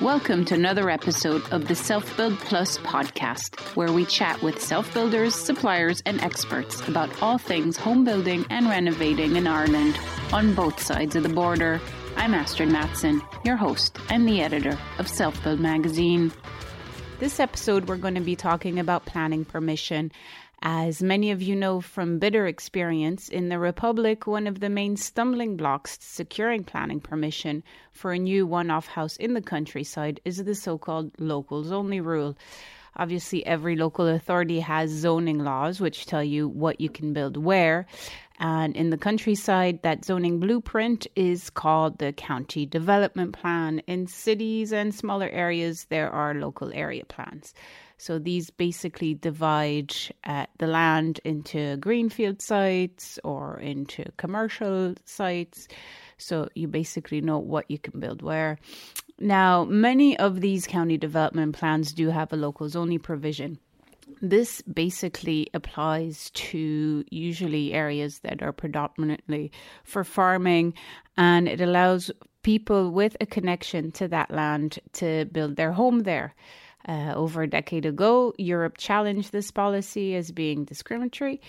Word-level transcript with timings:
Welcome 0.00 0.46
to 0.46 0.54
another 0.54 0.88
episode 0.88 1.42
of 1.52 1.68
the 1.68 1.74
Self 1.74 2.16
Build 2.16 2.38
Plus 2.38 2.78
podcast, 2.78 3.60
where 3.76 3.92
we 3.92 4.06
chat 4.06 4.40
with 4.40 4.58
self 4.58 4.94
builders, 4.94 5.34
suppliers, 5.34 6.02
and 6.06 6.22
experts 6.22 6.80
about 6.88 7.10
all 7.22 7.36
things 7.36 7.76
home 7.76 8.02
building 8.02 8.46
and 8.48 8.66
renovating 8.66 9.36
in 9.36 9.46
Ireland 9.46 9.98
on 10.32 10.54
both 10.54 10.82
sides 10.82 11.16
of 11.16 11.22
the 11.22 11.28
border. 11.28 11.82
I'm 12.16 12.32
Astrid 12.32 12.70
Madsen, 12.70 13.20
your 13.44 13.56
host 13.56 13.98
and 14.08 14.26
the 14.26 14.40
editor 14.40 14.78
of 14.98 15.06
Self 15.06 15.44
Build 15.44 15.60
magazine. 15.60 16.32
This 17.18 17.38
episode, 17.38 17.86
we're 17.86 17.98
going 17.98 18.14
to 18.14 18.22
be 18.22 18.36
talking 18.36 18.78
about 18.78 19.04
planning 19.04 19.44
permission. 19.44 20.12
As 20.62 21.02
many 21.02 21.30
of 21.30 21.40
you 21.40 21.56
know 21.56 21.80
from 21.80 22.18
bitter 22.18 22.46
experience, 22.46 23.30
in 23.30 23.48
the 23.48 23.58
Republic, 23.58 24.26
one 24.26 24.46
of 24.46 24.60
the 24.60 24.68
main 24.68 24.94
stumbling 24.98 25.56
blocks 25.56 25.96
to 25.96 26.04
securing 26.04 26.64
planning 26.64 27.00
permission 27.00 27.64
for 27.92 28.12
a 28.12 28.18
new 28.18 28.46
one 28.46 28.70
off 28.70 28.86
house 28.86 29.16
in 29.16 29.32
the 29.32 29.40
countryside 29.40 30.20
is 30.26 30.36
the 30.36 30.54
so 30.54 30.76
called 30.76 31.12
locals 31.18 31.72
only 31.72 31.98
rule. 31.98 32.36
Obviously, 32.94 33.46
every 33.46 33.74
local 33.74 34.06
authority 34.06 34.60
has 34.60 34.90
zoning 34.90 35.38
laws 35.38 35.80
which 35.80 36.04
tell 36.04 36.22
you 36.22 36.46
what 36.46 36.78
you 36.78 36.90
can 36.90 37.14
build 37.14 37.38
where. 37.38 37.86
And 38.38 38.76
in 38.76 38.90
the 38.90 38.98
countryside, 38.98 39.82
that 39.82 40.04
zoning 40.04 40.40
blueprint 40.40 41.06
is 41.16 41.48
called 41.48 41.98
the 41.98 42.12
County 42.12 42.66
Development 42.66 43.32
Plan. 43.32 43.78
In 43.86 44.06
cities 44.06 44.74
and 44.74 44.94
smaller 44.94 45.28
areas, 45.30 45.86
there 45.88 46.10
are 46.10 46.34
local 46.34 46.70
area 46.74 47.06
plans. 47.06 47.54
So 48.00 48.18
these 48.18 48.48
basically 48.48 49.12
divide 49.12 49.94
uh, 50.24 50.46
the 50.56 50.66
land 50.66 51.20
into 51.22 51.76
greenfield 51.76 52.40
sites 52.40 53.18
or 53.24 53.60
into 53.60 54.04
commercial 54.16 54.94
sites. 55.04 55.68
So 56.16 56.48
you 56.54 56.66
basically 56.66 57.20
know 57.20 57.38
what 57.38 57.70
you 57.70 57.78
can 57.78 58.00
build 58.00 58.22
where. 58.22 58.58
Now, 59.18 59.64
many 59.64 60.18
of 60.18 60.40
these 60.40 60.66
county 60.66 60.96
development 60.96 61.54
plans 61.54 61.92
do 61.92 62.08
have 62.08 62.32
a 62.32 62.36
local 62.36 62.70
zoning 62.70 63.00
provision. 63.00 63.58
This 64.22 64.62
basically 64.62 65.48
applies 65.52 66.30
to 66.30 67.04
usually 67.10 67.74
areas 67.74 68.20
that 68.20 68.42
are 68.42 68.52
predominantly 68.52 69.52
for 69.84 70.04
farming 70.04 70.72
and 71.18 71.46
it 71.46 71.60
allows 71.60 72.10
people 72.42 72.92
with 72.92 73.14
a 73.20 73.26
connection 73.26 73.92
to 73.92 74.08
that 74.08 74.30
land 74.30 74.78
to 74.94 75.26
build 75.26 75.56
their 75.56 75.72
home 75.72 76.04
there. 76.04 76.34
Uh, 76.88 77.12
over 77.14 77.42
a 77.42 77.46
decade 77.46 77.84
ago, 77.84 78.32
Europe 78.38 78.78
challenged 78.78 79.32
this 79.32 79.50
policy 79.50 80.14
as 80.14 80.32
being 80.32 80.64
discriminatory, 80.64 81.40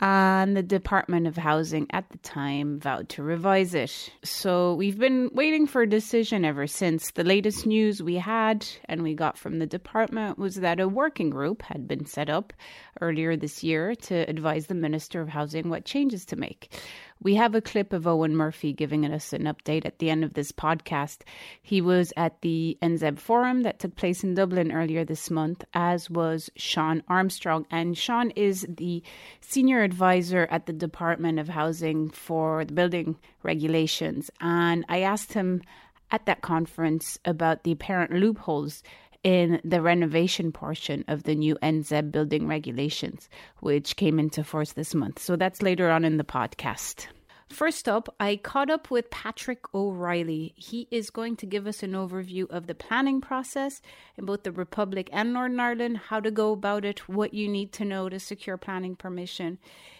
and 0.00 0.56
the 0.56 0.62
Department 0.62 1.26
of 1.26 1.36
Housing 1.36 1.88
at 1.90 2.08
the 2.10 2.18
time 2.18 2.78
vowed 2.78 3.08
to 3.10 3.22
revise 3.22 3.74
it. 3.74 4.10
So 4.22 4.74
we've 4.74 4.98
been 4.98 5.30
waiting 5.32 5.66
for 5.66 5.82
a 5.82 5.88
decision 5.88 6.44
ever 6.44 6.66
since. 6.66 7.10
The 7.10 7.24
latest 7.24 7.66
news 7.66 8.02
we 8.02 8.14
had 8.14 8.66
and 8.84 9.02
we 9.02 9.14
got 9.14 9.36
from 9.36 9.58
the 9.58 9.66
department 9.66 10.38
was 10.38 10.56
that 10.56 10.80
a 10.80 10.88
working 10.88 11.30
group 11.30 11.62
had 11.62 11.88
been 11.88 12.06
set 12.06 12.30
up 12.30 12.52
earlier 13.00 13.36
this 13.36 13.64
year 13.64 13.94
to 13.94 14.14
advise 14.14 14.66
the 14.66 14.74
Minister 14.74 15.20
of 15.20 15.28
Housing 15.28 15.68
what 15.68 15.84
changes 15.84 16.24
to 16.26 16.36
make. 16.36 16.72
We 17.20 17.34
have 17.34 17.54
a 17.54 17.60
clip 17.60 17.92
of 17.92 18.04
Eoghan 18.04 18.32
Murphy 18.32 18.72
giving 18.72 19.04
us 19.04 19.32
an 19.32 19.44
update 19.44 19.84
at 19.84 19.98
the 19.98 20.08
end 20.08 20.22
of 20.22 20.34
this 20.34 20.52
podcast. 20.52 21.22
He 21.60 21.80
was 21.80 22.12
at 22.16 22.40
the 22.42 22.78
NZEB 22.80 23.18
forum 23.18 23.62
that 23.62 23.80
took 23.80 23.96
place 23.96 24.22
in 24.22 24.34
Dublin 24.34 24.70
earlier 24.70 25.04
this 25.04 25.28
month, 25.28 25.64
as 25.74 26.08
was 26.08 26.48
Sean 26.56 27.02
Armstrong. 27.08 27.66
And 27.72 27.98
Sean 27.98 28.30
is 28.30 28.64
the 28.68 29.02
senior 29.40 29.82
advisor 29.82 30.46
at 30.50 30.66
the 30.66 30.72
Department 30.72 31.40
of 31.40 31.48
Housing 31.48 32.10
for 32.10 32.64
the 32.64 32.72
building 32.72 33.16
regulations. 33.42 34.30
And 34.40 34.84
I 34.88 35.00
asked 35.00 35.32
him 35.32 35.62
at 36.10 36.24
that 36.26 36.40
conference 36.40 37.18
about 37.24 37.64
the 37.64 37.72
apparent 37.72 38.12
loopholes 38.12 38.82
in 39.24 39.60
the 39.64 39.82
renovation 39.82 40.52
portion 40.52 41.04
of 41.08 41.24
the 41.24 41.34
new 41.34 41.56
NZEB 41.62 42.10
building 42.10 42.46
regulations, 42.46 43.28
which 43.60 43.96
came 43.96 44.18
into 44.18 44.44
force 44.44 44.72
this 44.72 44.94
month. 44.94 45.18
So 45.18 45.36
that's 45.36 45.62
later 45.62 45.90
on 45.90 46.04
in 46.04 46.16
the 46.16 46.24
podcast. 46.24 47.06
First 47.48 47.88
up, 47.88 48.14
I 48.20 48.36
caught 48.36 48.68
up 48.68 48.90
with 48.90 49.10
Patrick 49.10 49.74
O'Reilly. 49.74 50.52
He 50.54 50.86
is 50.90 51.08
going 51.08 51.34
to 51.36 51.46
give 51.46 51.66
us 51.66 51.82
an 51.82 51.92
overview 51.92 52.48
of 52.50 52.66
the 52.66 52.74
planning 52.74 53.22
process 53.22 53.80
in 54.16 54.26
both 54.26 54.42
the 54.42 54.52
Republic 54.52 55.08
and 55.12 55.32
Northern 55.32 55.58
Ireland, 55.58 55.96
how 55.96 56.20
to 56.20 56.30
go 56.30 56.52
about 56.52 56.84
it, 56.84 57.08
what 57.08 57.32
you 57.32 57.48
need 57.48 57.72
to 57.72 57.86
know 57.86 58.10
to 58.10 58.20
secure 58.20 58.58
planning 58.58 58.96
permission. 58.96 59.58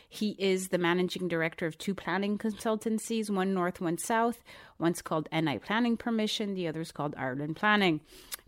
He 0.09 0.31
is 0.39 0.69
the 0.69 0.79
managing 0.79 1.29
director 1.29 1.67
of 1.67 1.77
two 1.77 1.95
planning 1.95 2.39
consultancies, 2.39 3.31
one 3.31 3.53
north, 3.53 3.81
one 3.81 3.99
south. 3.99 4.43
One's 4.79 5.03
called 5.03 5.29
NI 5.33 5.59
Planning 5.59 5.97
Permission, 5.97 6.55
the 6.55 6.67
other's 6.67 6.93
called 6.93 7.15
Ireland 7.17 7.57
Planning. 7.57 8.01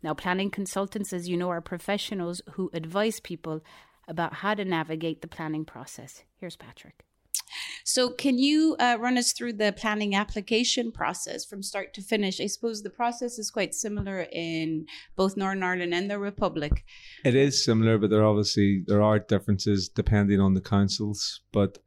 Now, 0.02 0.14
planning 0.14 0.50
consultants, 0.50 1.12
as 1.12 1.28
you 1.28 1.36
know, 1.36 1.50
are 1.50 1.60
professionals 1.60 2.40
who 2.52 2.70
advise 2.72 3.20
people 3.20 3.62
about 4.08 4.34
how 4.34 4.54
to 4.54 4.64
navigate 4.64 5.20
the 5.20 5.28
planning 5.28 5.64
process. 5.64 6.24
Here's 6.36 6.56
Patrick. 6.56 7.04
So, 7.84 8.10
can 8.10 8.38
you 8.38 8.76
uh, 8.78 8.96
run 9.00 9.18
us 9.18 9.32
through 9.32 9.54
the 9.54 9.72
planning 9.76 10.14
application 10.14 10.92
process 10.92 11.44
from 11.44 11.62
start 11.62 11.94
to 11.94 12.02
finish? 12.02 12.40
I 12.40 12.46
suppose 12.46 12.82
the 12.82 12.90
process 12.90 13.38
is 13.38 13.50
quite 13.50 13.74
similar 13.74 14.26
in 14.32 14.86
both 15.16 15.36
Northern 15.36 15.62
Ireland 15.62 15.94
and 15.94 16.10
the 16.10 16.18
Republic. 16.18 16.84
It 17.24 17.34
is 17.34 17.64
similar, 17.64 17.98
but 17.98 18.10
there 18.10 18.24
obviously 18.24 18.84
there 18.86 19.02
are 19.02 19.18
differences 19.18 19.88
depending 19.88 20.40
on 20.40 20.54
the 20.54 20.60
councils. 20.60 21.40
But 21.52 21.78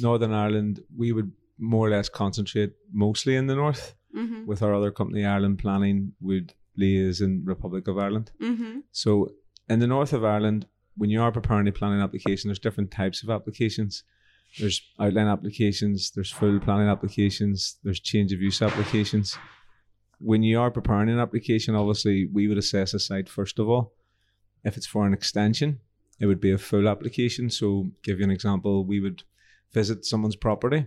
Northern 0.00 0.32
Ireland, 0.32 0.80
we 0.96 1.12
would 1.12 1.32
more 1.58 1.88
or 1.88 1.90
less 1.90 2.08
concentrate 2.08 2.72
mostly 2.92 3.36
in 3.36 3.46
the 3.46 3.54
north. 3.54 3.94
Mm-hmm. 4.16 4.46
With 4.46 4.62
our 4.62 4.74
other 4.74 4.90
company, 4.90 5.24
Ireland 5.24 5.58
Planning, 5.58 6.12
would 6.20 6.54
liaise 6.78 7.20
in 7.20 7.42
Republic 7.44 7.86
of 7.86 7.98
Ireland. 7.98 8.32
Mm-hmm. 8.40 8.80
So 8.90 9.32
in 9.68 9.78
the 9.78 9.86
north 9.86 10.12
of 10.12 10.24
Ireland, 10.24 10.66
when 10.96 11.10
you 11.10 11.22
are 11.22 11.30
preparing 11.30 11.68
a 11.68 11.72
planning 11.72 12.00
application, 12.00 12.48
there's 12.48 12.58
different 12.58 12.90
types 12.90 13.22
of 13.22 13.30
applications. 13.30 14.02
There's 14.58 14.82
outline 14.98 15.28
applications, 15.28 16.10
there's 16.10 16.30
full 16.30 16.58
planning 16.60 16.88
applications, 16.88 17.76
there's 17.84 18.00
change 18.00 18.32
of 18.32 18.42
use 18.42 18.60
applications. 18.62 19.38
When 20.18 20.42
you 20.42 20.60
are 20.60 20.70
preparing 20.70 21.08
an 21.08 21.18
application, 21.18 21.74
obviously 21.74 22.28
we 22.32 22.48
would 22.48 22.58
assess 22.58 22.92
a 22.92 22.98
site 22.98 23.28
first 23.28 23.58
of 23.58 23.68
all. 23.68 23.92
If 24.64 24.76
it's 24.76 24.86
for 24.86 25.06
an 25.06 25.14
extension, 25.14 25.78
it 26.18 26.26
would 26.26 26.40
be 26.40 26.52
a 26.52 26.58
full 26.58 26.88
application. 26.88 27.48
So, 27.48 27.90
give 28.02 28.18
you 28.18 28.24
an 28.24 28.30
example, 28.30 28.84
we 28.84 29.00
would 29.00 29.22
visit 29.72 30.04
someone's 30.04 30.36
property 30.36 30.86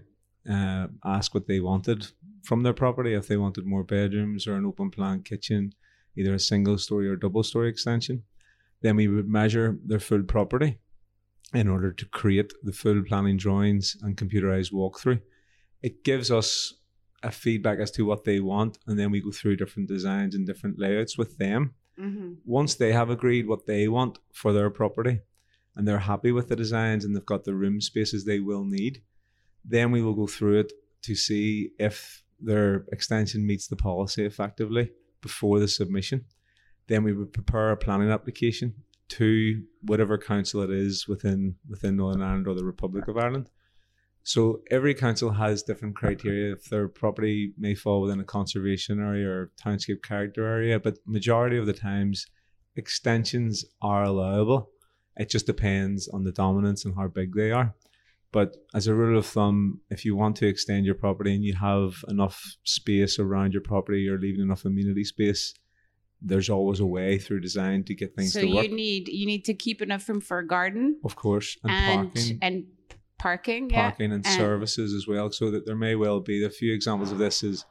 uh, 0.49 0.87
ask 1.05 1.33
what 1.33 1.47
they 1.47 1.59
wanted 1.59 2.07
from 2.43 2.63
their 2.63 2.73
property. 2.73 3.13
If 3.13 3.27
they 3.27 3.37
wanted 3.37 3.65
more 3.65 3.83
bedrooms 3.83 4.47
or 4.47 4.55
an 4.55 4.65
open 4.65 4.91
plan 4.91 5.21
kitchen, 5.23 5.73
either 6.17 6.33
a 6.33 6.39
single 6.39 6.77
story 6.77 7.07
or 7.07 7.15
double 7.15 7.43
story 7.43 7.69
extension, 7.69 8.23
then 8.81 8.95
we 8.95 9.07
would 9.07 9.27
measure 9.27 9.77
their 9.85 9.99
full 9.99 10.23
property 10.23 10.79
in 11.53 11.67
order 11.67 11.91
to 11.91 12.05
create 12.05 12.51
the 12.63 12.71
full 12.71 13.03
planning 13.03 13.37
drawings 13.37 13.95
and 14.01 14.17
computerized 14.17 14.71
walkthrough. 14.71 15.21
It 15.81 16.03
gives 16.03 16.31
us 16.31 16.73
a 17.21 17.31
feedback 17.31 17.79
as 17.79 17.91
to 17.91 18.05
what 18.05 18.25
they 18.25 18.39
want, 18.39 18.79
and 18.87 18.99
then 18.99 19.11
we 19.11 19.21
go 19.21 19.31
through 19.31 19.55
different 19.55 19.87
designs 19.87 20.35
and 20.35 20.45
different 20.45 20.79
layouts 20.79 21.17
with 21.17 21.37
them. 21.37 21.75
Mm-hmm. 21.99 22.33
Once 22.45 22.75
they 22.75 22.91
have 22.91 23.09
agreed 23.09 23.47
what 23.47 23.65
they 23.67 23.87
want 23.87 24.17
for 24.33 24.51
their 24.51 24.69
property 24.71 25.19
and 25.75 25.87
they're 25.87 25.99
happy 25.99 26.31
with 26.31 26.49
the 26.49 26.55
designs 26.55 27.05
and 27.05 27.15
they've 27.15 27.25
got 27.25 27.43
the 27.43 27.53
room 27.53 27.81
spaces 27.81 28.25
they 28.25 28.39
will 28.39 28.63
need, 28.63 29.03
then 29.63 29.91
we 29.91 30.01
will 30.01 30.15
go 30.15 30.27
through 30.27 30.59
it 30.59 30.73
to 31.03 31.15
see 31.15 31.69
if 31.79 32.23
their 32.39 32.85
extension 32.91 33.45
meets 33.45 33.67
the 33.67 33.75
policy 33.75 34.25
effectively 34.25 34.91
before 35.21 35.59
the 35.59 35.67
submission. 35.67 36.25
Then 36.87 37.03
we 37.03 37.13
would 37.13 37.31
prepare 37.31 37.71
a 37.71 37.77
planning 37.77 38.09
application 38.09 38.73
to 39.09 39.63
whatever 39.81 40.17
council 40.17 40.61
it 40.61 40.71
is 40.71 41.07
within 41.07 41.55
within 41.69 41.97
Northern 41.97 42.21
Ireland 42.21 42.47
or 42.47 42.55
the 42.55 42.65
Republic 42.65 43.07
of 43.07 43.17
Ireland. 43.17 43.49
So 44.23 44.61
every 44.71 44.93
council 44.93 45.31
has 45.31 45.63
different 45.63 45.97
criteria. 45.97 46.53
If 46.53 46.65
their 46.69 46.87
property 46.87 47.53
may 47.57 47.75
fall 47.75 48.01
within 48.01 48.21
a 48.21 48.25
conservation 48.25 49.01
area 49.01 49.29
or 49.29 49.51
townscape 49.61 50.01
character 50.01 50.45
area, 50.47 50.79
but 50.79 50.97
majority 51.05 51.57
of 51.57 51.65
the 51.65 51.73
times 51.73 52.25
extensions 52.75 53.65
are 53.81 54.03
allowable. 54.03 54.69
It 55.17 55.29
just 55.29 55.45
depends 55.45 56.07
on 56.07 56.23
the 56.23 56.31
dominance 56.31 56.85
and 56.85 56.95
how 56.95 57.07
big 57.07 57.35
they 57.35 57.51
are. 57.51 57.75
But 58.31 58.57
as 58.73 58.87
a 58.87 58.95
rule 58.95 59.17
of 59.19 59.27
thumb, 59.27 59.81
if 59.91 60.05
you 60.05 60.15
want 60.15 60.37
to 60.37 60.47
extend 60.47 60.85
your 60.85 60.95
property 60.95 61.35
and 61.35 61.43
you 61.43 61.53
have 61.53 62.03
enough 62.07 62.57
space 62.63 63.19
around 63.19 63.53
your 63.53 63.61
property, 63.61 64.01
you're 64.01 64.17
leaving 64.17 64.41
enough 64.41 64.65
amenity 64.65 65.03
space, 65.03 65.53
there's 66.25 66.49
always 66.49 66.79
a 66.79 66.85
way 66.85 67.17
through 67.17 67.39
design 67.41 67.83
to 67.83 67.93
get 67.93 68.15
things 68.15 68.33
so 68.33 68.41
to 68.41 68.47
work. 68.53 68.65
you 68.67 68.75
need 68.75 69.07
you 69.09 69.25
need 69.25 69.43
to 69.45 69.53
keep 69.53 69.81
enough 69.81 70.07
room 70.07 70.21
for 70.21 70.39
a 70.39 70.47
garden 70.47 70.97
of 71.03 71.15
course, 71.15 71.57
and, 71.63 71.71
and 71.71 72.13
parking. 72.13 72.39
and 72.41 72.65
parking, 73.19 73.69
yeah. 73.69 73.89
parking 73.89 74.11
and, 74.11 74.25
And- 74.25 74.35
services 74.35 74.93
as 74.93 75.07
well. 75.07 75.31
So 75.31 75.51
that 75.51 75.65
there 75.65 75.75
may 75.75 75.95
well 75.95 76.19
be 76.19 76.43
a 76.43 76.49
few 76.49 76.73
examples 76.73 77.11
of 77.11 77.17
this 77.17 77.43
is 77.43 77.65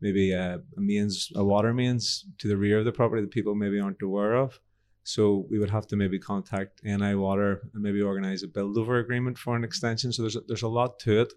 maybe 0.00 0.34
uh, 0.34 0.58
a, 0.58 0.60
a 0.78 0.80
mains, 0.80 1.30
a 1.34 1.44
water 1.44 1.72
mains 1.74 2.24
to 2.38 2.48
the 2.48 2.56
rear 2.56 2.78
of 2.78 2.84
the 2.84 2.92
property 2.92 3.22
that 3.22 3.30
people 3.30 3.54
maybe 3.54 3.78
aren't 3.80 4.02
aware 4.02 4.34
of. 4.34 4.58
So 5.02 5.46
we 5.50 5.58
would 5.58 5.70
have 5.70 5.86
to 5.88 5.96
maybe 5.96 6.18
contact 6.18 6.82
NI 6.84 7.14
Water 7.14 7.62
and 7.72 7.82
maybe 7.82 8.00
organize 8.02 8.42
a 8.42 8.48
build 8.48 8.76
over 8.78 8.98
agreement 8.98 9.38
for 9.38 9.56
an 9.56 9.64
extension. 9.64 10.12
So 10.12 10.22
there's 10.22 10.36
a, 10.36 10.40
there's 10.46 10.62
a 10.62 10.68
lot 10.68 10.98
to 11.00 11.22
it. 11.22 11.32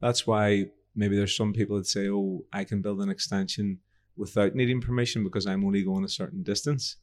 That's 0.00 0.26
why 0.26 0.66
maybe 0.94 1.16
there's 1.16 1.34
some 1.36 1.52
people 1.54 1.76
that 1.78 1.86
say, 1.86 2.08
"Oh, 2.08 2.44
I 2.52 2.64
can 2.64 2.82
build 2.82 3.00
an 3.00 3.08
extension 3.08 3.78
without 4.16 4.54
needing 4.54 4.80
permission 4.80 5.24
because 5.24 5.46
I'm 5.46 5.64
only 5.64 5.82
going 5.82 6.04
a 6.04 6.08
certain 6.08 6.42
distance." 6.42 6.96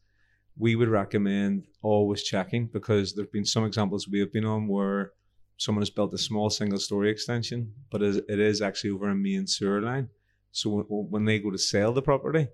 We 0.56 0.76
would 0.76 0.90
recommend 0.90 1.66
always 1.82 2.24
checking 2.24 2.68
because 2.68 3.14
there've 3.14 3.32
been 3.32 3.46
some 3.46 3.66
examples 3.66 4.08
we 4.08 4.20
have 4.20 4.32
been 4.32 4.46
on 4.46 4.68
where 4.68 5.14
someone 5.58 5.82
has 5.82 5.90
built 5.90 6.14
a 6.14 6.18
small 6.18 6.50
single 6.50 6.80
story 6.80 7.10
extension, 7.10 7.74
but 7.90 8.02
it 8.04 8.40
is 8.40 8.62
actually 8.62 8.92
over 8.92 9.10
a 9.10 9.16
main 9.16 9.48
sewer 9.48 9.82
line. 9.82 10.10
So 10.52 10.70
when- 10.70 10.86
when 10.86 11.26
they 11.26 11.40
go 11.40 11.50
to 11.52 11.58
sell 11.58 11.94
the 11.94 12.02
property, 12.02 12.50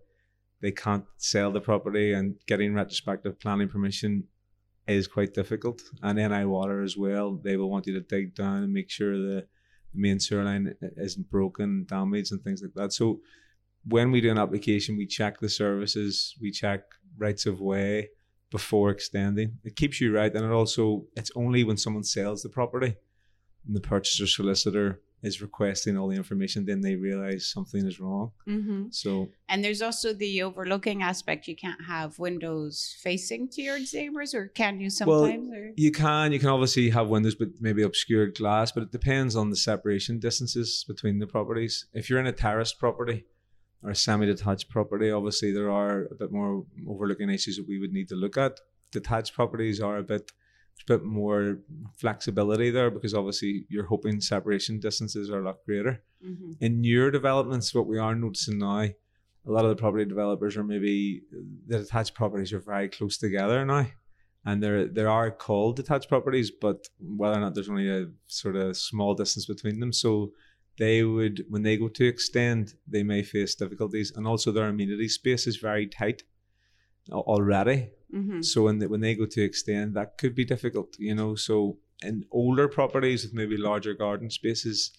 they 0.61 0.71
can't 0.71 1.05
sell 1.17 1.51
the 1.51 1.61
property, 1.61 2.13
and 2.13 2.35
getting 2.45 2.73
retrospective 2.73 3.39
planning 3.39 3.67
permission 3.67 4.27
is 4.87 5.07
quite 5.07 5.33
difficult. 5.33 5.81
And 6.01 6.19
NI 6.19 6.45
Water 6.45 6.81
as 6.81 6.97
well, 6.97 7.35
they 7.35 7.57
will 7.57 7.69
want 7.69 7.87
you 7.87 7.93
to 7.93 8.01
dig 8.01 8.33
down 8.33 8.63
and 8.63 8.73
make 8.73 8.89
sure 8.89 9.17
the 9.17 9.47
main 9.93 10.19
sewer 10.19 10.43
line 10.43 10.75
isn't 10.97 11.29
broken, 11.29 11.85
damaged, 11.85 12.31
and 12.31 12.41
things 12.41 12.61
like 12.61 12.73
that. 12.73 12.93
So 12.93 13.21
when 13.85 14.11
we 14.11 14.21
do 14.21 14.31
an 14.31 14.37
application, 14.37 14.97
we 14.97 15.05
check 15.05 15.39
the 15.39 15.49
services, 15.49 16.35
we 16.41 16.51
check 16.51 16.81
rights 17.17 17.45
of 17.45 17.61
way 17.61 18.09
before 18.51 18.89
extending. 18.89 19.59
It 19.63 19.75
keeps 19.75 20.01
you 20.01 20.15
right, 20.15 20.33
and 20.33 20.45
it 20.45 20.51
also 20.51 21.05
it's 21.15 21.31
only 21.35 21.63
when 21.63 21.77
someone 21.77 22.03
sells 22.03 22.41
the 22.41 22.49
property 22.49 22.95
and 23.65 23.75
the 23.75 23.81
purchaser 23.81 24.27
solicitor 24.27 25.01
is 25.21 25.41
requesting 25.41 25.97
all 25.97 26.07
the 26.07 26.15
information, 26.15 26.65
then 26.65 26.81
they 26.81 26.95
realize 26.95 27.45
something 27.51 27.85
is 27.85 27.99
wrong. 27.99 28.31
hmm 28.45 28.85
So 28.89 29.29
And 29.49 29.63
there's 29.63 29.81
also 29.81 30.13
the 30.13 30.43
overlooking 30.43 31.03
aspect. 31.03 31.47
You 31.47 31.55
can't 31.55 31.83
have 31.85 32.19
windows 32.19 32.95
facing 33.01 33.49
to 33.49 33.61
your 33.61 33.79
neighbors, 33.93 34.33
or 34.33 34.47
can 34.47 34.79
you 34.79 34.89
sometimes? 34.89 35.51
or? 35.51 35.71
You 35.75 35.91
can, 35.91 36.31
you 36.31 36.39
can 36.39 36.49
obviously 36.49 36.89
have 36.91 37.09
windows, 37.09 37.35
but 37.35 37.49
maybe 37.59 37.83
obscured 37.83 38.35
glass. 38.35 38.71
But 38.71 38.83
it 38.83 38.91
depends 38.91 39.35
on 39.35 39.49
the 39.49 39.57
separation 39.57 40.19
distances 40.19 40.85
between 40.87 41.19
the 41.19 41.27
properties. 41.27 41.85
If 41.93 42.09
you're 42.09 42.19
in 42.19 42.27
a 42.27 42.31
terraced 42.31 42.79
property 42.79 43.25
or 43.83 43.91
a 43.91 43.95
semi-detached 43.95 44.69
property, 44.69 45.11
obviously 45.11 45.51
there 45.51 45.71
are 45.71 46.07
a 46.11 46.15
bit 46.15 46.31
more 46.31 46.65
overlooking 46.87 47.29
issues 47.29 47.57
that 47.57 47.67
we 47.67 47.79
would 47.79 47.93
need 47.93 48.09
to 48.09 48.15
look 48.15 48.37
at. 48.37 48.59
Detached 48.91 49.33
properties 49.33 49.79
are 49.79 49.97
a 49.97 50.03
bit, 50.03 50.31
a 50.81 50.93
bit 50.93 51.03
more 51.03 51.59
flexibility 51.97 52.69
there 52.71 52.89
because 52.89 53.13
obviously 53.13 53.65
you're 53.69 53.85
hoping 53.85 54.19
separation 54.19 54.79
distances 54.79 55.29
are 55.29 55.39
a 55.39 55.45
lot 55.45 55.63
greater. 55.65 56.03
Mhm. 56.25 56.57
In 56.59 56.81
newer 56.81 57.11
developments, 57.11 57.73
what 57.73 57.87
we 57.87 57.97
are 57.97 58.15
noticing 58.15 58.59
now, 58.59 58.81
a 58.81 58.95
lot 59.45 59.65
of 59.65 59.69
the 59.69 59.75
property 59.75 60.05
developers 60.05 60.57
are 60.57 60.63
maybe 60.63 61.23
the 61.67 61.79
detached 61.79 62.13
properties 62.13 62.51
are 62.51 62.59
very 62.59 62.89
close 62.89 63.17
together 63.17 63.65
now 63.65 63.87
and 64.45 64.63
there 64.63 64.87
there 64.87 65.09
are 65.09 65.31
called 65.31 65.75
detached 65.75 66.09
properties, 66.09 66.51
but 66.51 66.87
whether 66.99 67.37
or 67.37 67.41
not 67.41 67.53
there's 67.53 67.69
only 67.69 67.89
a 67.89 68.07
sort 68.27 68.55
of 68.55 68.77
small 68.77 69.13
distance 69.13 69.45
between 69.45 69.79
them, 69.79 69.91
so 69.91 70.31
they 70.79 71.03
would 71.03 71.45
when 71.49 71.63
they 71.63 71.77
go 71.77 71.87
to 71.89 72.05
extend, 72.13 72.63
they 72.93 73.03
may 73.03 73.21
face 73.23 73.53
difficulties, 73.63 74.11
and 74.15 74.25
also 74.31 74.51
their 74.51 74.69
amenity 74.69 75.09
space 75.09 75.43
is 75.51 75.57
very 75.57 75.85
tight 75.87 76.23
al- 77.11 77.27
already. 77.33 77.79
Mhm. 78.19 78.43
So 78.51 78.57
when 78.65 78.79
they, 78.79 78.87
when 78.87 79.01
they 79.01 79.15
go 79.21 79.25
to 79.35 79.41
extend, 79.49 79.87
that 79.97 80.17
could 80.17 80.33
be 80.41 80.45
difficult, 80.45 80.89
you 80.99 81.13
know. 81.19 81.35
So 81.35 81.77
in 82.09 82.25
older 82.31 82.67
properties 82.67 83.19
with 83.23 83.33
maybe 83.33 83.57
larger 83.57 83.93
garden 83.93 84.29
spaces, 84.29 84.91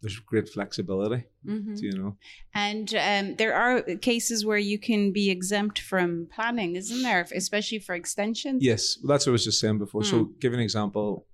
there's 0.00 0.18
great 0.30 0.48
flexibility, 0.48 1.24
Mhm. 1.46 1.80
you 1.86 1.92
know. 2.00 2.16
And 2.54 2.88
um, 2.94 3.26
there 3.36 3.54
are 3.54 3.82
cases 4.10 4.38
where 4.48 4.58
you 4.72 4.78
can 4.78 5.12
be 5.12 5.30
exempt 5.30 5.78
from 5.90 6.28
planning, 6.34 6.76
isn't 6.76 7.02
there? 7.02 7.26
Especially 7.42 7.78
for 7.86 7.94
extensions. 7.94 8.62
Yes, 8.70 8.82
well, 9.02 9.08
that's 9.12 9.26
what 9.26 9.32
I 9.32 9.38
was 9.38 9.44
just 9.44 9.60
saying 9.60 9.78
before. 9.78 10.02
So, 10.04 10.16
give 10.40 10.52
an 10.54 10.60
example. 10.60 11.26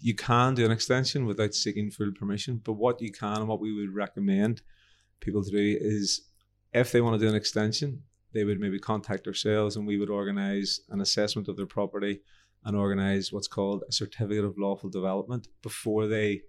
You 0.00 0.14
can 0.14 0.54
do 0.54 0.64
an 0.64 0.70
extension 0.72 1.26
without 1.26 1.54
seeking 1.54 1.90
full 1.90 2.12
permission, 2.12 2.60
but 2.62 2.74
what 2.74 3.00
you 3.00 3.10
can 3.10 3.38
and 3.38 3.48
what 3.48 3.60
we 3.60 3.72
would 3.74 3.94
recommend 3.94 4.62
people 5.20 5.42
to 5.42 5.50
do 5.50 5.78
is 5.80 6.22
if 6.72 6.92
they 6.92 7.00
want 7.00 7.18
to 7.18 7.24
do 7.24 7.28
an 7.28 7.34
extension, 7.36 8.02
they 8.34 8.44
would 8.44 8.60
maybe 8.60 8.78
contact 8.78 9.26
ourselves 9.26 9.76
and 9.76 9.86
we 9.86 9.98
would 9.98 10.10
organize 10.10 10.80
an 10.90 11.00
assessment 11.00 11.48
of 11.48 11.56
their 11.56 11.66
property 11.66 12.20
and 12.64 12.76
organize 12.76 13.32
what's 13.32 13.48
called 13.48 13.82
a 13.88 13.92
certificate 13.92 14.44
of 14.44 14.58
lawful 14.58 14.90
development 14.90 15.48
before 15.62 16.06
they 16.06 16.42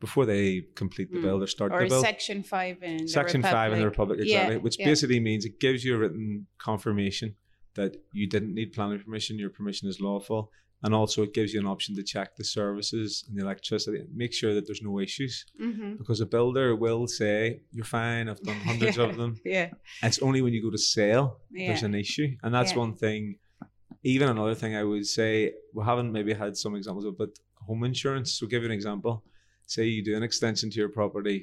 before 0.00 0.26
they 0.26 0.60
complete 0.74 1.10
the 1.10 1.18
Mm. 1.18 1.22
build 1.22 1.42
or 1.42 1.46
start 1.46 1.72
Or 1.72 1.82
the 1.82 1.88
build. 1.88 2.04
Section 2.04 2.42
Five 2.42 2.82
in 2.82 3.08
Section 3.08 3.40
the 3.40 3.48
five 3.48 3.72
in 3.72 3.78
the 3.78 3.86
Republic, 3.86 4.20
exactly, 4.20 4.56
Yeah, 4.56 4.60
which 4.60 4.78
yeah. 4.78 4.84
basically 4.86 5.18
means 5.18 5.46
it 5.46 5.58
gives 5.58 5.82
you 5.84 5.94
a 5.94 5.98
written 5.98 6.46
confirmation 6.58 7.36
that 7.74 7.96
you 8.12 8.28
didn't 8.28 8.52
need 8.54 8.72
planning 8.74 9.00
permission, 9.00 9.38
your 9.38 9.50
permission 9.50 9.88
is 9.88 10.00
lawful, 10.00 10.52
and 10.84 10.94
also 10.94 11.22
it 11.26 11.32
gives 11.34 11.50
you 11.52 11.60
an 11.60 11.66
option 11.74 11.92
to 11.96 12.02
check 12.14 12.28
the 12.36 12.44
services 12.44 13.24
and 13.26 13.36
the 13.36 13.42
electricity, 13.42 13.98
and 14.02 14.08
make 14.14 14.32
sure 14.40 14.52
that 14.54 14.64
there's 14.66 14.82
no 14.90 14.94
issues. 15.00 15.34
Mhm. 15.60 15.98
Because 16.00 16.20
a 16.20 16.26
builder 16.26 16.68
will 16.84 17.06
say, 17.20 17.38
"You're 17.72 17.84
fine. 18.00 18.24
I've 18.28 18.42
done 18.48 18.60
hundreds 18.70 18.96
Yeah, 19.00 19.04
of 19.08 19.16
them." 19.16 19.32
Yeah. 19.44 19.68
And 20.02 20.08
it's 20.10 20.22
only 20.28 20.40
when 20.42 20.52
you 20.56 20.62
go 20.62 20.70
to 20.70 20.82
sell 20.96 21.40
there's 21.50 21.82
an 21.90 21.94
issue, 22.04 22.28
and 22.42 22.50
that's 22.56 22.72
Yeah. 22.72 22.78
one 22.84 22.94
thing. 23.04 23.22
Even 24.12 24.28
another 24.28 24.54
thing 24.54 24.72
I 24.76 24.84
would 24.90 25.06
say 25.18 25.30
we 25.76 25.82
haven't 25.90 26.12
maybe 26.12 26.32
had 26.44 26.52
some 26.64 26.74
examples 26.76 27.06
of, 27.06 27.16
but 27.22 27.30
home 27.66 27.82
insurance. 27.84 28.28
So, 28.36 28.46
give 28.46 28.62
you 28.62 28.68
an 28.72 28.78
example. 28.80 29.14
Say 29.66 29.86
you 29.96 30.02
do 30.04 30.14
an 30.20 30.22
extension 30.30 30.68
to 30.70 30.76
your 30.82 30.90
property, 31.00 31.38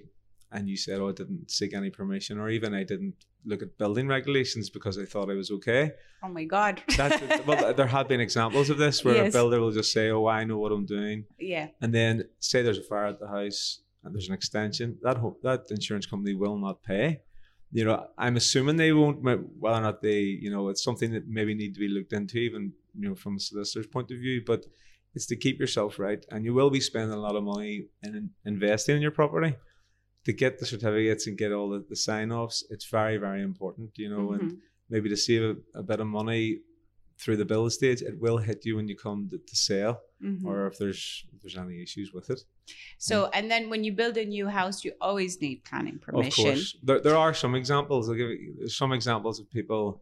and 0.52 0.68
you 0.70 0.78
said, 0.78 1.00
"Oh, 1.00 1.10
I 1.10 1.14
didn't 1.14 1.50
seek 1.52 1.74
any 1.74 1.90
permission, 1.90 2.38
or 2.40 2.50
even 2.50 2.74
I 2.74 2.84
didn't 2.84 3.16
look 3.46 3.62
at 3.64 3.78
building 3.78 4.08
regulations 4.08 4.70
because 4.70 4.98
I 4.98 5.06
thought 5.06 5.30
I 5.32 5.36
was 5.36 5.52
okay." 5.52 5.92
Oh 6.24 6.30
my 6.30 6.44
God. 6.44 6.82
That 6.98 7.46
well, 7.48 7.74
there 7.74 7.88
have 7.88 8.08
been 8.08 8.20
examples 8.22 8.70
of 8.70 8.78
this 8.78 9.04
where 9.04 9.16
Yes. 9.16 9.34
a 9.34 9.38
builder 9.38 9.60
will 9.60 9.72
just 9.72 9.92
say, 9.92 10.10
"Oh, 10.10 10.28
I 10.28 10.44
know 10.44 10.58
what 10.60 10.72
I'm 10.72 10.86
doing," 10.86 11.26
yeah. 11.40 11.68
and 11.82 11.94
then 11.94 12.24
say 12.40 12.62
there's 12.62 12.78
a 12.78 12.84
fire 12.84 13.08
at 13.08 13.20
the 13.20 13.28
house 13.28 13.82
and 14.04 14.14
there's 14.14 14.28
an 14.28 14.34
extension. 14.34 14.98
That 15.02 15.18
ho- 15.18 15.38
that 15.44 15.62
insurance 15.70 16.06
company 16.06 16.34
will 16.36 16.58
not 16.58 16.84
pay. 16.84 17.22
You 17.74 17.86
know, 17.86 18.08
I'm 18.18 18.36
assuming 18.36 18.76
they 18.76 18.92
won't. 18.92 19.22
Whether 19.24 19.78
or 19.78 19.82
not 19.82 20.02
they, 20.02 20.20
you 20.44 20.52
know, 20.52 20.68
it's 20.70 20.84
something 20.84 21.12
that 21.14 21.28
maybe 21.28 21.54
need 21.54 21.74
to 21.76 21.80
be 21.80 21.88
looked 21.88 22.12
into, 22.14 22.38
even 22.38 22.74
you 23.00 23.08
know, 23.08 23.16
from 23.16 23.38
a 23.38 23.40
solicitor's 23.40 23.88
point 23.88 24.12
of 24.12 24.18
view. 24.18 24.42
But 24.46 24.66
it's 25.16 25.26
to 25.28 25.36
keep 25.38 25.60
yourself 25.60 25.98
right, 25.98 26.26
and 26.32 26.44
you 26.46 26.54
will 26.54 26.70
be 26.70 26.82
spending 26.82 27.14
a 27.18 27.20
lot 27.22 27.36
of 27.38 27.44
money 27.44 27.86
in 28.04 28.30
investing 28.46 28.98
in 28.98 29.02
your 29.02 29.12
property 29.12 29.56
to 30.26 30.34
get 30.34 30.60
the 30.60 30.66
certificates 30.66 31.28
and 31.28 31.38
get 31.38 31.52
all 31.52 31.70
the, 31.70 31.84
the 31.90 31.96
sign 31.96 32.32
offs. 32.32 32.64
It's 32.70 32.86
very 32.86 33.18
very 33.18 33.42
important, 33.42 33.98
you 33.98 34.10
know, 34.10 34.34
and 34.34 34.42
Mhm. 34.52 34.58
maybe 34.90 35.10
to 35.10 35.18
save 35.18 35.42
a, 35.52 35.56
a 35.80 35.84
bit 35.84 36.00
of 36.00 36.08
money 36.08 36.60
through 37.18 37.38
the 37.38 37.46
build 37.46 37.72
stage, 37.72 38.02
it 38.02 38.20
will 38.20 38.38
hit 38.38 38.66
you 38.66 38.76
when 38.78 38.88
you 38.88 38.96
come 38.98 39.30
to, 39.30 39.38
to 39.38 39.56
sell, 39.56 40.02
Mhm. 40.24 40.44
or 40.46 40.68
if 40.68 40.78
there's 40.80 41.26
if 41.34 41.40
there's 41.42 41.58
any 41.58 41.82
issues 41.82 42.12
with 42.14 42.30
it. 42.30 42.42
So, 42.98 43.16
and 43.34 43.50
then 43.52 43.70
when 43.70 43.84
you 43.84 43.92
build 43.94 44.18
a 44.18 44.26
new 44.26 44.48
house, 44.48 44.84
you 44.86 44.94
always 45.02 45.40
need 45.42 45.64
planning 45.64 46.00
permission. 46.00 46.28
Of 46.28 46.36
course, 46.36 46.78
there, 46.84 47.00
there 47.00 47.16
are 47.18 47.34
some 47.34 47.54
examples. 47.56 48.10
I'll 48.10 48.16
give 48.16 48.30
you 48.32 48.68
some 48.68 48.92
examples 48.92 49.40
of 49.40 49.46
people 49.52 50.02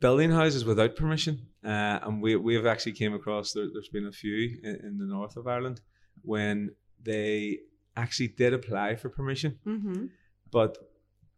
building 0.00 0.30
houses 0.30 0.64
without 0.64 0.96
permission, 0.96 1.34
uh, 1.64 1.98
and 2.02 2.22
we 2.22 2.36
we 2.36 2.54
have 2.54 2.66
actually 2.66 2.92
came 2.92 3.14
across 3.14 3.52
there, 3.52 3.68
there's 3.72 3.88
been 3.88 4.06
a 4.06 4.12
few 4.12 4.58
in, 4.62 4.74
in 4.86 4.98
the 4.98 5.06
north 5.06 5.36
of 5.36 5.46
Ireland 5.46 5.80
when 6.22 6.70
they 7.02 7.58
actually 7.96 8.28
did 8.28 8.52
apply 8.52 8.96
for 8.96 9.08
permission, 9.08 9.58
Mm-hmm. 9.66 10.06
but 10.50 10.76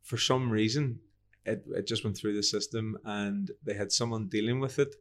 for 0.03 0.17
some 0.17 0.51
reason 0.51 1.01
it, 1.45 1.65
it 1.75 1.87
just 1.87 2.05
went 2.05 2.17
through 2.17 2.35
the 2.35 2.43
system 2.43 2.99
and 3.05 3.51
they 3.65 3.75
had 3.75 3.91
someone 3.93 4.29
dealing 4.29 4.59
with 4.61 4.79
it 4.79 4.95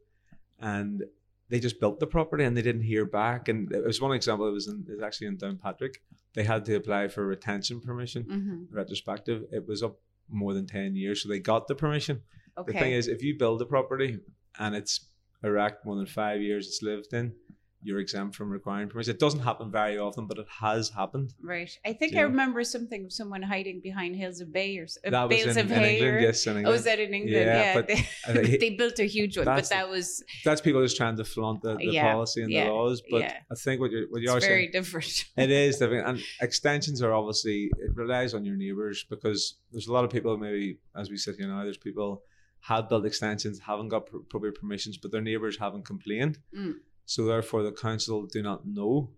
and 0.60 1.04
they 1.50 1.58
just 1.60 1.80
built 1.80 1.98
the 2.00 2.06
property 2.06 2.44
and 2.44 2.56
they 2.56 2.62
didn't 2.62 2.82
hear 2.82 3.04
back 3.06 3.48
and 3.48 3.72
it 3.72 3.84
was 3.84 4.00
one 4.00 4.12
example 4.12 4.46
it 4.48 4.52
was 4.52 4.66
in 4.68 4.84
it 4.88 4.92
was 4.92 5.02
actually 5.02 5.26
in 5.28 5.36
Downpatrick 5.38 5.94
they 6.34 6.44
had 6.44 6.64
to 6.66 6.74
apply 6.74 7.08
for 7.08 7.26
retention 7.26 7.80
permission 7.80 8.24
Mm-hmm. 8.24 8.76
retrospective 8.76 9.44
it 9.52 9.66
was 9.66 9.82
up 9.82 9.96
more 10.28 10.52
than 10.54 10.66
10 10.66 10.94
years 10.94 11.22
so 11.22 11.28
they 11.28 11.38
got 11.38 11.68
the 11.68 11.74
permission 11.74 12.22
Okay. 12.58 12.72
the 12.72 12.78
thing 12.78 12.92
is 12.92 13.08
if 13.08 13.22
you 13.22 13.38
build 13.38 13.62
a 13.62 13.66
property 13.66 14.18
and 14.58 14.74
it's 14.74 15.06
erect 15.44 15.86
more 15.86 15.96
than 15.96 16.06
five 16.06 16.42
years 16.42 16.66
it's 16.66 16.82
lived 16.82 17.12
in 17.12 17.32
you're 17.82 18.00
exempt 18.00 18.34
from 18.34 18.50
requiring 18.50 18.88
permission 18.88 19.14
it 19.14 19.20
doesn't 19.20 19.40
happen 19.40 19.70
very 19.70 19.98
often 19.98 20.26
but 20.26 20.36
it 20.38 20.46
has 20.60 20.90
happened 20.90 21.32
Right. 21.40 21.70
I 21.86 21.92
think. 21.92 22.16
I 22.16 22.22
remember 22.22 22.64
something 22.64 23.04
of 23.04 23.12
someone 23.12 23.42
hiding 23.42 23.80
behind 23.80 24.16
Hills 24.16 24.40
of 24.40 24.52
Bay 24.52 24.76
or 24.78 24.86
uh, 25.06 25.10
that 25.10 25.28
was 25.28 25.36
Bales 25.44 25.56
in, 25.56 25.64
of 25.66 25.70
in 25.72 25.78
Hay. 25.78 25.94
England 25.96 26.16
or- 26.16 26.20
yes 26.20 26.46
in 26.46 26.52
Oh, 26.52 26.56
England 26.58 26.72
was 26.74 26.84
that 26.84 26.98
in 26.98 27.14
England? 27.14 27.34
Yeah, 27.46 27.62
Yeah. 27.62 27.74
but 27.74 27.86
they, 27.86 27.96
think- 27.96 28.60
they 28.64 28.70
built 28.70 28.98
a 28.98 29.04
huge 29.04 29.36
one, 29.36 29.46
but 29.46 29.68
that 29.68 29.88
was 29.88 30.22
that's 30.44 30.60
people 30.60 30.82
just 30.82 30.96
trying 30.96 31.16
to 31.16 31.24
flaunt 31.24 31.62
the, 31.62 31.76
the 31.76 31.86
Yeah, 31.86 32.12
policy 32.12 32.42
and 32.42 32.50
yeah, 32.52 32.64
the 32.66 32.72
laws. 32.72 33.02
But. 33.10 33.22
I 33.22 33.54
think 33.54 33.80
what 33.80 33.90
you're 33.92 34.06
what 34.10 34.22
you 34.22 34.30
are 34.32 34.38
it's 34.38 34.46
very 34.46 34.62
saying 34.64 34.72
different. 34.72 35.24
it 35.36 35.50
is 35.50 35.78
different. 35.78 36.06
And 36.08 36.20
extensions 36.40 37.00
are 37.02 37.12
obviously 37.14 37.70
it 37.78 37.94
relies 37.94 38.34
on 38.34 38.44
your 38.44 38.56
neighbours 38.56 39.04
because 39.08 39.40
there's 39.72 39.86
a 39.86 39.92
lot 39.92 40.04
of 40.04 40.10
people 40.10 40.36
maybe 40.36 40.78
as 40.96 41.10
we 41.10 41.16
sit 41.16 41.36
here 41.36 41.46
now, 41.48 41.62
there's 41.62 41.78
people 41.78 42.22
have 42.62 42.88
built 42.88 43.06
extensions, 43.06 43.60
haven't 43.60 43.88
got 43.88 44.06
pr- 44.06 44.16
appropriate 44.16 44.56
permissions, 44.60 44.98
but 44.98 45.12
their 45.12 45.20
neighbours 45.20 45.56
haven't 45.58 45.84
complained. 45.86 46.38
Mm. 46.56 46.74
So 47.08 47.24
therefore 47.24 47.62
the 47.62 47.72
council 47.72 48.26
do 48.26 48.42
not 48.42 48.66
know. 48.66 49.08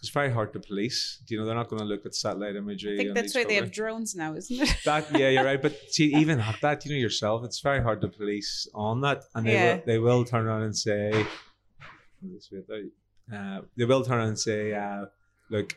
It's 0.00 0.08
very 0.10 0.32
hard 0.32 0.52
to 0.54 0.58
police. 0.60 1.22
You 1.28 1.38
know, 1.38 1.46
they're 1.46 1.54
not 1.54 1.68
going 1.70 1.78
to 1.78 1.86
look 1.86 2.04
at 2.04 2.12
satellite 2.14 2.56
imagery. 2.56 2.94
I 2.94 2.96
think 3.04 3.14
that's 3.14 3.34
why 3.36 3.44
they 3.44 3.54
have 3.54 3.70
drones 3.70 4.16
now, 4.16 4.34
isn't 4.34 4.60
it? 4.60 4.76
That 4.84 5.04
yeah, 5.16 5.28
you're 5.30 5.44
right. 5.44 5.62
But 5.62 5.74
see, 5.94 6.06
even 6.22 6.40
at 6.40 6.56
that, 6.60 6.84
you 6.84 6.90
know 6.90 6.98
yourself, 6.98 7.44
it's 7.44 7.60
very 7.60 7.80
hard 7.82 8.00
to 8.00 8.08
police 8.08 8.66
on 8.74 9.00
that, 9.02 9.22
and 9.34 9.46
they 9.46 9.52
Yeah. 9.52 9.74
will 9.76 9.82
they 9.86 9.98
will 9.98 10.24
turn 10.24 10.44
around 10.46 10.62
and 10.64 10.76
say, 10.76 11.24
uh, 13.32 13.60
they 13.76 13.84
will 13.84 14.02
turn 14.02 14.18
around 14.18 14.28
and 14.28 14.38
say, 14.38 14.72
uh, 14.74 15.04
look, 15.50 15.76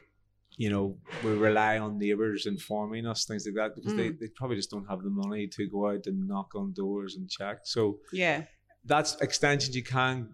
you 0.57 0.69
know, 0.71 0.97
we 1.23 1.31
rely 1.31 1.77
on 1.77 1.99
neighbours 1.99 2.45
informing 2.47 3.05
us 3.05 3.25
things 3.25 3.45
like 3.45 3.55
that 3.55 3.75
because 3.75 3.95
they, 3.95 4.09
Mm. 4.09 4.19
they 4.19 4.27
probably 4.35 4.57
just 4.57 4.71
don't 4.71 4.87
have 4.89 5.03
the 5.03 5.09
money 5.09 5.47
to 5.47 5.67
go 5.69 5.89
out 5.91 6.05
and 6.07 6.27
knock 6.27 6.55
on 6.55 6.73
doors 6.73 7.15
and 7.15 7.29
check. 7.29 7.59
So 7.63 7.99
yeah. 8.11 8.45
that's 8.85 9.15
extensions 9.21 9.75
you 9.75 9.83
can 9.83 10.29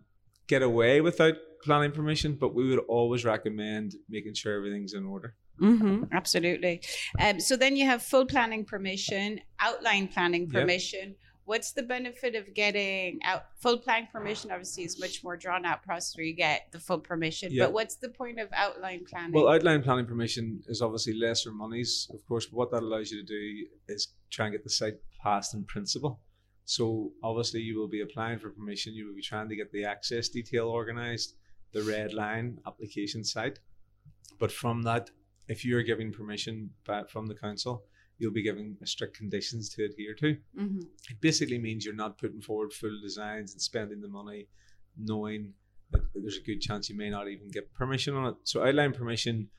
get 0.47 0.61
away 0.61 1.01
without 1.01 1.35
planning 1.63 1.91
permission, 1.91 2.37
but 2.39 2.53
we 2.53 2.69
would 2.69 2.79
always 2.87 3.25
recommend 3.25 3.95
making 4.09 4.33
sure 4.33 4.55
everything's 4.55 4.93
in 4.93 5.05
order. 5.05 5.35
Mm-hmm, 5.61 6.05
absolutely. 6.11 6.81
Um, 7.19 7.39
so 7.39 7.55
then 7.55 7.75
you 7.75 7.85
have 7.85 8.01
full 8.03 8.25
planning 8.25 8.65
permission, 8.65 9.39
outline 9.59 10.07
planning 10.09 10.43
Yep. 10.43 10.51
permission. 10.51 11.15
What's 11.45 11.73
the 11.73 11.83
benefit 11.83 12.33
of 12.35 12.53
getting 12.55 13.19
out 13.23 13.43
full 13.61 13.77
planning 13.77 14.07
permission? 14.11 14.51
Obviously, 14.51 14.83
is 14.83 14.99
much 14.99 15.23
more 15.23 15.37
drawn 15.37 15.63
out 15.63 15.83
process 15.83 16.17
where 16.17 16.25
you 16.25 16.35
get 16.35 16.71
the 16.71 16.79
full 16.79 16.97
permission. 16.99 17.51
Yeah. 17.51 17.65
But 17.65 17.73
what's 17.73 17.95
the 17.97 18.09
point 18.09 18.39
of 18.39 18.49
outline 18.51 19.05
planning? 19.07 19.31
Well, 19.31 19.47
outline 19.47 19.83
planning 19.83 20.07
permission 20.07 20.61
is 20.67 20.81
obviously 20.81 21.13
lesser 21.13 21.51
monies, 21.51 22.09
of 22.11 22.25
course, 22.27 22.47
but 22.47 22.57
what 22.57 22.71
that 22.71 22.81
allows 22.81 23.11
you 23.11 23.21
to 23.21 23.25
do 23.27 23.67
is 23.87 24.07
try 24.31 24.47
and 24.47 24.53
get 24.53 24.63
the 24.63 24.71
site 24.71 24.95
passed 25.21 25.53
in 25.53 25.65
principle. 25.65 26.19
So 26.65 27.11
obviously 27.23 27.61
you 27.61 27.77
will 27.77 27.87
be 27.87 28.01
applying 28.01 28.39
for 28.39 28.49
permission, 28.49 28.93
you 28.93 29.07
will 29.07 29.15
be 29.15 29.21
trying 29.21 29.49
to 29.49 29.55
get 29.55 29.71
the 29.71 29.85
access 29.85 30.29
detail 30.29 30.67
organized, 30.67 31.35
the 31.71 31.83
red 31.83 32.13
line 32.13 32.59
application 32.65 33.23
site. 33.23 33.59
But 34.39 34.51
from 34.51 34.81
that, 34.83 35.11
if 35.47 35.63
you're 35.63 35.83
giving 35.83 36.11
permission 36.11 36.71
back 36.87 37.09
from 37.09 37.27
the 37.27 37.35
council, 37.35 37.83
you'll 38.17 38.31
be 38.31 38.41
giving 38.41 38.75
strict 38.83 39.17
conditions 39.17 39.69
to 39.69 39.85
adhere 39.85 40.15
to. 40.15 40.37
hmm 40.57 40.79
It 41.09 41.21
basically 41.21 41.59
means 41.59 41.85
you're 41.85 41.93
not 41.93 42.17
putting 42.17 42.41
forward 42.41 42.73
full 42.73 42.99
designs 43.01 43.53
and 43.53 43.61
spending 43.61 44.01
the 44.01 44.07
money 44.07 44.47
knowing 44.97 45.53
that 45.91 46.01
there's 46.13 46.37
a 46.37 46.41
good 46.41 46.61
chance 46.61 46.89
you 46.89 46.97
may 46.97 47.09
not 47.09 47.27
even 47.27 47.49
get 47.49 47.73
permission 47.73 48.15
on 48.15 48.29
it. 48.29 48.35
So 48.43 48.65
outline 48.65 48.93
permission 48.93 49.49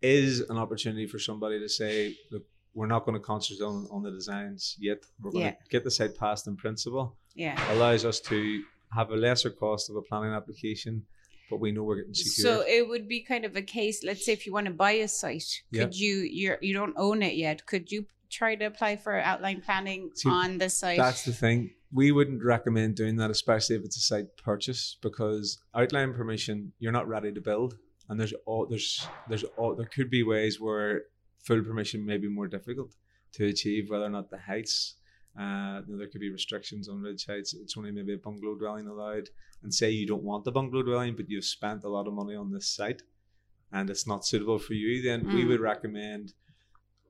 is 0.00 0.40
an 0.40 0.56
opportunity 0.56 1.06
for 1.06 1.18
somebody 1.18 1.58
to 1.58 1.68
say, 1.68 2.16
look, 2.30 2.44
we're 2.76 2.86
not 2.86 3.06
going 3.06 3.14
to 3.20 3.24
concentrate 3.32 3.64
on, 3.64 3.88
on 3.90 4.02
the 4.02 4.10
designs 4.10 4.76
yet. 4.78 4.98
We're 5.20 5.30
going 5.32 5.44
Yeah. 5.46 5.50
to 5.52 5.68
get 5.70 5.82
the 5.82 5.90
site 5.90 6.14
passed 6.16 6.46
in 6.46 6.56
principle. 6.56 7.16
Yeah. 7.34 7.56
Allows 7.74 8.04
us 8.04 8.20
to 8.30 8.62
have 8.92 9.10
a 9.10 9.16
lesser 9.16 9.50
cost 9.50 9.88
of 9.90 9.96
a 9.96 10.02
planning 10.02 10.32
application, 10.34 11.06
but 11.50 11.58
we 11.58 11.72
know 11.72 11.82
we're 11.84 11.96
getting 11.96 12.14
secure. 12.14 12.56
So 12.58 12.64
it 12.68 12.86
would 12.86 13.08
be 13.08 13.20
kind 13.22 13.44
of 13.46 13.56
a 13.56 13.62
case. 13.62 14.04
Let's 14.04 14.24
say 14.26 14.32
if 14.34 14.44
you 14.46 14.52
want 14.52 14.66
to 14.66 14.72
buy 14.72 14.92
a 14.92 15.08
site, 15.08 15.50
Yeah. 15.70 15.84
could 15.84 15.98
you 15.98 16.16
you're 16.40 16.58
you 16.60 16.74
don't 16.74 16.94
own 16.96 17.22
it 17.22 17.34
yet? 17.34 17.64
Could 17.66 17.90
you 17.90 18.06
try 18.30 18.54
to 18.56 18.66
apply 18.66 18.96
for 18.96 19.18
outline 19.18 19.62
planning 19.62 20.10
See, 20.14 20.28
on 20.28 20.58
the 20.58 20.68
site? 20.68 20.98
That's 20.98 21.24
the 21.24 21.32
thing. 21.32 21.70
We 21.92 22.12
wouldn't 22.12 22.44
recommend 22.44 22.96
doing 22.96 23.16
that, 23.16 23.30
especially 23.30 23.76
if 23.76 23.84
it's 23.84 23.96
a 23.96 24.00
site 24.00 24.36
purchase, 24.36 24.98
because 25.00 25.58
outline 25.74 26.12
permission, 26.12 26.72
you're 26.78 26.92
not 26.92 27.08
ready 27.08 27.32
to 27.32 27.40
build, 27.40 27.78
and 28.08 28.20
there's 28.20 28.34
all 28.44 28.66
there's 28.66 29.06
there's 29.30 29.44
all 29.56 29.74
there 29.74 29.86
could 29.96 30.10
be 30.10 30.22
ways 30.22 30.60
where 30.60 31.04
full 31.46 31.62
permission 31.62 32.04
may 32.04 32.18
be 32.18 32.28
more 32.28 32.48
difficult 32.48 32.90
to 33.36 33.46
achieve, 33.46 33.88
whether 33.90 34.04
or 34.04 34.14
not 34.18 34.30
the 34.30 34.38
heights. 34.38 34.96
Uh, 35.38 35.80
you 35.86 35.92
know, 35.92 35.98
there 35.98 36.08
could 36.08 36.20
be 36.26 36.30
restrictions 36.30 36.88
on 36.88 37.00
ridge 37.00 37.26
heights. 37.26 37.54
It's 37.54 37.76
only 37.76 37.92
maybe 37.92 38.14
a 38.14 38.18
bungalow 38.26 38.54
dwelling 38.56 38.88
allowed, 38.88 39.28
and 39.62 39.72
say 39.72 39.90
you 39.90 40.06
don't 40.06 40.22
want 40.30 40.44
the 40.44 40.52
bungalow 40.52 40.82
dwelling, 40.82 41.14
but 41.16 41.28
you've 41.30 41.44
spent 41.44 41.84
a 41.84 41.88
lot 41.88 42.06
of 42.08 42.14
money 42.14 42.34
on 42.34 42.50
this 42.50 42.68
site, 42.78 43.02
and 43.72 43.90
it's 43.90 44.06
not 44.06 44.26
suitable 44.26 44.58
for 44.58 44.74
you. 44.74 45.02
Then 45.02 45.20
we 45.34 45.44
Mm. 45.44 45.48
would 45.48 45.60
recommend 45.60 46.32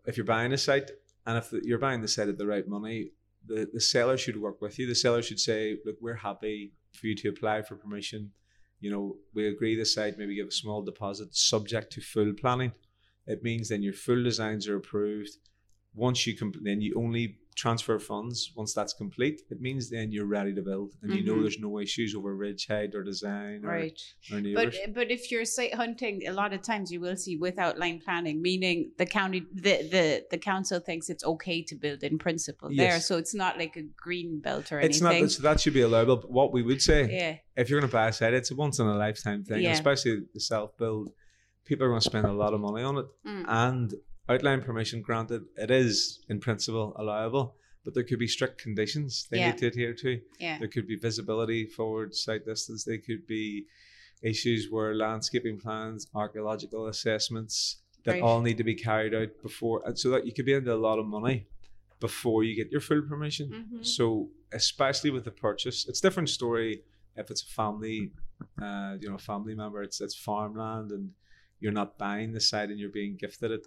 if 0.07 0.16
you're 0.16 0.26
buying 0.37 0.52
a 0.52 0.59
site 0.59 0.90
and 1.26 1.38
if 1.38 1.50
the, 1.50 1.61
you're 1.64 1.78
buying 1.78 2.02
the 2.02 2.09
site 2.09 2.28
at 2.28 2.38
the 2.38 2.47
right 2.47 2.66
money, 2.69 2.99
the, 3.47 3.69
the 3.73 3.81
seller 3.81 4.16
should 4.16 4.38
work 4.40 4.61
with 4.61 4.78
you. 4.78 4.87
The 4.87 4.95
seller 4.95 5.23
should 5.23 5.40
say, 5.40 5.78
look, 5.85 5.97
we're 6.00 6.14
happy 6.14 6.73
for 6.93 7.07
you 7.09 7.14
to 7.16 7.28
apply 7.28 7.62
for 7.62 7.76
permission. 7.76 8.33
You 8.81 8.90
know, 8.93 9.16
we 9.35 9.49
agree 9.49 9.76
the 9.76 9.85
site, 9.85 10.19
maybe 10.19 10.35
give 10.37 10.49
a 10.49 10.52
small 10.52 10.83
deposit 10.83 11.35
subject 11.35 11.93
to 11.93 12.00
full 12.00 12.33
planning. 12.43 12.73
It 13.26 13.42
means 13.42 13.68
then 13.68 13.83
your 13.83 13.92
full 13.92 14.23
designs 14.23 14.68
are 14.68 14.76
approved. 14.76 15.30
Once 15.95 16.26
you 16.26 16.37
complete, 16.37 16.62
then 16.64 16.80
you 16.80 16.95
only 16.97 17.38
transfer 17.56 17.99
funds 17.99 18.52
once 18.54 18.75
that's 18.75 18.92
complete. 18.92 19.40
It 19.50 19.62
means 19.62 19.88
then 19.88 20.12
you're 20.12 20.26
ready 20.26 20.54
to 20.54 20.61
build 20.61 20.92
and 21.00 21.11
you 21.14 21.25
know 21.25 21.37
Mhm. 21.37 21.40
there's 21.45 21.59
no 21.59 21.78
issues 21.78 22.14
over 22.14 22.37
ridge 22.37 22.66
height 22.66 22.95
or 22.95 23.02
design 23.02 23.64
or, 23.64 23.68
right. 23.68 23.99
or 24.30 24.42
But 24.54 24.75
but 24.92 25.11
if 25.11 25.30
you're 25.30 25.47
site 25.47 25.73
hunting, 25.75 26.26
a 26.28 26.35
lot 26.35 26.52
of 26.52 26.61
times 26.61 26.92
you 26.92 27.00
will 27.00 27.16
see 27.16 27.38
with 27.38 27.59
outline 27.59 27.99
planning, 28.04 28.42
meaning 28.42 28.92
the 28.99 29.06
county 29.06 29.40
the 29.54 29.75
the, 29.95 30.26
the 30.30 30.37
council 30.37 30.80
thinks 30.80 31.09
it's 31.09 31.25
okay 31.25 31.62
to 31.62 31.75
build 31.75 32.02
in 32.02 32.18
principle 32.18 32.68
there, 32.76 33.00
so 33.00 33.16
it's 33.16 33.35
not 33.35 33.56
like 33.56 33.75
a 33.78 33.85
green 33.97 34.38
belt 34.38 34.71
or 34.71 34.78
it's 34.80 35.00
anything. 35.00 35.25
It's 35.25 35.38
not 35.38 35.42
so 35.42 35.42
that 35.49 35.61
should 35.61 35.73
be 35.73 35.80
allowable. 35.80 36.16
But 36.18 36.30
what 36.30 36.52
we 36.52 36.62
would 36.62 36.83
say 36.83 37.00
yeah, 37.11 37.37
if 37.56 37.71
you're 37.71 37.80
going 37.80 37.88
to 37.90 37.97
buy 38.00 38.09
a 38.09 38.12
site, 38.12 38.35
it's 38.35 38.50
a 38.50 38.54
once 38.54 38.78
in 38.80 38.87
a 38.87 38.95
lifetime 39.06 39.45
thing, 39.45 39.62
Yeah. 39.62 39.73
especially 39.73 40.25
the 40.35 40.40
self 40.40 40.76
build. 40.76 41.09
People 41.67 41.85
are 41.85 41.89
going 41.91 42.01
to 42.01 42.05
spend 42.11 42.27
a 42.27 42.33
lot 42.33 42.55
of 42.55 42.61
money 42.61 42.83
on 42.83 42.97
it, 42.99 43.07
Mm. 43.27 43.45
and 43.49 43.95
outline 44.29 44.63
permission 44.63 45.03
granted, 45.03 45.43
it 45.57 45.71
is 45.71 46.21
in 46.29 46.39
principle 46.41 46.93
allowable, 46.97 47.57
but 47.85 47.93
there 47.95 48.05
could 48.05 48.19
be 48.21 48.29
strict 48.29 48.59
conditions 48.59 49.27
they 49.31 49.39
Yeah. 49.39 49.51
need 49.51 49.59
to 49.59 49.67
adhere 49.67 49.95
to. 49.95 50.21
yeah, 50.41 50.59
There 50.59 50.69
could 50.69 50.87
be 50.87 50.97
visibility 50.97 51.67
forward 51.67 52.15
site 52.15 52.45
distance. 52.47 52.85
There 52.85 52.99
could 52.99 53.27
be 53.27 53.67
issues 54.23 54.71
where 54.71 54.95
landscaping 54.95 55.59
plans, 55.59 56.07
archaeological 56.15 56.87
assessments 56.87 57.83
that 58.05 58.13
Right. 58.13 58.23
all 58.23 58.41
need 58.41 58.57
to 58.59 58.65
be 58.65 58.75
carried 58.75 59.15
out 59.15 59.31
before, 59.43 59.83
and 59.87 59.99
so 59.99 60.09
that 60.11 60.25
you 60.27 60.33
could 60.33 60.47
be 60.47 60.53
into 60.55 60.73
a 60.73 60.83
lot 60.89 60.99
of 61.01 61.07
money 61.07 61.47
before 62.01 62.45
you 62.45 62.55
get 62.55 62.71
your 62.71 62.81
full 62.81 63.03
permission. 63.03 63.49
Mhm. 63.51 63.85
So 63.85 64.31
especially 64.53 65.11
with 65.11 65.25
the 65.25 65.31
purchase, 65.33 65.87
it's 65.89 65.99
a 65.99 66.03
different 66.03 66.29
story 66.29 66.85
if 67.17 67.31
it's 67.31 67.43
a 67.43 67.47
family, 67.47 68.13
uh, 68.63 68.97
you 69.01 69.09
know, 69.11 69.19
family 69.19 69.55
member. 69.55 69.83
It's 69.83 70.01
it's 70.01 70.15
farmland 70.15 70.93
and 70.93 71.13
you're 71.61 71.73
not 71.73 71.99
buying 71.99 72.33
the 72.33 72.41
site 72.41 72.71
and 72.71 72.79
you're 72.79 72.91
being 72.91 73.17
gifted 73.19 73.51
it. 73.51 73.67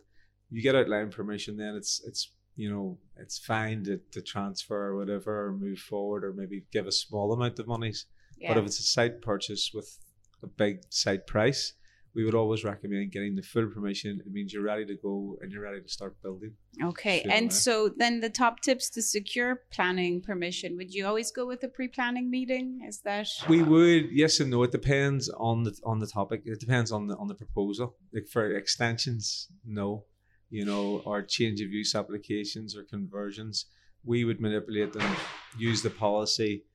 You 0.49 0.61
get 0.61 0.75
outline 0.75 1.11
permission, 1.11 1.57
then 1.57 1.75
it's 1.75 2.01
it's 2.05 2.31
you 2.55 2.69
know 2.69 2.97
it's 3.17 3.37
fine 3.37 3.83
to, 3.85 3.99
to 4.11 4.21
transfer 4.21 4.87
or 4.87 4.97
whatever 4.97 5.47
or 5.47 5.53
move 5.53 5.79
forward 5.79 6.23
or 6.23 6.33
maybe 6.33 6.65
give 6.71 6.87
a 6.87 6.91
small 6.91 7.31
amount 7.33 7.59
of 7.59 7.67
monies. 7.67 8.05
yeah. 8.37 8.49
But 8.49 8.59
if 8.59 8.65
it's 8.65 8.79
a 8.79 8.83
site 8.83 9.21
purchase 9.21 9.71
with 9.73 9.97
a 10.43 10.47
big 10.47 10.81
site 10.89 11.27
price, 11.27 11.73
we 12.19 12.25
would 12.25 12.35
always 12.35 12.65
recommend 12.65 13.13
getting 13.13 13.33
the 13.33 13.41
full 13.41 13.67
permission. 13.67 14.21
It 14.25 14.29
means 14.33 14.51
you're 14.51 14.69
ready 14.73 14.85
to 14.85 14.95
go 14.95 15.37
and 15.41 15.49
you're 15.53 15.61
ready 15.63 15.81
to 15.81 15.87
start 15.87 16.21
building. 16.21 16.51
Okay. 16.83 17.19
Straight 17.19 17.33
And 17.33 17.45
away. 17.45 17.49
so 17.65 17.89
then 18.01 18.19
the 18.19 18.29
top 18.29 18.59
tips 18.59 18.89
to 18.95 19.01
secure 19.01 19.61
planning 19.71 20.19
permission. 20.19 20.75
Would 20.75 20.93
you 20.93 21.05
always 21.07 21.31
go 21.31 21.45
with 21.47 21.63
a 21.63 21.69
pre-planning 21.69 22.29
meeting? 22.29 22.81
Is 22.85 22.99
that 23.05 23.29
We 23.47 23.63
would 23.63 24.11
yes 24.11 24.41
and 24.41 24.51
no. 24.51 24.63
It 24.63 24.73
depends 24.73 25.29
on 25.29 25.63
the 25.63 25.73
on 25.85 25.99
the 25.99 26.07
topic. 26.07 26.41
It 26.43 26.59
depends 26.59 26.91
on 26.91 27.07
the 27.07 27.15
on 27.15 27.27
the 27.29 27.35
proposal. 27.35 27.95
Like 28.13 28.27
for 28.27 28.43
extensions, 28.63 29.47
no, 29.65 30.03
you 30.49 30.65
know, 30.65 31.01
or 31.05 31.21
change 31.37 31.61
of 31.61 31.69
use 31.71 31.95
applications 31.95 32.75
or 32.75 32.83
conversions, 32.83 33.55
we 34.03 34.25
would 34.25 34.41
manipulate 34.41 34.91
them, 34.91 35.09
use 35.57 35.79
the 35.83 35.89
policy 36.07 36.65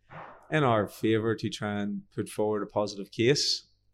in 0.50 0.62
our 0.72 0.86
favor 0.86 1.34
to 1.42 1.48
try 1.50 1.74
and 1.82 2.00
put 2.16 2.28
forward 2.30 2.62
a 2.62 2.66
positive 2.80 3.10
case 3.10 3.46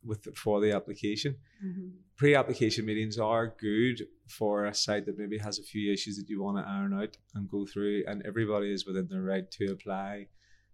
with 0.03 0.35
for 0.37 0.61
the 0.61 0.73
application. 0.73 1.37
Mhm. 1.65 1.93
Pre-application 2.17 2.85
meetings 2.85 3.19
are 3.19 3.55
good 3.59 4.07
for 4.27 4.67
a 4.67 4.75
site 4.75 5.07
that 5.07 5.19
maybe 5.19 5.39
has 5.39 5.59
a 5.59 5.63
few 5.63 5.93
issues 5.93 6.17
that 6.17 6.29
you 6.29 6.43
want 6.43 6.59
to 6.59 6.69
iron 6.69 6.93
out 6.93 7.17
and 7.35 7.49
go 7.49 7.67
through, 7.67 8.05
and 8.07 8.23
everybody 8.23 8.73
is 8.73 8.87
within 8.87 9.09
their 9.09 9.23
right 9.23 9.51
to 9.53 9.73
apply 9.73 10.29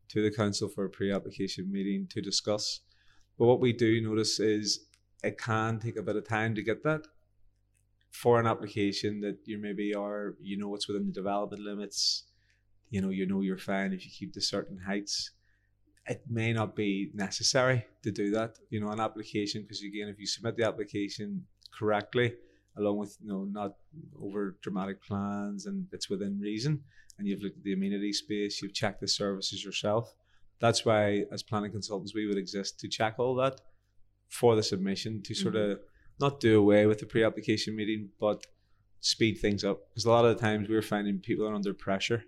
to 0.09 0.23
the 0.23 0.31
council 0.31 0.69
for 0.69 0.85
a 0.85 0.91
pre-application 0.91 1.71
meeting 1.71 2.07
to 2.09 2.21
discuss. 2.21 2.81
But 3.39 3.47
what 3.47 3.61
we 3.61 3.73
do 3.73 4.01
notice 4.01 4.39
is 4.41 4.87
it 5.23 5.39
can 5.39 5.79
take 5.79 5.97
a 5.97 6.03
bit 6.03 6.17
of 6.17 6.25
time 6.25 6.55
to 6.55 6.63
get 6.63 6.83
that 6.85 7.07
for 8.11 8.41
an 8.41 8.47
application 8.47 9.21
that 9.21 9.39
you 9.45 9.59
maybe 9.59 9.95
are, 9.95 10.37
you 10.41 10.57
know, 10.57 10.75
it's 10.75 10.89
within 10.89 11.07
the 11.07 11.13
development 11.13 11.63
limits. 11.63 12.25
You 12.89 13.03
know, 13.03 13.11
you 13.11 13.27
know 13.27 13.41
you're 13.41 13.59
fine 13.59 13.93
if 13.93 14.05
you 14.05 14.11
keep 14.11 14.33
to 14.35 14.41
certain 14.41 14.79
heights. 14.79 15.33
It 16.09 16.23
may 16.29 16.53
not 16.53 16.77
be 16.77 17.11
necessary 17.15 17.85
to 18.03 18.13
do 18.13 18.31
that. 18.33 18.59
You 18.71 18.81
know, 18.81 18.91
an 18.91 19.01
application 19.01 19.63
because 19.63 19.83
again, 19.83 20.09
if 20.09 20.19
you 20.19 20.27
submit 20.27 20.57
the 20.57 20.67
application 20.67 21.45
correctly, 21.77 22.35
along 22.79 22.99
with 22.99 23.17
you 23.21 23.29
know 23.29 23.45
not 23.45 23.73
over 24.23 24.57
dramatic 24.63 25.03
plans 25.03 25.67
and 25.67 25.87
it's 25.93 26.09
within 26.09 26.39
reason, 26.39 26.83
and 27.19 27.27
you've 27.27 27.43
looked 27.43 27.59
at 27.59 27.65
the 27.65 27.73
amenity 27.73 28.13
space, 28.13 28.63
you've 28.63 28.75
checked 28.75 29.01
the 29.01 29.09
services 29.09 29.65
yourself. 29.65 30.15
That's 30.61 30.85
why, 30.85 31.25
as 31.33 31.43
planning 31.43 31.73
consultants, 31.73 32.15
we 32.15 32.27
would 32.27 32.39
exist 32.39 32.81
to 32.81 32.89
check 32.89 33.17
all 33.19 33.35
that 33.37 33.61
for 34.29 34.57
the 34.57 34.63
submission 34.63 35.23
to 35.23 35.35
sort 35.35 35.55
mm-hmm. 35.55 35.73
of 35.73 35.81
not 36.19 36.41
do 36.41 36.59
away 36.59 36.87
with 36.87 36.99
the 36.99 37.07
pre-application 37.07 37.77
meeting, 37.77 38.09
but 38.19 38.47
speed 39.01 39.39
things 39.39 39.65
up. 39.65 39.81
Because 39.91 40.07
a 40.07 40.11
lot 40.11 40.25
of 40.25 40.35
the 40.35 40.41
times 40.41 40.69
we're 40.69 40.83
finding 40.83 41.19
people 41.19 41.47
are 41.47 41.55
under 41.55 41.75
pressure 41.75 42.25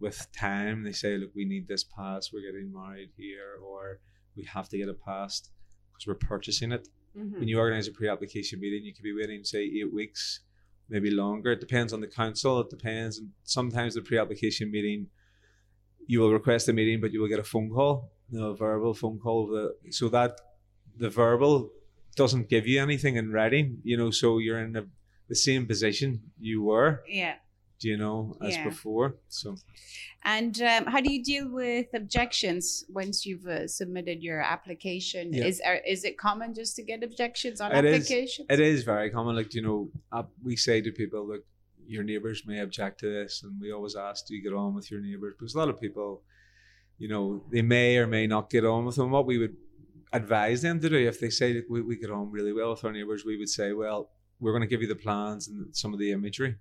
with 0.00 0.26
time. 0.32 0.82
They 0.84 0.92
say, 0.92 1.16
"Look, 1.16 1.32
we 1.34 1.44
need 1.44 1.68
this 1.68 1.84
pass 1.84 2.32
We're 2.32 2.50
getting 2.50 2.72
married 2.72 3.10
here, 3.16 3.58
or 3.62 4.00
we 4.36 4.44
have 4.44 4.68
to 4.70 4.78
get 4.78 4.88
a 4.88 4.94
pass 4.94 5.50
because 5.92 6.06
we're 6.06 6.14
purchasing 6.14 6.72
it." 6.72 6.88
Mhm. 7.16 7.38
when 7.38 7.46
you 7.48 7.58
organize 7.60 7.86
a 7.86 7.92
pre-application 7.92 8.58
meeting, 8.58 8.84
you 8.84 8.92
could 8.92 9.04
be 9.04 9.14
waiting 9.14 9.44
say 9.44 9.62
eight 9.64 9.92
weeks, 9.92 10.40
maybe 10.88 11.10
longer. 11.12 11.52
It 11.52 11.60
depends 11.60 11.92
on 11.92 12.00
the 12.00 12.08
council. 12.08 12.58
It 12.60 12.70
depends. 12.70 13.18
And 13.18 13.30
sometimes 13.44 13.94
the 13.94 14.02
pre-application 14.02 14.68
meeting, 14.70 15.10
you 16.08 16.18
will 16.20 16.32
request 16.32 16.68
a 16.68 16.72
meeting, 16.72 17.00
but 17.00 17.12
you 17.12 17.20
will 17.20 17.28
get 17.28 17.38
a 17.38 17.44
phone 17.44 17.70
call, 17.70 18.10
you 18.30 18.40
know, 18.40 18.50
a 18.50 18.56
verbal 18.56 18.94
phone 18.94 19.18
call. 19.20 19.46
The, 19.46 19.76
so 19.92 20.08
that 20.08 20.40
the 20.96 21.08
verbal 21.08 21.70
doesn't 22.16 22.48
give 22.48 22.66
you 22.66 22.80
anything 22.82 23.14
in 23.16 23.30
writing, 23.30 23.80
you 23.84 23.96
know. 23.96 24.10
So 24.10 24.38
you're 24.38 24.58
in 24.58 24.72
the, 24.72 24.88
the 25.28 25.36
same 25.36 25.66
position 25.66 26.32
you 26.38 26.62
were, 26.62 27.04
Yeah. 27.08 27.36
Do 27.80 27.88
you 27.88 27.96
know, 27.96 28.36
as 28.40 28.54
Yeah. 28.54 28.64
before. 28.64 29.16
So 29.28 29.56
And 30.24 30.60
um, 30.62 30.86
how 30.86 31.00
do 31.00 31.12
you 31.12 31.22
deal 31.22 31.50
with 31.50 31.86
objections 31.94 32.84
once 32.88 33.26
you've 33.26 33.46
uh, 33.46 33.66
submitted 33.68 34.22
your 34.22 34.40
application? 34.40 35.32
Yeah. 35.32 35.44
Is 35.44 35.60
are, 35.60 35.80
is 35.86 36.04
it 36.04 36.16
common 36.16 36.54
just 36.54 36.76
to 36.76 36.82
get 36.82 37.02
objections 37.02 37.60
on 37.60 37.72
It 37.72 37.84
is. 37.84 37.94
applications? 37.94 38.46
It 38.48 38.60
is 38.60 38.84
very 38.84 39.10
common. 39.10 39.36
Like, 39.36 39.52
you 39.54 39.62
know, 39.62 39.90
uh, 40.12 40.22
we 40.42 40.56
say 40.56 40.80
to 40.80 40.90
people, 40.92 41.26
look, 41.26 41.44
your 41.86 42.02
neighbors 42.02 42.46
may 42.46 42.60
object 42.60 43.00
to 43.00 43.12
this. 43.12 43.42
And 43.42 43.60
we 43.60 43.72
always 43.72 43.96
ask, 43.96 44.26
do 44.26 44.34
you 44.34 44.42
get 44.42 44.54
on 44.54 44.74
with 44.74 44.90
your 44.90 45.00
neighbors? 45.00 45.34
Because 45.38 45.54
a 45.54 45.58
lot 45.58 45.68
of 45.68 45.80
people, 45.80 46.22
you 46.98 47.08
know, 47.08 47.44
they 47.50 47.62
may 47.62 47.98
or 47.98 48.06
may 48.06 48.26
not 48.26 48.48
get 48.50 48.64
on 48.64 48.86
with 48.86 48.96
them. 48.96 49.10
What 49.10 49.26
we 49.26 49.36
would 49.38 49.56
advise 50.12 50.62
them 50.62 50.80
to 50.80 50.88
do, 50.88 50.96
if 50.96 51.20
they 51.20 51.28
say 51.30 51.52
that 51.52 51.68
we, 51.68 51.82
we 51.82 51.96
get 51.96 52.10
on 52.10 52.30
really 52.30 52.52
well 52.52 52.70
with 52.70 52.84
our 52.84 52.92
neighbors, 52.92 53.24
we 53.26 53.36
would 53.36 53.48
say, 53.50 53.72
well, 53.72 54.10
we're 54.40 54.52
going 54.52 54.62
to 54.62 54.66
give 54.68 54.80
you 54.80 54.88
the 54.88 54.96
plans 54.96 55.48
and 55.48 55.74
some 55.76 55.92
of 55.92 55.98
the 55.98 56.12
imagery. 56.12 56.56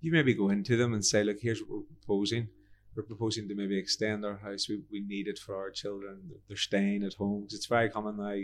You 0.00 0.12
maybe 0.12 0.34
go 0.34 0.48
into 0.50 0.76
them 0.76 0.92
and 0.94 1.04
say, 1.04 1.24
look, 1.24 1.38
here's 1.40 1.60
what 1.60 1.70
we're 1.70 1.82
proposing. 1.96 2.48
We're 2.96 3.02
proposing 3.04 3.48
to 3.48 3.54
maybe 3.54 3.78
extend 3.78 4.24
our 4.24 4.36
house. 4.38 4.68
We, 4.68 4.82
we 4.90 5.00
need 5.00 5.28
it 5.28 5.38
for 5.38 5.54
our 5.56 5.70
children. 5.70 6.18
They're 6.48 6.56
staying 6.56 7.04
at 7.04 7.14
home. 7.14 7.44
it's 7.50 7.66
very 7.66 7.90
common 7.90 8.16
now. 8.16 8.36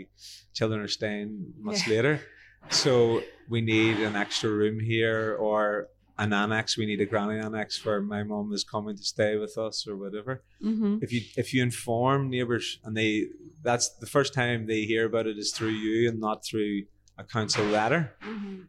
Children 0.53 0.81
are 0.81 0.87
staying 0.87 1.53
much 1.59 1.87
Yeah. 1.87 1.95
later. 1.95 2.21
So 2.69 3.21
we 3.49 3.61
need 3.61 3.97
an 3.99 4.15
extra 4.15 4.49
room 4.49 4.79
here 4.79 5.35
or 5.35 5.87
an 6.17 6.31
annex. 6.33 6.77
We 6.77 6.85
need 6.85 7.01
a 7.01 7.05
granny 7.05 7.37
annex 7.39 7.77
for 7.77 8.01
my 8.01 8.23
mum 8.23 8.51
is 8.53 8.63
coming 8.63 8.95
to 8.95 9.03
stay 9.03 9.35
with 9.37 9.57
us 9.57 9.85
or 9.87 9.97
whatever. 9.97 10.41
mm-hmm. 10.63 10.97
If 11.01 11.11
you 11.13 11.21
if 11.35 11.53
you 11.53 11.61
inform 11.61 12.29
neighbours 12.29 12.79
and 12.85 12.95
they 12.95 13.27
that's 13.61 13.89
the 13.99 14.05
first 14.07 14.33
time 14.33 14.65
they 14.67 14.83
hear 14.83 15.05
about 15.05 15.27
it 15.27 15.37
is 15.37 15.51
through 15.51 15.75
you 15.85 16.07
and 16.09 16.19
not 16.19 16.45
through 16.45 16.83
a 17.17 17.23
council 17.23 17.65
letter, 17.65 18.13
Mm-hmm. 18.23 18.61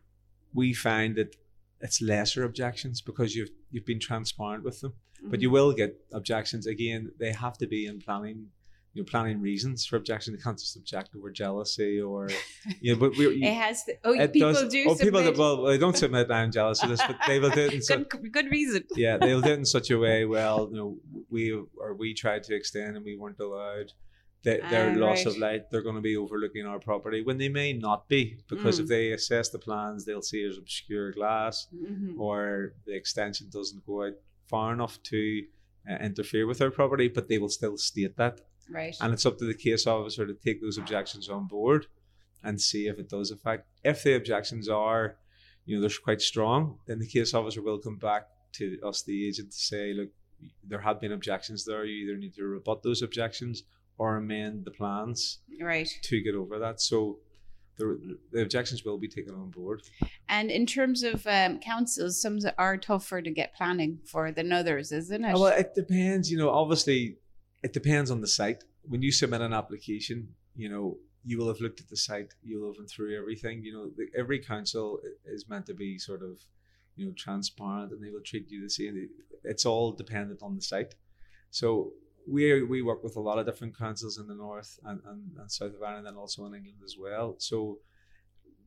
we 0.52 0.72
find 0.74 1.14
that 1.16 1.36
it's 1.80 2.00
lesser 2.00 2.44
objections 2.44 3.00
because 3.00 3.34
you've 3.34 3.50
you've 3.70 3.86
been 3.86 4.00
transparent 4.00 4.64
with 4.64 4.80
them. 4.80 4.92
Mm-hmm. 4.92 5.30
But 5.30 5.40
you 5.40 5.50
will 5.50 5.72
get 5.72 5.98
objections 6.12 6.66
again. 6.66 7.12
They 7.18 7.32
have 7.32 7.56
to 7.58 7.66
be 7.66 7.86
in 7.86 8.00
planning. 8.00 8.46
You 8.94 9.02
know, 9.02 9.06
planning 9.10 9.42
reasons 9.42 9.84
for 9.84 9.96
objection. 9.96 10.34
They 10.34 10.40
can't 10.40 10.58
just 10.58 10.74
object 10.74 11.10
over 11.14 11.30
jealousy 11.30 12.00
or, 12.00 12.30
you 12.80 12.94
know, 12.94 12.98
but 12.98 13.14
we, 13.18 13.26
It 13.44 13.52
has. 13.52 13.84
To, 13.84 13.92
oh, 14.04 14.14
it 14.14 14.32
people 14.32 14.54
does- 14.54 14.72
do. 14.72 14.86
Oh, 14.88 14.94
people 14.94 15.22
that 15.22 15.36
well, 15.36 15.64
they 15.64 15.76
don't 15.76 15.94
submit. 15.94 16.30
I'm 16.30 16.50
jealous 16.50 16.82
of 16.82 16.88
this, 16.88 17.02
but 17.06 17.18
they 17.26 17.38
will 17.38 17.50
do 17.50 17.66
it 17.66 17.74
in 17.74 17.82
such. 17.90 18.08
good, 18.08 18.32
good 18.32 18.50
reason. 18.50 18.84
Yeah, 18.94 19.18
they'll 19.18 19.42
do 19.42 19.50
it 19.50 19.58
in 19.58 19.66
such 19.66 19.90
a 19.90 19.98
way. 19.98 20.24
Well, 20.36 20.70
you 20.72 20.78
know, 20.78 20.96
we 21.28 21.52
or 21.76 21.92
we 21.92 22.14
tried 22.14 22.42
to 22.44 22.54
extend 22.54 22.96
and 22.96 23.04
we 23.04 23.16
weren't 23.18 23.38
allowed. 23.38 23.92
Their, 24.46 24.60
their 24.70 24.90
Ah, 24.92 24.94
loss 25.04 25.24
right. 25.24 25.26
of 25.26 25.38
light, 25.38 25.70
they're 25.70 25.82
going 25.82 25.96
to 25.96 26.00
be 26.12 26.16
overlooking 26.16 26.66
our 26.66 26.78
property 26.78 27.20
when 27.20 27.36
they 27.36 27.48
may 27.48 27.72
not 27.72 28.08
be, 28.08 28.38
because 28.48 28.78
Mm. 28.78 28.82
if 28.82 28.88
they 28.88 29.10
assess 29.10 29.48
the 29.48 29.58
plans, 29.58 30.04
they'll 30.04 30.22
see 30.22 30.44
as 30.44 30.56
obscure 30.56 31.10
glass, 31.10 31.66
Mhm. 31.74 32.16
or 32.26 32.74
the 32.86 32.94
extension 32.94 33.48
doesn't 33.50 33.84
go 33.84 34.04
out 34.06 34.14
far 34.46 34.72
enough 34.72 35.02
to 35.12 35.44
uh, 35.88 35.96
interfere 36.02 36.46
with 36.48 36.60
our 36.60 36.70
property, 36.70 37.06
but 37.08 37.28
they 37.28 37.38
will 37.38 37.48
still 37.48 37.76
state 37.76 38.16
that. 38.16 38.40
Right. 38.68 38.96
And 39.00 39.12
it's 39.14 39.24
up 39.26 39.38
to 39.38 39.44
the 39.44 39.54
case 39.54 39.86
officer 39.86 40.24
to 40.26 40.34
take 40.34 40.60
those 40.60 40.78
objections 40.78 41.28
on 41.28 41.46
board 41.46 41.86
and 42.42 42.60
see 42.60 42.86
if 42.88 42.98
it 42.98 43.08
does 43.08 43.30
affect. 43.32 43.68
If 43.84 44.02
the 44.04 44.14
objections 44.14 44.68
are, 44.68 45.16
you 45.64 45.74
know, 45.76 45.80
they're 45.80 45.98
quite 46.02 46.20
strong, 46.20 46.78
then 46.86 46.98
the 47.00 47.06
case 47.06 47.34
officer 47.34 47.62
will 47.62 47.78
come 47.78 47.98
back 47.98 48.28
to 48.54 48.80
us, 48.82 49.02
the 49.02 49.28
agent, 49.28 49.52
to 49.52 49.58
say, 49.58 49.92
look, 49.92 50.10
there 50.64 50.80
have 50.80 51.00
been 51.00 51.12
objections 51.12 51.64
there. 51.64 51.84
You 51.84 51.96
either 52.04 52.16
need 52.18 52.34
to 52.34 52.44
rebut 52.44 52.82
those 52.82 53.00
objections 53.02 53.62
or 53.98 54.16
amend 54.16 54.64
the 54.64 54.70
plans 54.70 55.38
right. 55.60 55.88
to 56.02 56.20
get 56.20 56.34
over 56.34 56.58
that. 56.58 56.80
So 56.80 57.18
the, 57.78 58.18
the 58.32 58.42
objections 58.42 58.84
will 58.84 58.98
be 58.98 59.08
taken 59.08 59.34
on 59.34 59.50
board. 59.50 59.82
And 60.28 60.50
in 60.50 60.66
terms 60.66 61.02
of 61.02 61.26
um, 61.26 61.58
councils, 61.60 62.20
some 62.20 62.38
are 62.58 62.76
tougher 62.76 63.22
to 63.22 63.30
get 63.30 63.54
planning 63.54 64.00
for 64.04 64.32
than 64.32 64.52
others, 64.52 64.92
isn't 64.92 65.24
it? 65.24 65.34
Well, 65.34 65.46
it 65.46 65.74
depends. 65.74 66.30
You 66.30 66.38
know, 66.38 66.50
obviously, 66.50 67.18
it 67.62 67.72
depends 67.72 68.10
on 68.10 68.20
the 68.20 68.28
site. 68.28 68.64
When 68.82 69.02
you 69.02 69.12
submit 69.12 69.40
an 69.40 69.52
application, 69.52 70.28
you 70.54 70.68
know, 70.68 70.98
you 71.24 71.38
will 71.38 71.48
have 71.48 71.60
looked 71.60 71.80
at 71.80 71.88
the 71.88 71.96
site. 71.96 72.34
You'll 72.42 72.68
have 72.68 72.76
been 72.76 72.86
through 72.86 73.18
everything. 73.18 73.62
You 73.62 73.72
know, 73.72 73.90
the, 73.96 74.06
every 74.16 74.38
council 74.38 75.00
is 75.24 75.48
meant 75.48 75.66
to 75.66 75.74
be 75.74 75.98
sort 75.98 76.22
of, 76.22 76.38
you 76.94 77.06
know, 77.06 77.12
transparent, 77.16 77.92
and 77.92 78.02
they 78.02 78.10
will 78.10 78.22
treat 78.24 78.50
you 78.50 78.62
the 78.62 78.70
same. 78.70 79.08
It's 79.44 79.66
all 79.66 79.92
dependent 79.92 80.40
on 80.42 80.54
the 80.54 80.62
site. 80.62 80.94
So 81.50 81.92
we 82.26 82.62
we 82.62 82.82
work 82.82 83.02
with 83.04 83.16
a 83.16 83.20
lot 83.20 83.38
of 83.38 83.46
different 83.46 83.76
councils 83.78 84.18
in 84.18 84.26
the 84.26 84.34
north 84.34 84.78
and, 84.84 85.00
and, 85.06 85.20
and 85.38 85.50
south 85.50 85.74
of 85.74 85.82
Ireland, 85.82 86.06
and 86.08 86.16
also 86.16 86.44
in 86.46 86.54
England 86.54 86.80
as 86.84 86.96
well. 86.98 87.36
So 87.38 87.78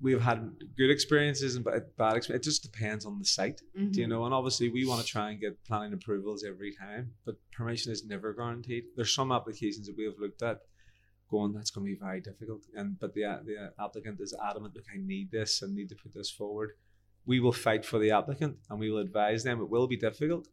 we've 0.02 0.22
had 0.22 0.40
good 0.78 0.90
experiences 0.90 1.56
and 1.56 1.66
ba- 1.66 1.84
bad 1.98 2.16
experiences. 2.16 2.48
It 2.48 2.50
just 2.52 2.64
depends 2.64 3.06
on 3.06 3.20
the 3.20 3.26
site 3.26 3.62
Mhm. 3.78 3.92
do 3.92 4.00
you 4.02 4.08
know 4.08 4.24
and 4.26 4.34
obviously 4.34 4.70
we 4.70 4.86
want 4.86 5.02
to 5.02 5.08
try 5.16 5.30
and 5.32 5.42
get 5.42 5.62
planning 5.66 5.92
approvals 5.92 6.42
every 6.46 6.72
time 6.74 7.04
but 7.26 7.36
permission 7.52 7.92
is 7.92 8.06
never 8.06 8.34
guaranteed 8.34 8.86
there's 8.96 9.14
some 9.14 9.30
applications 9.34 9.88
that 9.88 9.98
we 9.98 10.06
have 10.06 10.18
looked 10.18 10.42
at 10.42 10.62
going 11.30 11.52
that's 11.52 11.70
going 11.70 11.86
to 11.86 11.92
be 11.94 12.00
very 12.00 12.22
difficult 12.22 12.62
and 12.78 12.98
but 13.02 13.14
the, 13.14 13.24
the 13.46 13.74
applicant 13.86 14.22
is 14.22 14.34
adamant 14.50 14.74
look 14.74 14.86
i 14.96 14.98
need 15.14 15.28
this 15.32 15.62
and 15.62 15.76
need 15.76 15.90
to 15.90 15.96
put 15.96 16.14
this 16.14 16.32
forward 16.32 16.70
we 17.26 17.42
will 17.42 17.52
fight 17.68 17.84
for 17.86 18.00
the 18.00 18.10
applicant 18.20 18.56
and 18.70 18.80
we 18.80 18.90
will 18.90 19.00
advise 19.00 19.44
them 19.44 19.60
it 19.60 19.70
will 19.70 19.86
be 19.96 19.98
difficult 19.98 20.48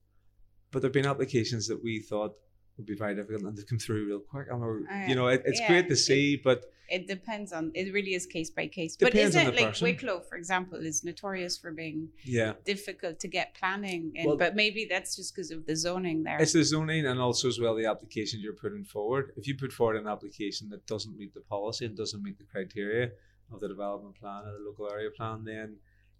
but 0.72 0.82
there 0.82 0.88
have 0.88 0.92
been 1.00 1.06
applications 1.14 1.68
that 1.68 1.80
we 1.84 2.00
thought 2.00 2.32
would 2.76 2.86
be 2.86 2.94
very 2.94 3.14
difficult 3.14 3.42
and 3.42 3.56
they've 3.56 3.66
come 3.66 3.78
through 3.78 4.06
real 4.06 4.20
quick 4.20 4.46
and 4.50 4.60
we're, 4.60 4.80
Uh, 4.88 5.06
you 5.08 5.14
know 5.14 5.28
it, 5.28 5.42
it's 5.46 5.60
yeah, 5.60 5.68
great 5.68 5.86
to 5.88 5.92
it- 5.94 5.96
see 5.96 6.36
but 6.36 6.64
It 6.88 7.08
depends 7.08 7.52
on. 7.52 7.72
It 7.74 7.92
really 7.92 8.14
is 8.14 8.26
case 8.26 8.48
by 8.58 8.68
case. 8.68 8.92
But 8.96 9.12
the 9.12 9.22
it 9.22 9.34
like 9.34 9.70
person. 9.70 9.84
Wicklow, 9.86 10.20
for 10.28 10.36
example, 10.36 10.78
is 10.90 11.02
notorious 11.02 11.54
for 11.62 11.70
being 11.82 11.98
yeah 12.36 12.52
difficult 12.64 13.14
to 13.24 13.28
get 13.38 13.46
planning, 13.60 14.02
in, 14.14 14.24
Well- 14.26 14.36
but 14.44 14.54
maybe 14.62 14.82
that's 14.92 15.16
just 15.18 15.34
because 15.34 15.50
of 15.56 15.60
the 15.66 15.74
zoning 15.74 16.18
there. 16.26 16.38
It's 16.40 16.52
the 16.52 16.62
zoning 16.74 17.04
and 17.10 17.18
also 17.26 17.44
as 17.48 17.58
well 17.62 17.74
the 17.82 17.86
applications 17.94 18.38
you're 18.44 18.60
putting 18.66 18.84
forward. 18.84 19.24
If 19.40 19.44
you 19.48 19.54
put 19.64 19.72
forward 19.78 19.96
an 20.02 20.06
application 20.14 20.68
that 20.72 20.82
doesn't 20.92 21.16
meet 21.20 21.32
the 21.34 21.44
policy 21.56 21.82
and 21.86 21.96
doesn't 22.02 22.22
meet 22.22 22.38
the 22.42 22.48
criteria, 22.54 23.04
of 23.52 23.58
the 23.62 23.68
development 23.74 24.14
plan 24.20 24.40
or 24.46 24.52
the 24.58 24.64
local 24.68 24.86
area 24.96 25.10
plan, 25.18 25.36
then 25.52 25.68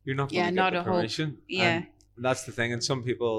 you're 0.04 0.16
not 0.22 0.28
going 0.30 0.38
Yeah, 0.42 0.50
to 0.50 0.56
get 0.56 0.74
a 0.74 0.78
the 0.78 0.82
whole- 0.84 0.96
permission. 0.98 1.28
yeah. 1.48 1.84
And 2.16 2.24
that's 2.28 2.42
the 2.48 2.52
thing. 2.58 2.72
And 2.74 2.82
some 2.90 3.00
people 3.10 3.34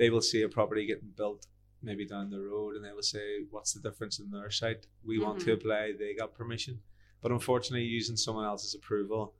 they 0.00 0.10
will 0.10 0.20
see 0.32 0.40
a 0.42 0.48
property 0.58 0.82
getting 0.92 1.10
built 1.16 1.40
maybe 1.82 2.06
down 2.06 2.30
the 2.30 2.40
road, 2.40 2.74
and 2.76 2.84
they 2.84 2.92
will 2.92 3.02
say, 3.02 3.44
"What's 3.50 3.72
the 3.72 3.80
difference 3.80 4.18
in 4.18 4.30
their 4.30 4.50
site? 4.50 4.86
We 5.04 5.18
want 5.18 5.40
to 5.40 5.50
Mhm. 5.50 5.54
apply. 5.54 5.92
They 5.92 6.14
got 6.14 6.34
permission." 6.34 6.82
But 7.20 7.32
unfortunately, 7.32 7.86
using 7.86 8.16
someone 8.16 8.44
else's 8.44 8.74
approval 8.74 9.34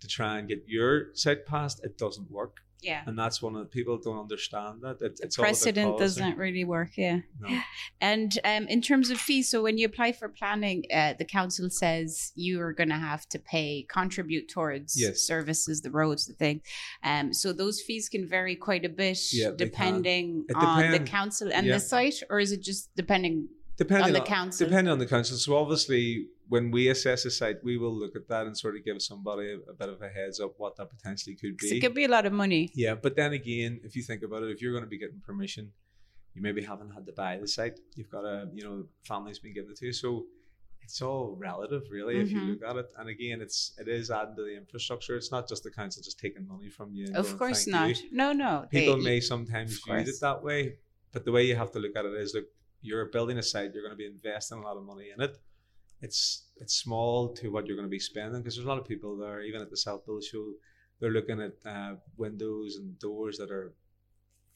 to 0.00 0.06
try 0.08 0.38
and 0.38 0.48
get 0.48 0.64
your 0.66 1.14
site 1.14 1.46
passed, 1.46 1.82
it 1.84 1.96
doesn't 1.96 2.30
work. 2.30 2.65
Yeah. 2.82 3.02
And 3.06 3.18
that's 3.18 3.40
one 3.40 3.56
of 3.56 3.62
the 3.62 3.68
people 3.68 3.98
don't 3.98 4.18
understand 4.18 4.82
that. 4.82 4.98
It, 5.00 5.18
it's 5.22 5.36
precedent 5.36 5.98
doesn't 5.98 6.36
really 6.36 6.64
work. 6.64 6.96
Yeah. 6.96 7.20
No. 7.40 7.58
And 8.00 8.38
um, 8.44 8.66
in 8.68 8.82
terms 8.82 9.10
of 9.10 9.18
fees, 9.18 9.50
so 9.50 9.62
when 9.62 9.78
you 9.78 9.86
apply 9.86 10.12
for 10.12 10.28
planning, 10.28 10.84
uh, 10.92 11.14
the 11.18 11.24
council 11.24 11.70
says 11.70 12.32
you 12.34 12.60
are 12.60 12.72
going 12.72 12.90
to 12.90 12.96
have 12.96 13.26
to 13.30 13.38
pay, 13.38 13.86
contribute 13.88 14.48
towards 14.48 15.00
Yes. 15.00 15.20
services, 15.22 15.80
the 15.80 15.90
roads, 15.90 16.26
the 16.26 16.34
thing. 16.34 16.60
Um, 17.02 17.32
so 17.32 17.52
those 17.52 17.80
fees 17.80 18.08
can 18.08 18.28
vary 18.28 18.56
quite 18.56 18.84
a 18.84 18.88
bit 18.88 19.18
Yeah, 19.32 19.50
depending 19.56 20.44
on 20.54 20.90
the 20.90 21.00
council 21.00 21.50
and 21.52 21.66
yeah. 21.66 21.74
the 21.74 21.80
site, 21.80 22.22
or 22.30 22.38
is 22.38 22.52
it 22.52 22.62
just 22.62 22.90
depending? 22.96 23.48
Depending 23.76 24.06
on 24.08 24.12
the 24.12 24.20
council. 24.20 24.66
Depending 24.66 24.92
on 24.92 24.98
the 24.98 25.06
council. 25.06 25.36
So 25.36 25.56
obviously, 25.56 26.28
when 26.48 26.70
we 26.70 26.88
assess 26.88 27.24
a 27.24 27.30
site, 27.30 27.62
we 27.62 27.76
will 27.76 27.94
look 27.94 28.14
at 28.16 28.28
that 28.28 28.46
and 28.46 28.56
sort 28.56 28.76
of 28.76 28.84
give 28.84 29.00
somebody 29.02 29.52
a, 29.52 29.56
a 29.70 29.74
bit 29.74 29.88
of 29.88 30.00
a 30.02 30.08
heads 30.08 30.40
up 30.40 30.52
what 30.58 30.76
that 30.76 30.88
potentially 30.90 31.36
could 31.36 31.56
be. 31.58 31.76
it 31.76 31.80
could 31.80 31.94
be 31.94 32.04
a 32.04 32.08
lot 32.08 32.24
of 32.26 32.32
money. 32.32 32.70
yeah, 32.74 32.94
but 32.94 33.16
then 33.16 33.32
again, 33.32 33.80
if 33.84 33.94
you 33.96 34.02
think 34.02 34.22
about 34.22 34.42
it, 34.42 34.50
if 34.50 34.60
you're 34.62 34.72
going 34.72 34.84
to 34.84 34.88
be 34.90 34.98
getting 34.98 35.20
permission, 35.20 35.72
you 36.34 36.42
maybe 36.42 36.62
haven't 36.62 36.90
had 36.90 37.06
to 37.06 37.12
buy 37.12 37.36
the 37.38 37.48
site. 37.48 37.80
You've 37.94 38.10
got 38.10 38.24
a, 38.24 38.48
you 38.52 38.62
know, 38.64 38.84
family's 39.04 39.38
been 39.38 39.54
given 39.54 39.70
it 39.70 39.78
to 39.78 39.86
you. 39.86 39.92
So 39.92 40.26
it's 40.82 41.00
all 41.02 41.34
relative, 41.36 41.82
really, 41.90 42.20
if 42.20 42.30
you 42.30 42.40
Mhm. 42.40 42.48
look 42.50 42.62
at 42.70 42.76
it. 42.76 42.88
And 42.98 43.08
again, 43.08 43.40
it's 43.40 43.72
it 43.78 43.88
is 43.88 44.10
adding 44.10 44.36
to 44.36 44.42
the 44.42 44.54
infrastructure. 44.56 45.16
It's 45.16 45.32
not 45.32 45.48
just 45.48 45.64
the 45.64 45.70
council 45.70 46.02
just 46.02 46.18
taking 46.20 46.46
money 46.46 46.68
from 46.68 46.94
you. 46.94 47.06
Of 47.14 47.36
course 47.38 47.64
"Thank 47.64 47.98
you." 47.98 48.04
not. 48.12 48.32
No, 48.36 48.44
no. 48.60 48.66
people 48.70 48.96
they- 48.98 49.02
may 49.02 49.20
sometimes 49.20 49.80
view 49.84 49.94
it 49.96 50.20
that 50.20 50.42
way, 50.44 50.76
but 51.12 51.24
the 51.24 51.32
way 51.32 51.44
you 51.44 51.56
have 51.56 51.72
to 51.72 51.78
look 51.80 51.96
at 51.96 52.04
it 52.04 52.14
is 52.14 52.34
look, 52.34 52.44
you're 52.86 53.06
building 53.06 53.38
a 53.38 53.42
site, 53.42 53.72
you're 53.74 53.82
going 53.82 53.92
to 53.92 53.96
be 53.96 54.06
investing 54.06 54.58
a 54.58 54.62
lot 54.62 54.76
of 54.76 54.84
money 54.84 55.08
in 55.14 55.22
it. 55.22 55.36
It's 56.00 56.48
it's 56.56 56.76
small 56.76 57.34
to 57.34 57.48
what 57.48 57.66
you're 57.66 57.76
going 57.76 57.88
to 57.88 57.90
be 57.90 57.98
spending 57.98 58.40
because 58.40 58.56
there's 58.56 58.66
a 58.66 58.68
lot 58.68 58.78
of 58.78 58.86
people 58.86 59.16
there, 59.16 59.42
even 59.42 59.60
at 59.62 59.70
the 59.70 59.76
Self 59.76 60.04
Build 60.06 60.24
show, 60.24 60.52
they're 61.00 61.10
looking 61.10 61.40
at 61.40 61.52
uh, 61.64 61.94
windows 62.16 62.76
and 62.76 62.98
doors 62.98 63.38
that 63.38 63.50
are 63.50 63.74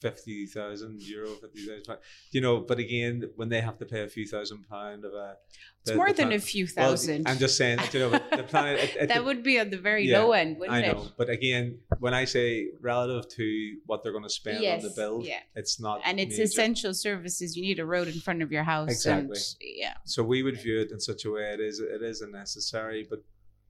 fifty 0.01 0.45
thousand 0.47 1.01
euro, 1.03 1.29
fifty 1.35 1.65
thousand, 1.65 1.97
you 2.31 2.41
know. 2.41 2.59
But 2.59 2.79
again, 2.79 3.29
when 3.35 3.49
they 3.49 3.61
have 3.61 3.77
to 3.77 3.85
pay 3.85 4.01
a 4.01 4.07
few 4.07 4.27
thousand 4.27 4.67
pound 4.67 5.05
of 5.05 5.13
a, 5.13 5.37
It's 5.81 5.91
the- 5.91 5.95
more 5.95 6.07
the 6.09 6.15
than 6.15 6.31
a 6.33 6.39
few 6.39 6.65
Well, 6.75 6.89
thousand. 6.89 7.27
I'm 7.27 7.37
just 7.37 7.55
saying, 7.57 7.79
you 7.93 7.99
know, 7.99 8.09
the 8.09 8.43
planet. 8.47 8.79
It, 8.83 8.95
it, 9.03 9.07
that 9.13 9.23
would 9.23 9.43
be 9.43 9.59
on 9.59 9.69
the 9.69 9.77
very 9.77 10.07
yeah, 10.07 10.19
low 10.19 10.31
end, 10.33 10.57
wouldn't 10.59 10.75
I 10.75 10.79
it? 10.81 10.93
know, 10.93 11.07
but 11.17 11.29
again, 11.29 11.79
when 11.99 12.13
I 12.13 12.25
say 12.25 12.69
relative 12.81 13.29
to 13.37 13.77
what 13.85 14.03
they're 14.03 14.11
going 14.11 14.23
to 14.23 14.29
spend 14.29 14.57
on 14.57 14.61
the 14.63 14.67
Yes, 14.87 14.95
build, 14.95 15.25
yeah. 15.25 15.39
it's 15.55 15.79
not. 15.79 16.01
And 16.03 16.19
it's 16.19 16.31
major. 16.37 16.43
essential 16.43 16.93
services. 16.93 17.55
You 17.55 17.61
need 17.63 17.79
a 17.79 17.85
road 17.85 18.07
in 18.07 18.19
front 18.19 18.41
of 18.41 18.51
your 18.51 18.63
house. 18.63 18.89
Exactly. 18.91 19.37
And, 19.37 19.55
yeah. 19.61 19.93
So 20.05 20.23
we 20.23 20.43
would 20.43 20.59
view 20.59 20.79
it 20.79 20.91
in 20.91 20.99
such 20.99 21.25
a 21.25 21.31
way 21.31 21.53
it 21.53 21.59
is 21.59 21.79
it 21.79 22.01
is 22.01 22.21
a 22.21 22.27
necessary, 22.27 23.05
but 23.09 23.23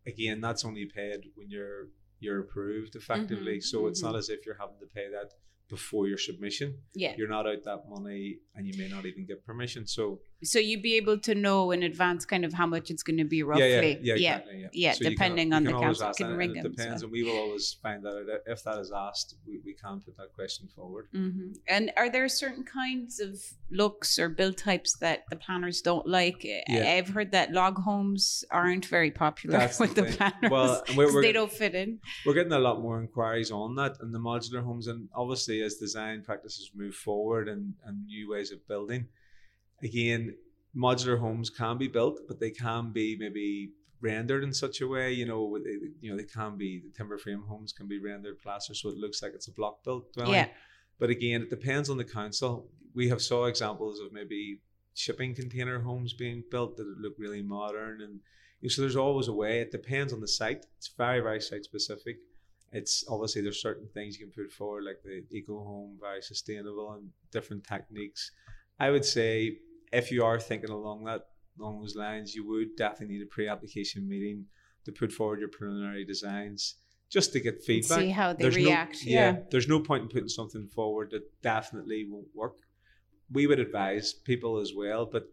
again, 0.08 0.42
that's 0.42 0.66
only 0.66 0.86
paid 0.86 1.26
when 1.36 1.50
you're 1.50 1.88
you're 2.20 2.40
approved 2.40 2.96
effectively. 2.96 3.58
Mhm, 3.58 3.64
so 3.64 3.88
it's 3.88 4.02
mhm. 4.02 4.06
not 4.06 4.16
as 4.16 4.30
if 4.30 4.46
you're 4.46 4.58
having 4.60 4.78
to 4.80 4.86
pay 4.86 5.10
that 5.10 5.34
before 5.72 6.08
your 6.08 6.20
submission. 6.20 6.78
Yeah. 6.94 7.16
You're 7.18 7.30
not 7.30 7.48
out 7.48 7.64
that 7.64 7.90
money, 7.90 8.38
and 8.56 8.68
you 8.68 8.78
may 8.78 8.90
not 8.90 9.06
even 9.08 9.26
get 9.26 9.44
permission. 9.44 9.88
So 9.88 10.20
So 10.44 10.58
you'd 10.60 10.82
be 10.82 10.96
able 10.98 11.20
to 11.20 11.36
know 11.36 11.70
in 11.72 11.84
advance 11.84 12.26
kind 12.26 12.44
of 12.44 12.52
how 12.54 12.66
much 12.66 12.90
it's 12.90 13.04
going 13.04 13.18
to 13.18 13.24
be 13.24 13.38
yeah, 13.38 13.44
roughly. 13.44 14.00
yeah, 14.02 14.16
yeah, 14.16 14.36
exactly, 14.36 14.62
yeah. 14.62 14.68
Yeah, 14.74 14.92
So 14.94 14.98
you 14.98 15.04
can- 15.06 15.12
depending 15.14 15.54
on 15.54 15.64
the 15.64 15.72
council, 15.72 16.12
can 16.14 16.30
that, 16.32 16.36
ring 16.38 16.54
them, 16.54 16.66
It 16.66 16.76
depends, 16.78 17.02
so. 17.02 17.06
and 17.06 17.12
we 17.12 17.24
will 17.24 17.38
always 17.38 17.78
find 17.84 18.04
that 18.04 18.10
out. 18.10 18.42
if 18.48 18.64
that 18.64 18.80
is 18.80 18.92
asked, 18.92 19.36
we, 19.46 19.60
we 19.64 19.74
can 19.74 20.00
put 20.02 20.18
that 20.18 20.34
question 20.34 20.68
forward. 20.76 21.08
hmm 21.12 21.52
And 21.68 21.92
are 21.96 22.10
there 22.10 22.28
certain 22.28 22.64
kinds 22.64 23.20
of 23.20 23.40
looks 23.70 24.18
or 24.18 24.30
build 24.30 24.58
types 24.58 24.98
that 24.98 25.26
the 25.30 25.36
planners 25.36 25.82
don't 25.82 26.08
like? 26.08 26.44
Yeah. 26.44 26.64
I've 26.98 27.10
heard 27.10 27.32
that 27.34 27.52
log 27.52 27.78
homes 27.78 28.44
aren't 28.52 28.86
very 28.86 29.12
popular 29.12 29.58
That's 29.60 29.80
with 29.84 29.96
the, 29.96 30.04
thing. 30.06 30.14
planners. 30.18 30.50
Well, 30.52 30.84
we're- 30.98 31.12
we're- 31.14 31.28
they 31.28 31.34
don't 31.34 31.52
fit 31.52 31.76
in. 31.76 32.00
we're 32.26 32.34
getting 32.34 32.52
a 32.54 32.60
lot 32.60 32.82
more 32.82 33.00
inquiries 33.00 33.52
on 33.52 33.76
that 33.76 33.98
and 34.02 34.14
the 34.14 34.20
modular 34.20 34.64
homes 34.64 34.88
and 34.88 35.08
obviously 35.16 35.62
as 35.62 35.76
design 35.76 36.24
practices 36.24 36.72
move 36.76 36.96
forward 36.96 37.48
and, 37.48 37.74
and 37.86 38.06
new 38.06 38.30
ways 38.32 38.52
of 38.52 38.68
building 38.68 39.08
again 39.84 40.36
modular 40.76 41.20
homes 41.20 41.50
can 41.50 41.78
be 41.78 41.88
built 41.88 42.20
but 42.28 42.40
they 42.40 42.52
can 42.52 42.92
be 42.92 43.18
maybe 43.20 43.72
rendered 44.00 44.44
in 44.44 44.54
such 44.54 44.82
a 44.82 44.88
way 44.88 45.12
you 45.12 45.26
know 45.26 45.44
with 45.44 45.64
eh, 45.68 45.88
you 46.00 46.10
know 46.10 46.18
they 46.18 46.24
can 46.24 46.58
be 46.58 46.80
the 46.80 46.90
timber 46.98 47.18
frame 47.18 47.44
homes 47.48 47.74
can 47.74 47.88
be 47.88 48.00
rendered 48.00 48.40
plaster 48.40 48.74
so 48.74 48.90
it 48.90 48.98
looks 48.98 49.22
like 49.22 49.34
it's 49.34 49.48
a 49.48 49.52
block 49.52 49.84
built 49.84 50.12
dwelling 50.14 50.34
Yeah. 50.34 50.48
but 51.00 51.10
again 51.10 51.42
it 51.44 51.50
depends 51.50 51.90
on 51.90 51.98
the 51.98 52.06
council 52.06 52.70
we 52.94 53.10
have 53.10 53.22
saw 53.22 53.46
examples 53.46 54.00
of 54.00 54.12
maybe 54.12 54.60
shipping 54.94 55.34
container 55.36 55.80
homes 55.82 56.14
being 56.14 56.44
built 56.52 56.78
that 56.78 56.88
look 57.00 57.14
really 57.18 57.42
modern 57.42 58.02
and 58.02 58.20
you 58.62 58.68
know, 58.68 58.70
so 58.70 58.82
there's 58.82 58.96
always 58.96 59.28
a 59.28 59.34
way. 59.34 59.60
It 59.62 59.72
depends 59.72 60.14
on 60.14 60.20
the 60.20 60.28
site. 60.28 60.68
It's 60.78 60.92
very, 60.96 61.20
very 61.20 61.42
site 61.42 61.64
specific. 61.64 62.18
It's 62.72 63.04
obviously 63.10 63.42
there's 63.42 63.60
certain 63.60 63.88
things 63.92 64.20
you 64.20 64.28
can 64.28 64.34
put 64.44 64.52
forward, 64.54 64.84
like 64.84 65.02
the 65.04 65.24
eco 65.36 65.64
home, 65.64 65.98
very 66.00 66.22
sustainable 66.22 66.92
and 66.92 67.10
different 67.32 67.64
techniques. 67.66 68.30
I 68.80 68.92
would 68.92 69.04
say 69.04 69.58
if 69.92 70.12
you 70.12 70.24
are 70.24 70.40
thinking 70.40 70.70
along 70.70 71.04
that 71.06 71.22
along 71.60 71.80
those 71.82 71.96
lines, 71.96 72.34
you 72.34 72.48
would 72.48 72.76
definitely 72.78 73.16
need 73.18 73.24
a 73.24 73.28
pre-application 73.28 74.08
meeting 74.08 74.46
to 74.86 74.92
put 74.92 75.12
forward 75.12 75.40
your 75.40 75.50
preliminary 75.50 76.06
designs 76.06 76.76
just 77.10 77.34
to 77.34 77.40
get 77.42 77.62
feedback. 77.64 78.00
See 78.00 78.10
how 78.10 78.34
they 78.34 78.44
There's 78.44 78.58
no- 78.58 78.64
react. 78.66 79.04
yeah. 79.04 79.40
there's 79.52 79.68
no 79.68 79.80
point 79.82 80.04
in 80.04 80.10
putting 80.10 80.30
something 80.30 80.68
forward 80.68 81.12
that 81.12 81.24
definitely 81.42 82.08
won't 82.10 82.28
work. 82.34 82.56
We 83.32 83.48
would 83.48 83.60
advise 83.60 84.14
people 84.14 84.60
as 84.60 84.74
well, 84.76 85.06
but 85.06 85.26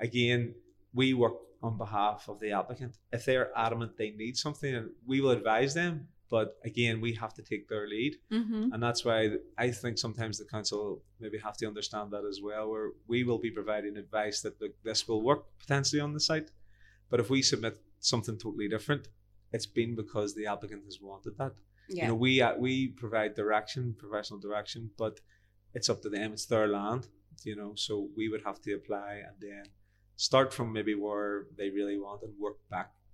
again, 0.00 0.54
we 0.94 1.12
work 1.14 1.34
on 1.62 1.76
behalf 1.76 2.26
of 2.28 2.40
the 2.40 2.52
applicant. 2.52 2.96
If 3.12 3.26
they're 3.26 3.50
adamant 3.56 3.96
they 3.98 4.10
need 4.10 4.36
something, 4.38 4.90
we 5.06 5.20
will 5.20 5.30
advise 5.30 5.74
them, 5.74 6.08
but 6.28 6.56
again, 6.64 7.00
we 7.00 7.12
have 7.14 7.34
to 7.34 7.42
take 7.42 7.68
their 7.68 7.86
lead, 7.86 8.16
Mm-hmm. 8.32 8.72
and 8.72 8.82
that's 8.82 9.04
why 9.04 9.18
I 9.58 9.70
think 9.70 9.98
sometimes 9.98 10.38
the 10.38 10.44
council 10.44 11.02
maybe 11.20 11.38
have 11.38 11.56
to 11.58 11.66
understand 11.66 12.10
that 12.12 12.24
as 12.32 12.40
well, 12.42 12.64
where 12.70 12.90
we 13.06 13.24
will 13.24 13.38
be 13.38 13.50
providing 13.50 13.96
advice 13.96 14.40
that 14.42 14.60
look, 14.60 14.72
this 14.82 15.06
will 15.08 15.22
work 15.22 15.44
potentially 15.58 16.00
on 16.00 16.12
the 16.12 16.20
site, 16.20 16.50
but 17.10 17.20
if 17.20 17.30
we 17.30 17.42
submit 17.42 17.78
something 18.00 18.36
totally 18.38 18.68
different, 18.68 19.08
it's 19.52 19.66
been 19.66 19.94
because 19.94 20.34
the 20.34 20.46
applicant 20.46 20.82
has 20.84 20.98
wanted 21.00 21.34
that 21.38 21.54
Yeah. 21.88 22.02
you 22.02 22.08
know 22.08 22.18
we 22.26 22.32
uh, 22.46 22.54
we 22.66 22.72
provide 23.02 23.30
direction 23.42 23.82
professional 24.04 24.40
direction 24.48 24.90
but 25.02 25.14
it's 25.76 25.88
up 25.92 26.00
to 26.02 26.08
them 26.16 26.28
it's 26.36 26.46
their 26.46 26.66
land 26.78 27.02
you 27.48 27.54
know 27.60 27.72
so 27.86 27.92
we 28.18 28.24
would 28.30 28.42
have 28.48 28.58
to 28.66 28.70
apply 28.80 29.10
and 29.26 29.36
then 29.46 29.64
start 30.28 30.48
from 30.56 30.66
maybe 30.72 30.94
where 31.04 31.34
they 31.58 31.68
really 31.78 31.98
want 32.06 32.20
and 32.26 32.32
work 32.46 32.58
back 32.74 32.88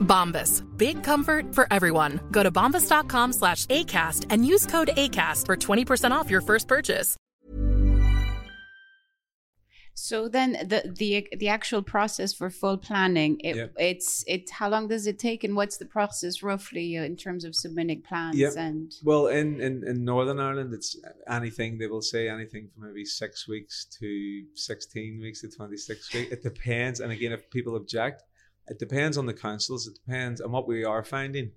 Bombas. 0.00 0.62
Big 0.76 1.02
comfort 1.04 1.54
for 1.54 1.66
everyone. 1.70 2.20
Go 2.30 2.42
to 2.42 2.50
bombas.com 2.50 3.32
slash 3.34 3.66
ACAST 3.66 4.26
and 4.30 4.46
use 4.46 4.66
code 4.66 4.88
ACAST 4.96 5.44
for 5.46 5.56
20% 5.56 6.10
off 6.10 6.30
your 6.30 6.40
first 6.40 6.66
purchase. 6.66 7.16
So 9.98 10.28
then 10.28 10.52
the 10.52 10.92
the 10.94 11.26
the 11.38 11.48
actual 11.48 11.80
process 11.82 12.34
for 12.34 12.50
full 12.50 12.76
planning, 12.76 13.40
it, 13.42 13.56
Yep. 13.56 13.72
it's 13.78 14.22
it. 14.26 14.50
How 14.50 14.68
long 14.68 14.88
does 14.88 15.06
it 15.06 15.18
take, 15.18 15.42
and 15.42 15.56
what's 15.56 15.78
the 15.78 15.86
process 15.86 16.42
roughly 16.42 16.98
uh, 16.98 17.02
in 17.04 17.16
terms 17.16 17.46
of 17.46 17.54
submitting 17.54 18.02
plans 18.02 18.36
Yep. 18.36 18.52
and? 18.58 18.92
Well, 19.02 19.28
in, 19.28 19.58
in, 19.58 19.84
in 19.88 20.04
Northern 20.04 20.38
Ireland, 20.38 20.74
it's 20.74 20.96
anything, 21.30 21.78
they 21.78 21.86
will 21.86 22.02
say 22.02 22.28
anything 22.28 22.68
from 22.74 22.88
maybe 22.88 23.06
six 23.06 23.48
weeks 23.48 23.86
to 23.98 24.44
16 24.54 25.18
weeks 25.18 25.40
to 25.40 25.48
26 25.48 26.12
weeks. 26.12 26.30
It 26.30 26.42
depends. 26.42 27.00
And 27.00 27.10
again, 27.10 27.32
if 27.32 27.48
people 27.48 27.74
object, 27.74 28.22
it 28.68 28.78
depends 28.78 29.16
on 29.16 29.26
the 29.26 29.34
councils. 29.34 29.86
It 29.86 29.94
depends 30.04 30.40
on 30.40 30.50
what 30.52 30.66
we 30.66 30.84
are 30.84 31.04
finding. 31.04 31.52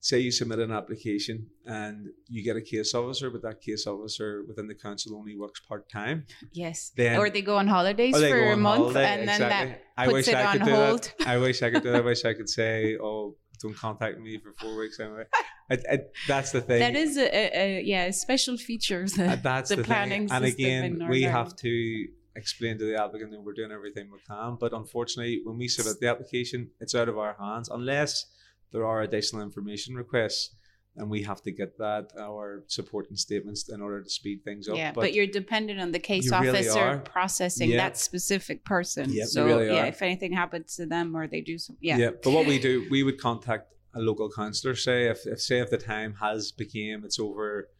Say 0.00 0.18
you 0.18 0.30
submit 0.30 0.58
an 0.58 0.70
application 0.70 1.46
and 1.64 2.08
you 2.28 2.44
get 2.44 2.56
a 2.56 2.60
case 2.60 2.92
officer, 2.94 3.30
but 3.30 3.40
that 3.40 3.62
case 3.62 3.86
officer 3.86 4.44
within 4.46 4.66
the 4.66 4.74
council 4.74 5.16
only 5.16 5.34
works 5.34 5.60
part 5.60 5.88
time. 5.88 6.26
Yes. 6.52 6.92
Then- 6.94 7.18
or 7.18 7.30
they 7.30 7.40
go 7.40 7.56
on 7.56 7.68
holidays 7.68 8.14
for 8.14 8.20
go 8.28 8.52
a 8.52 8.56
month, 8.56 8.82
holiday, 8.82 9.20
and 9.20 9.28
then 9.28 9.40
that 9.40 9.82
I 9.96 10.04
puts 10.04 10.12
wish 10.14 10.28
it 10.28 10.34
I 10.34 10.44
on 10.44 10.58
could 10.58 10.64
do 10.66 10.74
hold. 10.74 11.12
that. 11.18 11.26
I 11.26 11.38
wish 11.38 11.62
I 11.62 11.70
could 11.70 11.82
do 11.82 11.92
that. 11.92 12.02
I 12.02 12.04
wish 12.12 12.24
I 12.26 12.34
could 12.34 12.50
say, 12.50 12.98
oh, 13.02 13.36
don't 13.62 13.74
contact 13.76 14.20
me 14.20 14.38
for 14.38 14.52
four 14.60 14.76
weeks 14.78 15.00
anyway. 15.00 15.24
It, 15.70 15.82
it, 15.88 16.12
that's 16.28 16.52
the 16.52 16.60
thing. 16.60 16.80
That 16.80 16.94
is 16.94 17.16
a, 17.16 17.24
a, 17.34 17.78
a 17.78 17.82
yeah 17.82 18.04
a 18.04 18.12
special 18.12 18.58
feature 18.58 19.06
the, 19.06 19.40
that's 19.42 19.70
the, 19.70 19.76
the, 19.76 19.84
planning 19.84 20.28
thing. 20.28 20.36
And 20.36 20.44
again, 20.44 21.08
we 21.08 21.22
have 21.22 21.56
to 21.56 22.06
explain 22.36 22.78
to 22.78 22.84
the 22.84 23.00
applicant 23.02 23.30
that 23.32 23.42
we're 23.42 23.52
doing 23.52 23.72
everything 23.72 24.10
we 24.10 24.18
can. 24.28 24.56
But 24.58 24.72
unfortunately, 24.72 25.40
when 25.44 25.56
we 25.58 25.68
submit 25.68 26.00
the 26.00 26.08
application, 26.08 26.70
it's 26.80 26.94
out 26.94 27.08
of 27.08 27.18
our 27.18 27.36
hands 27.38 27.68
unless 27.68 28.26
there 28.72 28.84
are 28.86 29.02
additional 29.02 29.42
information 29.42 29.94
requests. 29.94 30.54
And 30.96 31.10
we 31.10 31.24
have 31.24 31.42
to 31.42 31.50
get 31.50 31.76
that, 31.78 32.12
our 32.20 32.62
supporting 32.68 33.16
statements, 33.16 33.68
in 33.68 33.80
order 33.80 34.00
to 34.00 34.08
speed 34.08 34.44
things 34.44 34.68
up. 34.68 34.76
Yeah, 34.76 34.92
but, 34.92 35.12
you're 35.12 35.26
dependent 35.26 35.80
on 35.80 35.90
the 35.90 35.98
case 35.98 36.26
you 36.26 36.38
really 36.38 36.68
officer 36.68 37.02
processing 37.04 37.70
Yeah. 37.70 37.78
that 37.78 37.98
specific 37.98 38.64
person. 38.64 39.10
Yeah, 39.10 39.24
so 39.24 39.44
really 39.44 39.66
yeah, 39.66 39.82
are. 39.82 39.86
if 39.86 40.02
anything 40.02 40.32
happens 40.32 40.76
to 40.76 40.86
them 40.86 41.16
or 41.16 41.26
they 41.26 41.40
do 41.40 41.58
something, 41.58 41.80
yeah, 41.82 41.96
Yeah. 41.96 42.10
But 42.22 42.30
what 42.30 42.46
we 42.46 42.60
do, 42.60 42.86
we 42.92 43.02
would 43.02 43.18
contact 43.18 43.74
a 43.92 43.98
local 44.00 44.30
councillor. 44.30 44.76
Say 44.76 45.08
if, 45.08 45.26
if 45.26 45.40
say 45.40 45.58
if 45.58 45.68
the 45.70 45.78
time 45.78 46.14
has 46.20 46.52
became 46.52 47.04
it's 47.04 47.18
over 47.18 47.70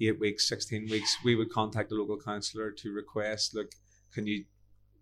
eight 0.00 0.20
weeks, 0.20 0.48
sixteen 0.48 0.88
weeks, 0.88 1.16
we 1.24 1.34
would 1.34 1.50
contact 1.50 1.90
a 1.90 1.96
local 1.96 2.18
councillor 2.20 2.70
to 2.70 2.92
request, 2.92 3.54
look, 3.56 3.72
can 4.14 4.26
you 4.26 4.44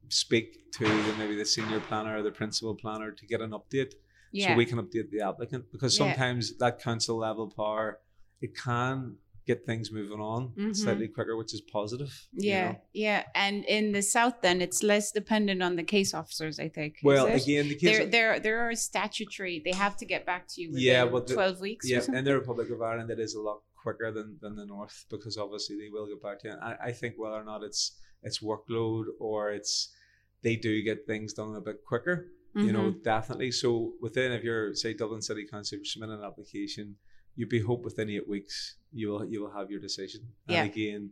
speak 0.09 0.70
to 0.72 0.85
the, 0.85 1.14
maybe 1.18 1.37
the 1.37 1.44
senior 1.44 1.81
planner 1.81 2.18
or 2.18 2.22
the 2.22 2.31
principal 2.31 2.75
planner 2.75 3.11
to 3.12 3.27
get 3.27 3.40
an 3.40 3.51
update, 3.51 3.92
yeah, 4.33 4.48
so 4.48 4.55
we 4.57 4.66
can 4.66 4.79
update 4.79 5.11
the 5.11 5.20
applicant 5.31 5.64
because 5.72 5.92
Yeah. 5.94 6.05
sometimes 6.07 6.57
that 6.59 6.81
council 6.81 7.16
level 7.18 7.46
power 7.51 8.01
it 8.40 8.57
can 8.57 9.16
get 9.46 9.64
things 9.66 9.90
moving 9.90 10.20
on 10.20 10.53
Mhm. 10.57 10.75
slightly 10.77 11.09
quicker, 11.09 11.37
which 11.37 11.53
is 11.53 11.61
positive. 11.61 12.12
you 12.33 12.51
yeah, 12.51 12.72
know. 12.72 12.81
yeah. 12.92 13.25
And 13.35 13.64
in 13.64 13.90
the 13.92 14.03
south, 14.03 14.37
then 14.40 14.61
it's 14.62 14.83
less 14.85 15.11
dependent 15.12 15.61
on 15.62 15.75
the 15.77 15.83
case 15.83 16.14
officers. 16.14 16.59
I 16.61 16.68
think. 16.68 16.92
Well, 17.03 17.27
again, 17.27 17.68
the 17.68 17.75
case 17.75 17.98
there, 17.98 18.07
there, 18.07 18.40
there 18.40 18.59
are 18.68 18.75
statutory. 18.77 19.61
They 19.64 19.72
have 19.72 19.96
to 19.98 20.07
get 20.07 20.25
back 20.27 20.46
to 20.51 20.61
you 20.61 20.68
within 20.70 20.85
Yeah, 20.85 21.05
but 21.07 21.27
the- 21.27 21.35
twelve 21.35 21.61
weeks. 21.61 21.87
or 21.87 21.88
Yeah, 21.94 22.18
in 22.18 22.25
the 22.25 22.35
Republic 22.38 22.70
of 22.70 22.81
Ireland, 22.83 23.11
it 23.11 23.18
is 23.20 23.35
a 23.35 23.40
lot 23.40 23.62
quicker 23.75 24.12
than, 24.12 24.38
than 24.40 24.55
the 24.55 24.64
North 24.66 25.07
because 25.11 25.37
obviously 25.37 25.77
they 25.77 25.88
will 25.94 26.07
get 26.07 26.22
back 26.22 26.38
to 26.40 26.48
you. 26.48 26.55
And 26.55 26.62
I, 26.62 26.72
I 26.88 26.92
think 26.92 27.16
whether 27.18 27.35
or 27.37 27.44
not 27.44 27.64
it's 27.64 27.83
it's 28.22 28.40
workload 28.40 29.04
or 29.18 29.50
it's 29.50 29.88
they 30.42 30.56
do 30.56 30.82
get 30.82 31.06
things 31.06 31.32
done 31.32 31.54
a 31.56 31.61
bit 31.61 31.85
quicker, 31.87 32.28
you 32.54 32.72
know, 32.72 32.90
Mm-hmm. 32.90 33.02
definitely. 33.02 33.50
So 33.52 33.92
within, 34.00 34.32
if 34.32 34.42
you're 34.44 34.74
say 34.74 34.92
Dublin 34.94 35.22
City 35.22 35.46
Council, 35.46 35.78
you 35.78 35.85
submit 35.85 36.11
an 36.11 36.22
application, 36.24 36.96
you'd 37.37 37.48
be 37.48 37.61
hope 37.61 37.82
within 37.85 38.11
eight 38.11 38.28
weeks 38.28 38.76
you 38.92 39.08
will 39.08 39.24
you 39.24 39.40
will 39.42 39.52
have 39.52 39.70
your 39.70 39.80
decision. 39.80 40.22
Yeah. 40.46 40.62
And 40.62 40.70
again, 40.70 41.11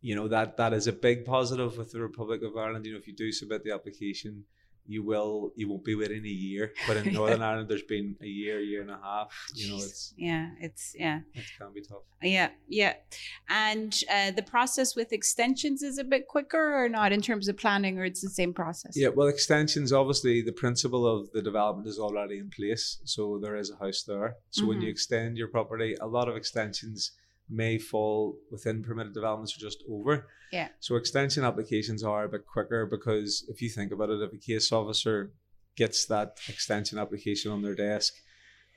you 0.00 0.14
know 0.14 0.28
that 0.28 0.56
that 0.58 0.72
is 0.72 0.86
a 0.86 0.92
big 0.92 1.24
positive 1.24 1.76
with 1.78 1.90
the 1.92 2.00
Republic 2.00 2.42
of 2.42 2.56
Ireland. 2.56 2.86
You 2.86 2.92
know, 2.92 2.98
if 2.98 3.08
you 3.08 3.14
do 3.14 3.32
submit 3.32 3.64
the 3.64 3.72
application, 3.72 4.44
you 4.88 5.02
will 5.02 5.52
you 5.56 5.68
won't 5.68 5.84
be 5.84 5.94
waiting 5.94 6.24
a 6.24 6.28
year. 6.28 6.72
But 6.86 6.98
in 6.98 7.12
Northern 7.12 7.42
Ireland, 7.48 7.68
there's 7.68 7.82
been 7.82 8.16
a 8.22 8.26
year, 8.26 8.60
year 8.60 8.82
and 8.82 8.90
a 8.90 8.98
half. 9.02 9.28
You 9.54 9.70
know, 9.70 9.76
it's 9.76 10.14
yeah, 10.16 10.50
it's 10.60 10.94
yeah. 10.98 11.20
it 11.34 11.44
can 11.58 11.72
be 11.72 11.82
tough. 11.82 12.02
Yeah, 12.22 12.50
yeah. 12.68 12.94
And 13.48 13.98
uh, 14.12 14.30
the 14.32 14.42
process 14.42 14.96
with 14.96 15.12
extensions 15.12 15.82
is 15.82 15.98
a 15.98 16.04
bit 16.04 16.28
quicker 16.28 16.84
or 16.84 16.88
not 16.88 17.12
in 17.12 17.20
terms 17.20 17.48
of 17.48 17.56
planning, 17.56 17.98
or 17.98 18.04
it's 18.04 18.22
the 18.22 18.30
same 18.30 18.52
process? 18.52 18.92
Yeah, 18.96 19.08
well, 19.08 19.28
extensions 19.28 19.92
obviously 19.92 20.42
the 20.42 20.52
principle 20.52 21.06
of 21.06 21.30
the 21.32 21.42
development 21.42 21.88
is 21.88 21.98
already 21.98 22.38
in 22.38 22.50
place, 22.50 23.00
so 23.04 23.38
there 23.42 23.56
is 23.56 23.70
a 23.70 23.76
house 23.76 24.02
there. 24.02 24.36
So 24.50 24.66
when 24.66 24.80
you 24.80 24.88
Mhm. 24.88 24.92
extend 24.92 25.36
your 25.36 25.48
property, 25.48 25.96
a 26.00 26.06
lot 26.06 26.28
of 26.28 26.36
extensions 26.36 27.12
may 27.48 27.78
fall 27.78 28.36
within 28.50 28.82
permitted 28.82 29.14
developments 29.14 29.56
or 29.56 29.60
just 29.60 29.82
over. 29.90 30.26
Yeah. 30.52 30.68
So 30.80 30.96
extension 30.96 31.44
applications 31.44 32.02
are 32.02 32.24
a 32.24 32.28
bit 32.28 32.46
quicker 32.46 32.86
because 32.86 33.44
if 33.48 33.60
you 33.62 33.68
think 33.68 33.92
about 33.92 34.10
it, 34.10 34.20
if 34.22 34.32
a 34.32 34.38
case 34.38 34.72
officer 34.72 35.32
gets 35.76 36.06
that 36.06 36.36
extension 36.48 36.98
application 36.98 37.50
on 37.52 37.62
their 37.62 37.74
desk, 37.74 38.14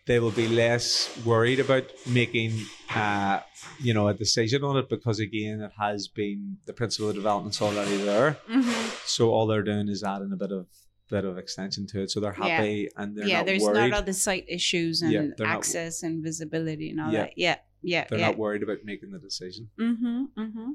they 0.08 0.20
will 0.20 0.32
be 0.32 0.48
less 0.48 1.10
worried 1.26 1.60
about 1.60 1.84
making, 2.08 2.54
uh, 2.96 3.40
you 3.80 3.94
know, 3.94 4.08
a 4.08 4.14
decision 4.14 4.64
on 4.64 4.78
it 4.78 4.90
because 4.90 5.20
again, 5.20 5.62
it 5.62 5.72
has 5.80 6.08
been 6.08 6.58
the 6.66 6.74
principle 6.74 7.10
of 7.10 7.16
development's 7.16 7.62
already 7.62 7.98
there. 7.98 8.38
hmm 8.48 8.62
So 9.06 9.30
all 9.32 9.46
they're 9.48 9.64
doing 9.64 9.88
is 9.88 10.04
adding 10.04 10.32
a 10.34 10.38
bit 10.38 10.52
of 10.52 10.68
bit 11.12 11.26
of 11.26 11.40
extension 11.40 11.88
to 11.88 12.04
it, 12.04 12.12
so 12.12 12.20
they're 12.20 12.36
Yeah. 12.38 12.48
happy 12.48 12.88
and 12.96 13.18
they're 13.18 13.26
yeah, 13.28 13.38
not 13.38 13.46
there's 13.48 13.64
worried. 13.64 13.90
not 13.90 13.94
all 13.94 14.04
the 14.04 14.14
site 14.14 14.46
issues 14.48 15.02
and 15.02 15.12
Yeah, 15.12 15.22
they're 15.36 15.48
not- 15.48 15.58
access 15.58 16.04
and 16.04 16.24
visibility 16.24 16.92
and 16.92 17.02
all 17.02 17.12
Yeah. 17.12 17.22
that. 17.24 17.34
Yeah, 17.36 17.56
yeah, 17.82 18.06
they're 18.10 18.20
yeah. 18.20 18.28
not 18.28 18.38
worried 18.38 18.64
about 18.64 18.80
making 18.84 19.12
the 19.12 19.20
decision. 19.20 19.70
Mm-hmm, 19.80 20.24
mm-hmm. 20.38 20.72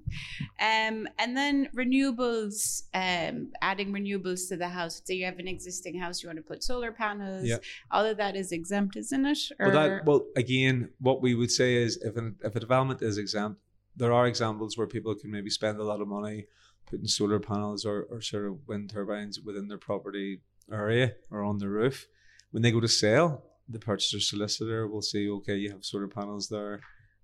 Um, 0.61 1.09
and 1.19 1.37
then 1.37 1.69
renewables, 1.75 2.85
um, 2.95 3.53
adding 3.61 3.93
renewables 3.93 4.49
to 4.49 4.57
the 4.57 4.69
house. 4.69 5.03
So 5.05 5.13
you 5.13 5.27
have 5.27 5.39
an 5.39 5.49
existing 5.49 5.99
house, 5.99 6.23
you 6.23 6.29
want 6.29 6.39
to 6.39 6.43
put 6.43 6.65
solar 6.65 6.93
panels. 6.93 7.45
Yeah. 7.45 7.59
All 7.91 8.05
of 8.05 8.17
that 8.17 8.37
is 8.37 8.53
exempt, 8.53 8.97
isn't 8.97 9.27
it? 9.27 9.39
Well, 9.59 9.71
that 9.73 10.05
well 10.05 10.27
again, 10.37 10.91
what 10.99 11.21
we 11.21 11.35
would 11.35 11.51
say 11.51 11.75
is 11.75 11.99
if 11.99 12.17
an, 12.17 12.37
if 12.43 12.57
a 12.57 12.61
development 12.61 13.03
is 13.03 13.19
exempt, 13.19 13.61
there 13.97 14.13
are 14.13 14.27
examples 14.27 14.77
where 14.77 14.87
people 14.87 15.15
can 15.15 15.31
maybe 15.31 15.51
spend 15.51 15.79
a 15.79 15.85
lot 15.85 16.01
of 16.01 16.09
money 16.09 16.47
putting 16.87 17.07
solar 17.07 17.41
panels 17.41 17.85
or, 17.85 18.07
or 18.11 18.21
sort 18.21 18.47
of 18.47 18.59
wind 18.67 18.91
turbines 18.91 19.41
within 19.41 19.69
their 19.69 19.79
property 19.79 20.41
area 20.73 21.15
or 21.31 21.43
on 21.43 21.59
the 21.59 21.69
roof. 21.69 22.07
When 22.51 22.63
they 22.63 22.73
go 22.73 22.81
to 22.81 22.89
sell, 22.89 23.45
the 23.69 23.79
purchaser 23.79 24.21
solicitor 24.21 24.87
will 24.87 25.03
say, 25.03 25.27
"Okay, 25.29 25.57
you 25.57 25.71
have 25.71 25.85
solar 25.85 26.09
panels 26.09 26.49
there. 26.49 26.81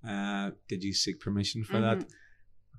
Uh, 0.07 0.51
did 0.69 0.83
you 0.83 0.93
seek 0.95 1.21
permission 1.21 1.65
for 1.65 1.81
that? 1.81 2.07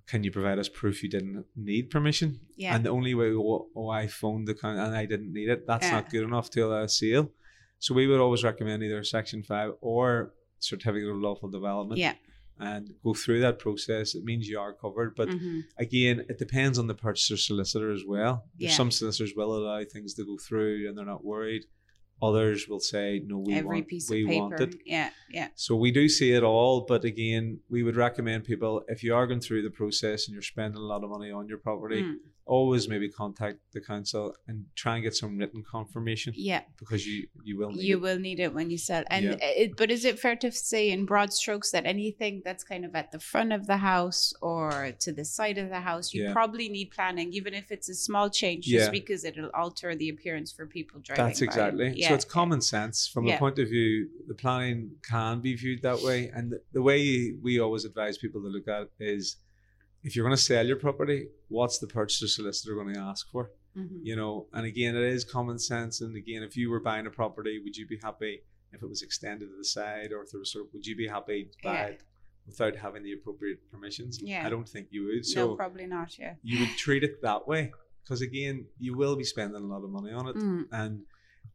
Can 0.08 0.24
you 0.24 0.32
provide 0.32 0.60
us 0.60 0.68
proof 0.68 1.04
you 1.04 1.10
didn't 1.10 1.46
need 1.56 1.90
permission?" 1.90 2.40
Yeah. 2.56 2.76
And 2.76 2.86
the 2.86 2.90
only 2.90 3.14
way, 3.14 3.28
oh, 3.32 3.70
oh 3.76 3.90
I 3.90 4.08
phoned 4.08 4.48
the 4.48 4.56
county 4.56 4.80
and 4.80 4.96
I 4.96 5.06
didn't 5.06 5.32
need 5.32 5.50
it. 5.50 5.68
That's 5.68 5.86
Yeah. 5.86 5.92
not 5.92 6.10
good 6.10 6.24
enough 6.24 6.50
to 6.52 6.62
allow 6.62 6.84
a 6.84 6.90
sale. 6.90 7.32
So 7.80 7.94
we 7.94 8.08
would 8.08 8.20
always 8.20 8.44
recommend 8.44 8.84
either 8.84 9.04
Section 9.04 9.44
Five 9.44 9.74
or 9.82 10.34
certificate 10.60 11.10
of 11.10 11.18
lawful 11.18 11.50
development. 11.50 12.00
yeah. 12.00 12.16
And 12.60 12.94
go 13.04 13.16
through 13.16 13.40
that 13.42 13.58
process. 13.58 14.14
It 14.14 14.24
means 14.24 14.48
you 14.48 14.60
are 14.60 14.72
covered, 14.74 15.16
but 15.16 15.30
Mhm. 15.30 15.64
again, 15.78 16.26
it 16.30 16.38
depends 16.38 16.78
on 16.78 16.86
the 16.86 16.94
purchaser 16.94 17.36
solicitor 17.38 17.92
as 17.92 18.04
well. 18.06 18.48
Yeah. 18.58 18.70
Some 18.70 18.92
solicitors 18.92 19.34
will 19.36 19.56
allow 19.56 19.84
things 19.84 20.14
to 20.16 20.24
go 20.26 20.38
through 20.38 20.88
and 20.88 20.96
they're 20.96 21.06
not 21.06 21.26
worried. 21.26 21.66
Others 22.22 22.68
will 22.68 22.80
say, 22.80 23.22
"No, 23.26 23.40
we 23.40 23.54
Every 23.56 23.78
want, 23.78 23.88
piece 23.88 24.06
of 24.10 24.14
we 24.16 24.26
paper. 24.26 24.40
want 24.42 24.60
it." 24.62 24.76
Yeah, 24.86 25.10
yeah. 25.32 25.48
So 25.56 25.76
we 25.76 25.92
do 25.92 26.08
see 26.08 26.34
it 26.34 26.44
all, 26.44 26.82
but 26.88 27.04
again, 27.04 27.60
we 27.70 27.82
would 27.84 27.96
recommend 27.96 28.44
people 28.44 28.84
if 28.88 29.04
you 29.04 29.16
are 29.16 29.26
going 29.26 29.40
through 29.42 29.64
the 29.64 29.72
process 29.72 30.28
and 30.28 30.34
you're 30.34 30.42
spending 30.44 30.78
a 30.78 30.86
lot 30.86 31.04
of 31.04 31.10
money 31.10 31.32
on 31.32 31.48
your 31.48 31.58
property, 31.58 32.04
Mm. 32.04 32.16
Always 32.45 32.88
maybe 32.89 33.08
contact 33.10 33.60
the 33.71 33.80
council 33.82 34.36
and 34.47 34.65
try 34.75 34.95
and 34.95 35.04
get 35.04 35.15
some 35.15 35.38
written 35.38 35.63
confirmation 35.63 36.34
Yeah. 36.36 36.62
because 36.80 37.06
you 37.08 37.27
you 37.43 37.58
will 37.58 37.71
need 37.71 37.84
You 37.84 37.97
it. 37.97 38.01
will 38.01 38.19
need 38.19 38.39
it 38.39 38.54
when 38.54 38.69
you 38.69 38.77
sell. 38.77 39.04
And 39.10 39.25
Yeah. 39.25 39.38
it, 39.41 39.77
but 39.77 39.89
is 39.91 40.04
it 40.06 40.19
fair 40.19 40.36
to 40.38 40.51
say 40.51 40.89
in 40.91 41.06
broad 41.06 41.32
strokes 41.34 41.71
that 41.71 41.86
anything 41.86 42.41
that's 42.43 42.63
kind 42.63 42.84
of 42.86 42.95
at 42.95 43.12
the 43.12 43.19
front 43.19 43.54
of 43.54 43.67
the 43.67 43.77
house 43.77 44.34
or 44.41 44.91
to 44.99 45.12
the 45.12 45.23
side 45.25 45.58
of 45.58 45.69
the 45.69 45.82
house, 45.82 46.13
you 46.13 46.23
Yeah. 46.23 46.34
probably 46.34 46.67
need 46.69 46.91
planning, 46.91 47.32
even 47.34 47.54
if 47.54 47.71
it's 47.71 47.89
a 47.89 47.95
small 47.95 48.30
change, 48.30 48.67
Yeah. 48.67 48.80
just 48.80 48.91
because 48.91 49.23
it'll 49.23 49.51
alter 49.54 49.95
the 49.95 50.10
appearance 50.10 50.51
for 50.51 50.65
people 50.65 50.99
driving. 51.01 51.25
That's 51.25 51.41
exactly. 51.41 51.93
Yeah. 51.95 52.10
So 52.10 52.15
it's 52.15 52.25
common 52.25 52.62
sense 52.62 53.08
from 53.08 53.25
Yeah. 53.27 53.36
a 53.36 53.39
point 53.39 53.60
of 53.60 53.69
view. 53.69 54.10
The 54.27 54.36
planning 54.36 54.91
can 55.08 55.41
be 55.41 55.56
viewed 55.56 55.82
that 55.84 56.01
way, 56.01 56.30
and 56.30 56.51
the, 56.51 56.62
the 56.73 56.82
way 56.82 57.32
we 57.41 57.60
always 57.60 57.86
advise 57.86 58.17
people 58.17 58.41
to 58.41 58.47
look 58.47 58.67
at 58.67 58.82
it 58.84 58.91
is, 58.99 59.38
if 60.04 60.16
you're 60.16 60.26
going 60.26 60.36
to 60.36 60.42
sell 60.42 60.66
your 60.66 60.78
property, 60.78 61.28
what's 61.50 61.78
the 61.80 61.88
purchaser 61.88 62.28
solicitor 62.28 62.76
going 62.76 62.94
to 62.94 63.00
ask 63.00 63.30
for? 63.32 63.52
Mhm. 63.78 64.00
You 64.04 64.16
know, 64.16 64.48
and 64.54 64.66
again, 64.66 64.96
it 64.96 65.04
is 65.04 65.24
common 65.24 65.58
sense. 65.60 66.02
And 66.02 66.16
again, 66.16 66.44
if 66.44 66.58
you 66.58 66.70
were 66.70 66.80
buying 66.82 67.08
a 67.08 67.12
property, 67.12 67.60
would 67.64 67.78
you 67.78 67.88
be 67.88 67.98
happy 67.98 68.42
if 68.74 68.82
it 68.82 68.88
was 68.90 69.02
extended 69.02 69.50
to 69.50 69.58
the 69.58 69.64
side, 69.66 70.12
or 70.12 70.24
if 70.24 70.32
there 70.32 70.40
was 70.40 70.52
sort 70.52 70.66
of, 70.68 70.74
would 70.74 70.86
you 70.86 70.96
be 70.96 71.08
happy 71.08 71.46
to 71.46 71.58
buy 71.64 71.74
Yeah. 71.74 71.86
it 71.88 72.04
without 72.46 72.76
having 72.76 73.04
the 73.04 73.14
appropriate 73.14 73.70
permissions? 73.72 74.22
Yeah. 74.22 74.46
I 74.46 74.50
don't 74.50 74.68
think 74.68 74.88
you 74.92 75.06
would. 75.06 75.26
So 75.26 75.50
no, 75.50 75.56
probably 75.56 75.86
not. 75.88 76.18
Yeah. 76.18 76.36
you 76.44 76.60
would 76.62 76.76
treat 76.78 77.04
it 77.04 77.22
that 77.22 77.48
way 77.48 77.72
because 78.04 78.22
again 78.22 78.66
you 78.80 78.96
will 78.98 79.16
be 79.16 79.24
spending 79.24 79.62
a 79.62 79.66
lot 79.66 79.84
of 79.84 79.90
money 79.90 80.12
on 80.12 80.28
it 80.28 80.36
Mm. 80.36 80.68
and 80.72 81.06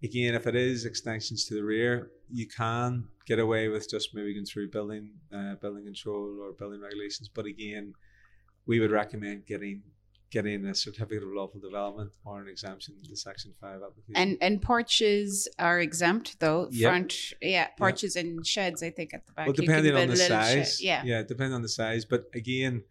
again 0.02 0.34
if 0.34 0.46
it 0.46 0.54
is 0.54 0.84
extensions 0.84 1.44
to 1.46 1.54
the 1.54 1.64
rear 1.64 2.10
you 2.30 2.46
can 2.46 3.08
get 3.26 3.38
away 3.40 3.68
with 3.68 3.90
just 3.90 4.14
maybe 4.14 4.32
going 4.32 4.46
through 4.46 4.68
building 4.70 5.10
uh, 5.32 5.56
building 5.56 5.84
control 5.84 6.38
or 6.40 6.52
building 6.52 6.80
regulations 6.80 7.28
but 7.28 7.46
again 7.46 7.92
we 8.66 8.80
would 8.80 8.90
recommend 8.90 9.46
getting 9.46 9.82
getting 10.30 10.64
a 10.66 10.74
certificate 10.74 11.22
of 11.22 11.28
lawful 11.32 11.60
development 11.60 12.10
or 12.24 12.40
an 12.40 12.48
exemption 12.48 12.94
to 13.08 13.14
Section 13.16 13.54
Five 13.60 13.80
application. 13.82 14.16
And 14.16 14.38
and 14.40 14.60
porches 14.60 15.48
are 15.58 15.78
exempt 15.80 16.40
though. 16.40 16.68
Yep. 16.70 16.90
Front, 16.90 17.14
yeah, 17.40 17.68
porches 17.78 18.16
and 18.16 18.44
sheds. 18.46 18.82
I 18.82 18.90
think 18.90 19.14
at 19.14 19.26
the 19.26 19.32
back. 19.32 19.46
well, 19.46 19.54
depending 19.54 19.94
on 19.94 20.08
the 20.08 20.14
little 20.14 20.26
shed. 20.26 20.66
size, 20.66 20.82
Yeah. 20.82 21.02
yeah, 21.04 21.22
depending 21.22 21.54
on 21.54 21.62
the 21.62 21.68
size. 21.68 22.04
But 22.04 22.24
again, 22.34 22.82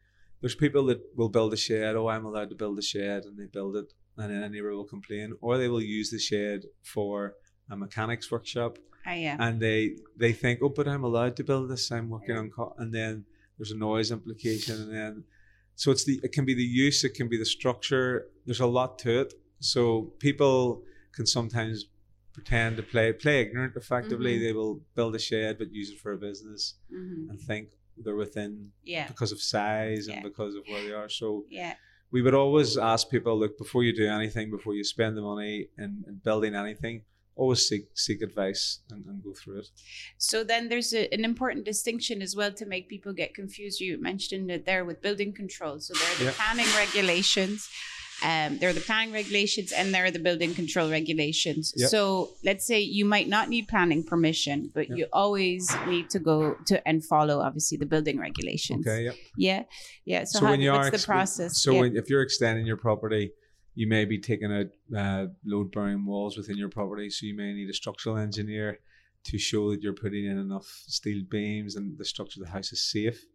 there's 0.41 0.55
people 0.55 0.85
that 0.85 1.01
will 1.15 1.29
build 1.29 1.53
a 1.53 1.57
shed. 1.57 1.95
Oh, 1.95 2.07
I'm 2.07 2.25
allowed 2.25 2.49
to 2.49 2.55
build 2.55 2.79
a 2.79 2.81
shed, 2.81 3.25
and 3.25 3.37
they 3.37 3.45
build 3.47 3.75
it, 3.75 3.91
and 4.17 4.31
then 4.33 4.41
a 4.43 4.49
neighbor 4.49 4.73
will 4.75 4.85
complain, 4.85 5.33
or 5.41 5.57
they 5.57 5.67
will 5.67 5.81
use 5.81 6.09
the 6.11 6.19
shed 6.19 6.63
for 6.83 7.35
a 7.69 7.75
mechanics 7.75 8.31
workshop 8.31 8.77
Ah, 9.07 9.13
yeah. 9.13 9.35
and 9.39 9.59
they 9.59 9.97
they 10.15 10.31
think, 10.33 10.59
oh, 10.63 10.69
but 10.69 10.87
I'm 10.87 11.03
allowed 11.03 11.35
to 11.37 11.43
build 11.43 11.69
this. 11.69 11.91
I'm 11.91 12.09
working 12.09 12.37
on, 12.37 12.49
co-, 12.49 12.75
and 12.77 12.93
then 12.93 13.25
there's 13.57 13.71
a 13.71 13.77
noise 13.77 14.09
implication, 14.11 14.75
and 14.83 14.91
then 14.93 15.23
so 15.75 15.91
it's 15.91 16.05
the 16.05 16.19
it 16.23 16.31
can 16.31 16.45
be 16.45 16.53
the 16.53 16.63
use, 16.85 17.03
it 17.03 17.13
can 17.13 17.27
be 17.27 17.37
the 17.37 17.45
structure. 17.45 18.27
There's 18.45 18.59
a 18.59 18.65
lot 18.79 18.99
to 18.99 19.21
it. 19.21 19.33
So 19.59 20.13
people 20.19 20.83
can 21.13 21.25
sometimes 21.25 21.85
pretend 22.33 22.77
to 22.77 22.83
play 22.83 23.13
play 23.13 23.41
ignorant. 23.41 23.75
Effectively, 23.75 24.37
Mhm. 24.37 24.41
they 24.43 24.53
will 24.53 24.81
build 24.95 25.15
a 25.15 25.19
shed 25.19 25.57
but 25.57 25.71
use 25.71 25.89
it 25.91 25.99
for 25.99 26.11
a 26.13 26.17
business 26.17 26.75
Mhm. 26.91 27.29
and 27.29 27.39
think 27.39 27.69
they're 27.97 28.15
within 28.15 28.71
Yeah. 28.83 29.07
because 29.07 29.31
of 29.31 29.41
size 29.41 30.07
Yeah. 30.07 30.15
and 30.15 30.23
because 30.23 30.53
of 30.55 30.63
where 30.67 30.83
they 30.83 30.91
are. 30.91 31.07
So 31.09 31.45
Yeah. 31.49 31.75
we 32.11 32.21
would 32.21 32.33
always 32.33 32.77
ask 32.77 33.09
people, 33.09 33.39
look, 33.39 33.57
before 33.57 33.83
you 33.85 33.93
do 33.93 34.05
anything, 34.05 34.51
before 34.51 34.75
you 34.75 34.83
spend 34.83 35.15
the 35.15 35.21
money 35.21 35.69
in, 35.77 36.03
in 36.07 36.15
building 36.23 36.53
anything, 36.55 37.03
always 37.35 37.67
seek 37.67 37.83
seek 37.95 38.21
advice 38.21 38.79
and, 38.89 39.05
and 39.05 39.23
go 39.23 39.33
through 39.33 39.59
it. 39.59 39.67
So 40.17 40.43
then 40.43 40.69
there's 40.69 40.93
a, 40.93 41.13
an 41.13 41.25
important 41.25 41.65
distinction 41.65 42.21
as 42.21 42.35
well 42.35 42.51
to 42.53 42.65
make 42.65 42.87
people 42.89 43.13
get 43.13 43.33
confused. 43.33 43.81
You 43.81 44.01
mentioned 44.01 44.49
it 44.51 44.65
there 44.65 44.85
with 44.85 45.01
building 45.01 45.33
control. 45.33 45.79
So 45.79 45.93
there 45.93 46.11
are 46.11 46.17
the 46.17 46.23
Yeah. 46.25 46.31
planning 46.31 46.67
regulations. 46.77 47.69
Um, 48.23 48.59
there 48.59 48.69
are 48.69 48.73
the 48.73 48.79
planning 48.79 49.13
regulations 49.13 49.73
and 49.73 49.93
there 49.93 50.05
are 50.05 50.11
the 50.11 50.19
building 50.19 50.53
control 50.55 50.89
regulations. 50.89 51.73
Yep. 51.75 51.89
So 51.89 52.29
let's 52.45 52.65
say 52.65 52.79
you 52.79 53.03
might 53.03 53.27
not 53.27 53.49
need 53.49 53.67
planning 53.67 54.03
permission, 54.05 54.71
but 54.73 54.87
Yep. 54.87 54.97
you 54.97 55.07
always 55.11 55.69
need 55.85 56.09
to 56.11 56.19
go 56.19 56.55
to 56.67 56.87
and 56.87 57.03
follow 57.03 57.41
obviously 57.41 57.77
the 57.77 57.85
building 57.85 58.17
regulations. 58.17 58.87
Okay, 58.87 59.03
yeah. 59.03 59.11
Yeah. 59.37 59.63
Yeah. 60.05 60.23
So, 60.23 60.39
how, 60.39 60.51
what's 60.51 60.89
the 60.91 60.95
ex- 60.95 61.05
process? 61.05 61.61
So 61.61 61.73
yeah. 61.73 61.81
when, 61.81 61.97
if 61.97 62.09
you're 62.09 62.21
extending 62.21 62.65
your 62.65 62.77
property, 62.77 63.31
you 63.75 63.87
may 63.87 64.05
be 64.05 64.17
taking 64.17 64.51
out 64.51 64.67
uh, 64.97 65.27
load 65.45 65.71
bearing 65.71 66.05
walls 66.05 66.37
within 66.37 66.57
your 66.57 66.69
property. 66.69 67.09
So 67.09 67.25
you 67.25 67.35
may 67.35 67.53
need 67.53 67.69
a 67.69 67.73
structural 67.73 68.17
engineer 68.17 68.79
to 69.25 69.37
show 69.37 69.71
that 69.71 69.81
you're 69.81 69.93
putting 69.93 70.25
in 70.25 70.37
enough 70.37 70.83
steel 70.87 71.23
beams 71.29 71.75
and 71.75 71.97
the 71.97 72.05
structure 72.05 72.41
of 72.41 72.47
the 72.47 72.53
house 72.53 72.71
is 72.71 72.81
safe. 72.81 73.25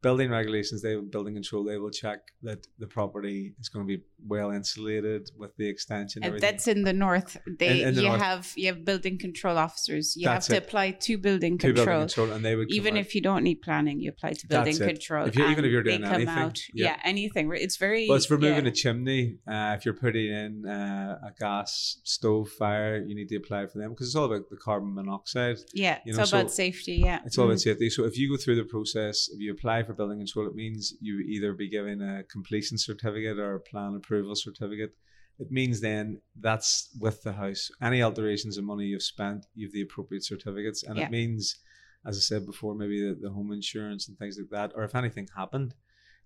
Building 0.00 0.30
regulations, 0.30 0.80
they 0.82 0.94
building 0.94 1.34
control, 1.34 1.64
they 1.64 1.76
will 1.76 1.90
check 1.90 2.20
that 2.42 2.66
the 2.78 2.86
property 2.86 3.54
is 3.60 3.68
going 3.68 3.84
to 3.84 3.96
be 3.96 4.02
well 4.26 4.50
insulated 4.52 5.30
with 5.36 5.56
the 5.56 5.68
extension. 5.68 6.22
And 6.22 6.28
everything. 6.28 6.50
that's 6.50 6.68
in 6.68 6.84
the 6.84 6.92
north. 6.92 7.36
They 7.58 7.82
In- 7.82 7.88
in 7.88 7.94
the 7.96 8.02
you 8.02 8.08
north. 8.08 8.20
have 8.20 8.52
you 8.56 8.68
have 8.68 8.84
building 8.84 9.18
control 9.18 9.58
officers. 9.58 10.14
You 10.16 10.26
That's 10.26 10.46
have 10.46 10.56
to 10.56 10.62
it. 10.62 10.66
apply 10.68 10.92
to 10.92 11.18
building 11.18 11.58
To 11.58 11.66
control. 11.68 11.86
building 11.86 12.08
control, 12.08 12.30
and 12.32 12.44
they 12.44 12.54
would 12.54 12.70
even 12.70 12.96
if 12.96 13.14
you 13.16 13.20
don't 13.20 13.42
need 13.42 13.60
planning, 13.60 14.00
you 14.00 14.10
apply 14.10 14.34
to 14.34 14.46
building 14.46 14.78
That's 14.78 14.92
control. 14.92 15.26
If 15.26 15.34
you- 15.36 15.46
even 15.48 15.64
if 15.64 15.70
you're 15.72 15.82
doing 15.82 16.02
come 16.02 16.12
anything, 16.12 16.28
out, 16.28 16.60
yeah. 16.72 16.86
yeah. 16.86 17.00
anything. 17.04 17.50
It's 17.54 17.76
very. 17.76 18.06
Well, 18.08 18.16
it's 18.16 18.30
removing 18.30 18.66
yeah. 18.66 18.70
a 18.70 18.74
chimney. 18.74 19.38
Uh, 19.48 19.74
if 19.76 19.84
you're 19.84 19.94
putting 19.94 20.30
in 20.30 20.64
uh, 20.66 21.18
a 21.28 21.32
gas 21.40 21.98
stove 22.04 22.50
fire, 22.50 23.04
you 23.04 23.14
need 23.16 23.28
to 23.30 23.36
apply 23.36 23.66
for 23.66 23.78
them 23.78 23.90
because 23.90 24.06
it's 24.06 24.14
all 24.16 24.26
about 24.26 24.48
the 24.50 24.56
carbon 24.56 24.94
monoxide. 24.94 25.56
Yeah, 25.74 25.98
you 26.04 26.10
it's 26.10 26.18
know, 26.18 26.22
all 26.22 26.42
about 26.42 26.52
safety. 26.52 26.96
Yeah, 27.04 27.18
It's 27.26 27.36
all 27.36 27.46
about 27.46 27.56
Mhm. 27.56 27.62
safety. 27.62 27.90
So 27.90 28.04
if 28.04 28.16
you 28.16 28.28
go 28.30 28.36
through 28.36 28.56
the 28.56 28.64
process, 28.64 29.28
if 29.32 29.40
you 29.40 29.50
apply 29.52 29.82
for 29.88 29.94
building 29.94 30.18
control, 30.18 30.46
it 30.46 30.54
means 30.54 30.94
you 31.00 31.18
either 31.20 31.52
be 31.54 31.68
given 31.68 32.00
a 32.02 32.22
completion 32.24 32.76
certificate 32.78 33.38
or 33.38 33.54
a 33.54 33.60
plan 33.60 33.94
approval 33.96 34.34
certificate. 34.36 34.94
It 35.38 35.50
means 35.50 35.80
then 35.80 36.20
that's 36.38 36.90
with 37.00 37.22
the 37.22 37.32
house. 37.32 37.70
Any 37.80 38.02
alterations 38.02 38.58
of 38.58 38.64
money 38.64 38.84
you've 38.86 39.02
spent, 39.02 39.46
you've 39.54 39.72
the 39.72 39.82
appropriate 39.82 40.24
certificates, 40.24 40.82
and 40.82 40.96
Yeah. 40.98 41.06
it 41.06 41.10
means, 41.10 41.56
as 42.04 42.16
I 42.18 42.20
said 42.20 42.44
before, 42.44 42.74
maybe 42.74 43.00
the, 43.00 43.14
the 43.14 43.30
home 43.30 43.50
insurance 43.52 44.08
and 44.08 44.18
things 44.18 44.36
like 44.38 44.50
that, 44.50 44.72
or 44.76 44.84
if 44.84 44.94
anything 44.94 45.28
happened, 45.34 45.74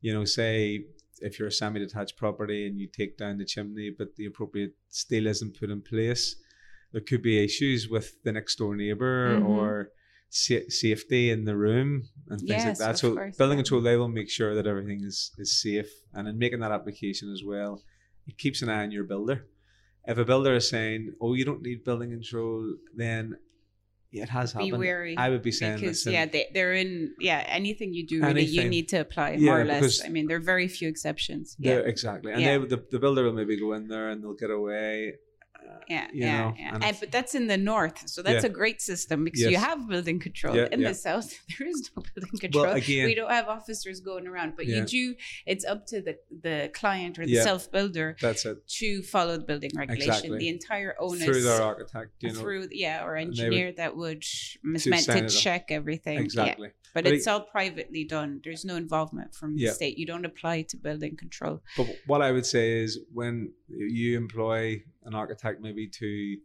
you 0.00 0.12
know, 0.12 0.24
say 0.24 0.86
if 1.20 1.38
you're 1.38 1.48
a 1.48 1.52
semi-detached 1.52 2.16
property 2.16 2.66
and 2.66 2.80
you 2.80 2.88
take 2.88 3.16
down 3.16 3.38
the 3.38 3.44
chimney, 3.44 3.90
but 3.96 4.16
the 4.16 4.26
appropriate 4.26 4.74
steel 4.88 5.26
isn't 5.28 5.58
put 5.60 5.70
in 5.70 5.80
place, 5.82 6.34
there 6.90 7.00
could 7.00 7.22
be 7.22 7.42
issues 7.44 7.88
with 7.88 8.20
the 8.24 8.32
next 8.32 8.56
door 8.56 8.74
neighbor 8.74 9.38
Mhm. 9.38 9.46
or 9.46 9.90
sa- 10.32 10.66
safety 10.68 11.30
in 11.30 11.44
the 11.44 11.54
room 11.54 12.08
and 12.28 12.40
things 12.40 12.64
like 12.64 12.78
that. 12.78 12.98
So 12.98 13.14
course, 13.14 13.36
building 13.36 13.58
yeah. 13.58 13.62
control 13.62 13.80
they 13.82 13.96
will 13.96 14.08
make 14.08 14.30
sure 14.30 14.54
that 14.54 14.66
everything 14.66 15.00
is 15.04 15.30
is 15.38 15.60
safe, 15.60 15.90
and 16.14 16.26
in 16.26 16.38
making 16.38 16.60
that 16.60 16.72
application 16.72 17.30
as 17.36 17.42
well, 17.44 17.82
it 18.26 18.38
keeps 18.38 18.62
an 18.62 18.68
eye 18.68 18.82
on 18.82 18.90
your 18.90 19.04
builder. 19.04 19.46
If 20.04 20.16
a 20.18 20.24
builder 20.24 20.54
is 20.56 20.68
saying, 20.68 21.00
"Oh, 21.20 21.34
you 21.34 21.44
don't 21.44 21.62
need 21.62 21.84
building 21.84 22.10
control," 22.10 22.76
then 22.96 23.36
yeah, 24.10 24.24
it 24.24 24.30
has 24.30 24.52
Be 24.52 24.64
happened. 24.64 24.78
wary. 24.80 25.14
I 25.16 25.28
would 25.28 25.42
be 25.42 25.52
saying, 25.52 25.76
because 25.76 26.04
listen, 26.04 26.12
yeah, 26.12 26.26
they, 26.26 26.48
they're 26.54 26.74
in 26.74 27.14
yeah 27.20 27.44
anything 27.46 27.94
you 27.94 28.06
do 28.06 28.20
really 28.22 28.44
you 28.44 28.68
need 28.68 28.88
to 28.88 28.98
apply 28.98 29.32
Yeah, 29.32 29.50
more 29.50 29.60
or 29.60 29.64
less. 29.64 30.04
I 30.04 30.08
mean, 30.08 30.26
there 30.28 30.38
are 30.38 30.48
very 30.54 30.68
few 30.68 30.88
exceptions. 30.88 31.56
Yeah, 31.58 31.72
Yeah, 31.72 31.78
exactly. 31.94 32.32
And 32.32 32.40
Yeah. 32.42 32.58
they, 32.58 32.66
the, 32.66 32.84
the 32.90 32.98
builder 32.98 33.22
will 33.24 33.32
maybe 33.32 33.56
go 33.58 33.72
in 33.74 33.88
there 33.88 34.08
and 34.10 34.22
they'll 34.22 34.34
get 34.44 34.50
away. 34.50 35.14
Yeah, 35.88 36.06
yeah, 36.12 36.38
know, 36.42 36.54
yeah. 36.58 36.74
and 36.74 36.84
And, 36.84 36.96
but 37.00 37.10
that's 37.10 37.34
in 37.34 37.46
the 37.48 37.56
north, 37.56 38.08
so 38.08 38.22
that's 38.22 38.44
Yeah. 38.44 38.50
a 38.50 38.52
great 38.52 38.80
system 38.80 39.24
because 39.24 39.40
you 39.42 39.56
have 39.56 39.88
building 39.88 40.18
control. 40.20 40.54
Yeah, 40.56 40.68
in 40.72 40.80
yeah. 40.80 40.88
the 40.88 40.94
south, 40.94 41.28
there 41.58 41.68
is 41.68 41.90
no 41.96 42.02
building 42.14 42.38
control. 42.40 42.64
again- 42.66 43.06
we 43.06 43.14
don't 43.14 43.30
have 43.30 43.48
officers 43.48 44.00
going 44.00 44.26
around, 44.26 44.54
but 44.56 44.66
Yeah. 44.66 44.76
you 44.76 44.84
do. 44.86 45.14
It's 45.46 45.64
up 45.64 45.86
to 45.86 46.00
the 46.00 46.18
the 46.46 46.70
client 46.72 47.18
or 47.18 47.24
the 47.26 47.32
Yeah. 47.32 47.42
self 47.42 47.70
builder 47.70 48.16
That's 48.20 48.44
it. 48.46 48.66
to 48.80 49.02
follow 49.02 49.36
the 49.38 49.44
building 49.44 49.70
regulation. 49.76 50.10
Exactly. 50.14 50.38
The 50.38 50.48
entire 50.48 50.94
onus 51.00 51.24
Through 51.24 51.42
their 51.42 51.62
architect, 51.62 52.10
you 52.20 52.32
know. 52.32 52.40
through 52.40 52.68
yeah, 52.72 53.04
or 53.04 53.16
they 53.16 53.24
would- 53.24 53.28
engineer 53.38 53.72
that 53.72 53.96
would 53.96 54.22
is 54.24 54.86
meant 54.86 55.04
to 55.06 55.28
check 55.28 55.70
everything. 55.70 56.14
Yeah. 56.18 56.24
Exactly. 56.24 56.70
But, 56.94 57.04
But 57.04 57.12
it's 57.14 57.26
it- 57.26 57.30
all 57.30 57.40
privately 57.40 58.04
done. 58.04 58.40
There's 58.44 58.64
no 58.64 58.76
involvement 58.76 59.34
from 59.34 59.56
the 59.56 59.68
state. 59.68 59.96
You 59.98 60.06
don't 60.06 60.24
apply 60.26 60.62
to 60.62 60.76
building 60.76 61.16
control. 61.16 61.62
But 61.76 61.86
what 62.06 62.20
I 62.22 62.32
would 62.32 62.46
say 62.46 62.82
is 62.82 62.98
when 63.12 63.52
you 63.68 64.16
employ 64.16 64.82
an 65.04 65.14
architect 65.14 65.60
maybe 65.60 65.88
to 65.88 66.36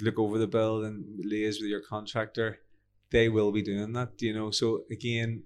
look 0.00 0.18
over 0.18 0.38
the 0.38 0.46
bill 0.46 0.84
and 0.84 1.04
liaise 1.24 1.60
with 1.60 1.68
your 1.70 1.80
contractor, 1.82 2.60
they 3.10 3.28
will 3.28 3.50
be 3.50 3.62
doing 3.62 3.92
that, 3.94 4.10
you 4.22 4.32
know. 4.32 4.50
So 4.52 4.84
again, 4.90 5.42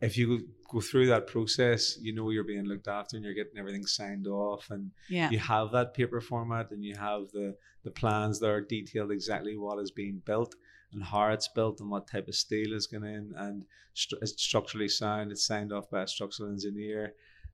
if 0.00 0.16
you 0.16 0.46
go 0.70 0.80
through 0.80 1.06
that 1.06 1.26
process, 1.26 1.98
you 2.00 2.14
know 2.14 2.30
you're 2.30 2.44
being 2.44 2.66
looked 2.66 2.86
after 2.86 3.16
and 3.16 3.24
you're 3.24 3.34
getting 3.34 3.58
everything 3.58 3.86
signed 3.86 4.26
off 4.28 4.70
and 4.70 4.92
Yeah. 5.08 5.30
you 5.30 5.38
have 5.38 5.72
that 5.72 5.94
paper 5.94 6.20
format 6.20 6.70
and 6.70 6.84
you 6.84 6.94
have 6.96 7.30
the 7.32 7.56
the 7.82 7.90
plans 7.92 8.40
that 8.40 8.50
are 8.50 8.60
detailed 8.60 9.12
exactly 9.12 9.56
what 9.56 9.78
is 9.78 9.92
being 9.92 10.20
built 10.26 10.56
and 10.96 11.04
how 11.04 11.28
it's 11.28 11.48
built 11.48 11.78
and 11.80 11.90
what 11.90 12.08
type 12.08 12.26
of 12.26 12.34
steel 12.34 12.72
is 12.74 12.86
going 12.86 13.04
in 13.04 13.32
and 13.36 13.64
it's 13.94 14.42
structurally 14.42 14.88
sound. 14.88 15.30
It's 15.30 15.46
signed 15.46 15.72
off 15.72 15.90
by 15.90 16.02
a 16.02 16.08
structural 16.08 16.50
engineer. 16.50 17.12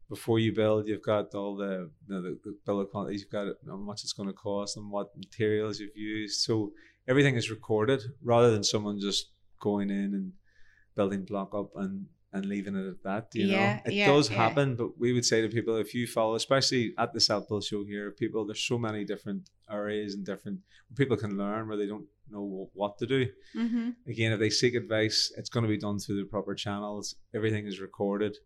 Before 0.08 0.38
you 0.38 0.52
build, 0.52 0.86
you've 0.86 1.02
got 1.02 1.34
all 1.34 1.56
the 1.56 1.90
you 2.06 2.14
know, 2.14 2.22
the, 2.22 2.38
the 2.44 2.56
bill 2.64 2.80
of 2.80 2.90
quantities. 2.90 3.22
You've 3.22 3.30
got 3.30 3.48
how 3.66 3.76
much 3.76 4.02
it's 4.04 4.12
going 4.12 4.28
to 4.28 4.32
cost 4.34 4.76
and 4.76 4.90
what 4.90 5.16
materials 5.16 5.80
you've 5.80 5.96
used. 5.96 6.40
So 6.40 6.72
everything 7.08 7.34
is 7.34 7.50
recorded 7.50 8.00
rather 8.22 8.50
than 8.52 8.62
someone 8.62 9.00
just 9.00 9.30
going 9.60 9.90
in 9.90 10.14
and 10.14 10.32
building 10.94 11.24
block 11.24 11.50
up 11.54 11.70
and 11.76 12.06
and 12.34 12.46
leaving 12.46 12.74
it 12.76 12.86
at 12.88 13.02
that. 13.02 13.28
You 13.34 13.46
Yeah, 13.46 13.56
know, 13.74 13.80
it 13.86 13.92
yeah, 13.92 14.06
does 14.06 14.30
yeah. 14.30 14.36
happen, 14.36 14.74
but 14.74 14.98
we 14.98 15.12
would 15.12 15.24
say 15.24 15.42
to 15.42 15.48
people 15.48 15.76
if 15.76 15.94
you 15.94 16.06
follow, 16.06 16.34
especially 16.34 16.94
at 16.98 17.12
the 17.12 17.20
Self 17.20 17.46
Build 17.48 17.64
show 17.64 17.84
here, 17.84 18.10
people 18.10 18.46
there's 18.46 18.66
so 18.72 18.78
many 18.78 19.04
different 19.04 19.50
areas 19.70 20.14
and 20.14 20.24
different 20.24 20.60
people 20.96 21.16
can 21.16 21.36
learn 21.36 21.68
where 21.68 21.76
they 21.76 21.86
don't 21.86 22.06
know 22.30 22.68
what 22.74 22.98
to 22.98 23.06
do. 23.06 23.26
Mm-hmm. 23.56 23.90
Again, 24.08 24.32
if 24.32 24.40
they 24.40 24.50
seek 24.50 24.74
advice, 24.74 25.32
it's 25.36 25.50
going 25.50 25.64
to 25.64 25.68
be 25.68 25.78
done 25.78 25.98
through 25.98 26.16
the 26.16 26.28
proper 26.28 26.54
channels. 26.54 27.16
Everything 27.34 27.66
is 27.66 27.80
recorded. 27.80 28.36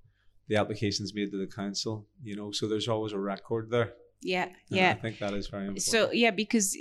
The 0.48 0.56
application's 0.56 1.14
made 1.14 1.30
to 1.32 1.38
the 1.38 1.46
council. 1.46 2.06
You 2.22 2.36
know, 2.36 2.52
so 2.52 2.68
there's 2.68 2.88
always 2.88 3.12
a 3.12 3.18
record 3.18 3.70
there. 3.70 3.92
Yeah, 4.22 4.44
And 4.44 4.54
yeah. 4.68 4.90
I 4.90 4.94
think 4.94 5.18
that 5.18 5.34
is 5.34 5.48
very 5.48 5.64
important. 5.64 5.82
So 5.82 6.10
yeah, 6.12 6.30
because 6.30 6.76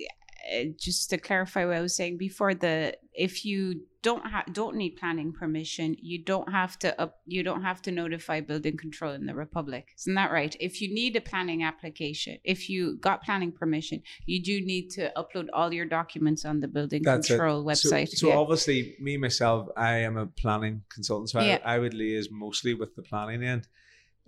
uh, 0.53 0.65
just 0.79 1.10
to 1.10 1.17
clarify 1.17 1.65
what 1.65 1.75
I 1.75 1.81
was 1.81 1.95
saying 1.95 2.17
before, 2.17 2.53
the 2.53 2.95
if 3.13 3.45
you 3.45 3.81
don't 4.08 4.26
have 4.34 4.46
don't 4.60 4.76
need 4.82 4.94
planning 5.02 5.32
permission, 5.41 5.88
you 6.12 6.18
don't 6.32 6.50
have 6.60 6.74
to 6.84 6.89
up 7.04 7.12
you 7.36 7.41
don't 7.50 7.63
have 7.70 7.80
to 7.86 7.91
notify 8.02 8.38
building 8.52 8.78
control 8.86 9.13
in 9.20 9.26
the 9.30 9.36
Republic. 9.46 9.84
Isn't 10.00 10.18
that 10.22 10.32
right? 10.39 10.54
If 10.70 10.74
you 10.82 10.88
need 11.02 11.13
a 11.22 11.24
planning 11.32 11.62
application, 11.72 12.34
if 12.56 12.60
you 12.72 12.80
got 13.08 13.24
planning 13.28 13.52
permission, 13.62 13.98
you 14.32 14.39
do 14.50 14.56
need 14.74 14.86
to 14.98 15.04
upload 15.22 15.48
all 15.58 15.72
your 15.80 15.89
documents 16.00 16.41
on 16.50 16.56
the 16.63 16.70
building 16.76 17.02
That's 17.04 17.28
control 17.30 17.58
it. 17.62 17.68
Website. 17.72 18.10
So, 18.10 18.28
yeah. 18.30 18.38
obviously, 18.44 18.80
me 19.08 19.13
myself, 19.28 19.60
I 19.91 19.94
am 20.08 20.16
a 20.18 20.28
planning 20.43 20.76
consultant, 20.95 21.30
so 21.32 21.39
Yeah. 21.39 21.60
I, 21.66 21.76
I 21.76 21.80
would 21.82 21.95
liaise 22.01 22.30
mostly 22.45 22.74
with 22.82 22.91
the 22.97 23.06
planning 23.12 23.43
end. 23.53 23.64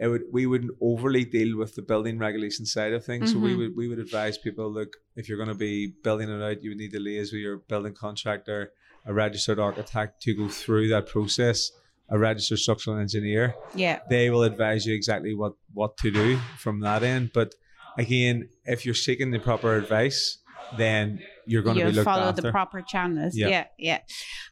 It 0.04 0.08
would 0.12 0.26
we 0.38 0.44
wouldn't 0.52 0.76
overly 0.90 1.26
deal 1.38 1.52
with 1.62 1.72
the 1.78 1.82
building 1.92 2.18
regulation 2.28 2.66
side 2.76 2.94
of 2.98 3.02
things. 3.10 3.26
So 3.32 3.40
we 3.40 3.54
Mhm. 3.54 3.58
would 3.60 3.74
we 3.80 3.86
would 3.90 4.02
advise 4.08 4.36
people 4.48 4.68
look 4.80 4.92
if 5.20 5.24
you're 5.28 5.42
going 5.44 5.56
to 5.58 5.64
be 5.72 5.76
building 6.08 6.30
it 6.36 6.42
out, 6.48 6.64
you 6.64 6.70
would 6.72 6.82
need 6.84 6.94
to 6.98 7.00
liaise 7.08 7.32
with 7.34 7.42
your 7.48 7.58
building 7.72 7.96
contractor, 8.06 8.62
a 9.08 9.14
registered 9.14 9.60
architect 9.60 10.22
to 10.24 10.34
go 10.36 10.48
through 10.50 10.90
that 10.90 11.08
process 11.08 11.72
a 12.10 12.18
registered 12.18 12.58
structural 12.60 12.98
engineer. 12.98 13.54
Yeah. 13.76 14.00
They 14.10 14.30
will 14.30 14.44
advise 14.44 14.86
you 14.86 14.96
exactly 14.96 15.36
what 15.36 15.54
what 15.74 15.98
to 15.98 16.12
do 16.12 16.38
from 16.58 16.80
that 16.82 17.04
end. 17.04 17.32
But 17.34 17.54
again, 17.98 18.48
if 18.64 18.86
you're 18.86 18.96
seeking 18.96 19.32
the 19.32 19.40
proper 19.40 19.76
advice, 19.76 20.38
then 20.78 21.20
you're 21.46 21.64
going 21.64 21.76
to 21.78 21.84
be 21.84 21.90
you 21.90 21.96
looked 21.96 22.06
follow 22.06 22.30
after. 22.30 22.42
the 22.44 22.52
proper 22.52 22.82
channels. 22.82 23.36
Yeah. 23.36 23.50
Yeah. 23.50 23.66
yeah, 23.78 24.00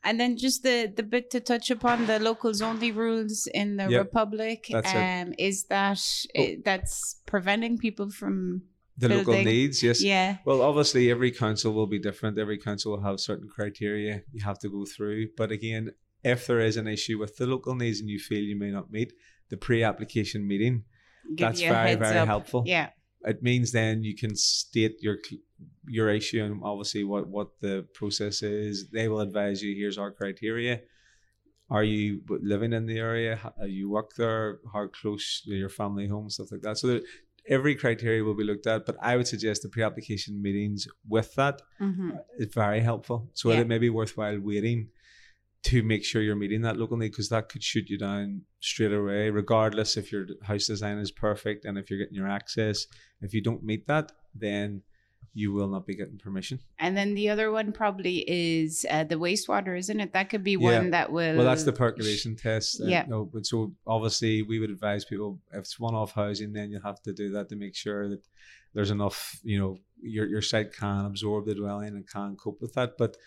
And 0.04 0.20
then 0.20 0.38
just 0.38 0.64
the 0.64 0.92
the 0.94 1.04
bit 1.04 1.30
to 1.32 1.40
touch 1.40 1.72
upon 1.72 2.08
the 2.08 2.20
locals 2.20 2.62
only 2.62 2.92
rules 2.92 3.48
in 3.54 3.78
the 3.78 3.88
Yep. 3.90 4.02
Republic. 4.06 4.68
That's 4.70 4.94
it. 4.94 4.98
um, 4.98 5.34
is 5.40 5.64
that 5.66 6.02
eh, 6.36 6.56
that's 6.64 7.22
preventing 7.26 7.78
people 7.78 8.10
from 8.10 8.64
the 8.98 9.10
local 9.10 9.34
needs, 9.44 9.84
yes. 9.84 10.02
Yeah. 10.02 10.38
Well, 10.46 10.62
obviously, 10.62 11.12
every 11.12 11.32
council 11.32 11.74
will 11.74 11.88
be 11.88 12.00
different. 12.00 12.38
Every 12.40 12.58
council 12.58 12.92
will 12.94 13.04
have 13.04 13.20
certain 13.20 13.48
criteria 13.48 14.22
you 14.32 14.44
have 14.44 14.60
to 14.60 14.70
go 14.70 14.86
through. 14.86 15.30
But 15.36 15.52
again, 15.52 15.92
if 16.24 16.48
there 16.48 16.60
is 16.62 16.78
an 16.78 16.88
issue 16.88 17.18
with 17.20 17.36
the 17.38 17.46
local 17.46 17.76
needs 17.76 18.00
and 18.00 18.10
you 18.10 18.20
feel 18.20 18.42
you 18.44 18.58
may 18.58 18.72
not 18.72 18.92
meet 18.92 19.14
the 19.50 19.58
pre-application 19.58 20.48
meeting, 20.48 20.84
Give 21.36 21.48
that's 21.48 21.62
very 21.62 21.96
very 21.96 22.18
up. 22.20 22.28
helpful. 22.28 22.64
Yeah. 22.66 22.90
It 23.24 23.42
means 23.42 23.72
then 23.72 24.04
you 24.04 24.16
can 24.16 24.36
state 24.36 24.96
your 25.02 25.18
your 25.88 26.10
issue 26.10 26.44
and 26.44 26.62
obviously 26.64 27.04
what 27.04 27.28
what 27.28 27.50
the 27.62 27.86
process 27.94 28.42
is. 28.44 28.90
They 28.92 29.08
will 29.08 29.20
advise 29.20 29.62
you. 29.64 29.76
Here's 29.76 29.98
our 29.98 30.12
criteria. 30.12 30.82
Are 31.70 31.84
you 31.84 32.22
living 32.30 32.74
in 32.74 32.86
the 32.86 33.00
area? 33.00 33.38
How- 33.38 33.54
uh, 33.60 33.66
You 33.66 33.90
work 33.90 34.12
there? 34.18 34.60
How 34.72 34.86
close 34.88 35.42
to 35.46 35.52
your 35.56 35.70
family 35.70 36.08
home? 36.08 36.30
Stuff 36.30 36.52
like 36.52 36.62
that. 36.62 36.78
So 36.78 36.86
there, 36.88 37.02
every 37.48 37.76
criteria 37.76 38.24
will 38.24 38.36
be 38.36 38.44
looked 38.44 38.68
at. 38.68 38.86
But 38.86 38.98
I 39.02 39.16
would 39.18 39.28
suggest 39.28 39.62
the 39.62 39.70
pre-application 39.70 40.42
meetings 40.42 40.88
with 41.08 41.34
that 41.36 41.62
Mhm. 41.80 42.20
is 42.38 42.54
very 42.54 42.80
helpful. 42.80 43.30
So 43.34 43.52
Yeah. 43.52 43.62
it 43.62 43.68
may 43.68 43.78
be 43.78 43.90
worthwhile 43.90 44.40
waiting 44.40 44.90
to 45.64 45.82
make 45.82 46.04
sure 46.06 46.22
you're 46.22 46.36
meeting 46.36 46.62
that 46.62 46.78
local 46.78 46.96
need 46.98 47.10
because 47.10 47.30
that 47.30 47.50
could 47.50 47.64
shoot 47.64 47.90
you 47.90 47.98
down 47.98 48.42
straight 48.60 48.94
away, 48.94 49.30
regardless 49.32 49.98
if 49.98 50.12
your 50.12 50.28
house 50.44 50.68
design 50.68 50.98
is 51.00 51.12
perfect 51.12 51.66
and 51.66 51.78
if 51.78 51.90
you're 51.90 52.00
getting 52.00 52.16
your 52.16 52.28
access. 52.28 52.86
If 53.22 53.34
you 53.34 53.42
don't 53.42 53.64
meet 53.64 53.88
that, 53.88 54.12
then 54.36 54.84
you 55.38 55.52
will 55.52 55.68
not 55.68 55.86
be 55.86 55.94
getting 55.94 56.18
permission. 56.18 56.58
And 56.80 56.96
then 56.96 57.14
the 57.14 57.28
other 57.30 57.52
one 57.52 57.74
probably 57.74 58.24
is 58.26 58.86
uh, 58.90 59.04
the 59.04 59.16
wastewater, 59.16 59.78
isn't 59.78 60.00
it? 60.00 60.14
That 60.14 60.30
could 60.30 60.44
be 60.46 60.54
Yeah. 60.54 60.80
one 60.80 60.92
that 60.92 61.12
will. 61.12 61.36
Well, 61.36 61.46
that's 61.46 61.66
the 61.66 61.74
percolation 61.74 62.38
test. 62.38 62.80
uh, 62.82 62.86
Yeah. 62.86 63.06
No, 63.08 63.26
but 63.26 63.46
so 63.46 63.74
obviously 63.86 64.42
we 64.44 64.60
would 64.60 64.70
advise 64.70 65.04
people 65.04 65.42
if 65.52 65.60
it's 65.60 65.78
one-off 65.78 66.14
housing, 66.14 66.54
then 66.54 66.72
you 66.72 66.80
have 66.82 67.02
to 67.04 67.12
do 67.14 67.30
that 67.34 67.50
to 67.50 67.58
make 67.58 67.76
sure 67.76 68.08
that 68.10 68.24
there's 68.74 68.92
enough. 68.92 69.38
You 69.44 69.60
know, 69.60 69.78
your 70.02 70.26
your 70.26 70.42
site 70.42 70.72
can 70.74 71.06
absorb 71.06 71.46
the 71.46 71.56
dwelling 71.56 71.90
and 71.98 72.08
can 72.08 72.38
cope 72.38 72.62
with 72.62 72.74
that. 72.76 72.98
But 72.98 73.18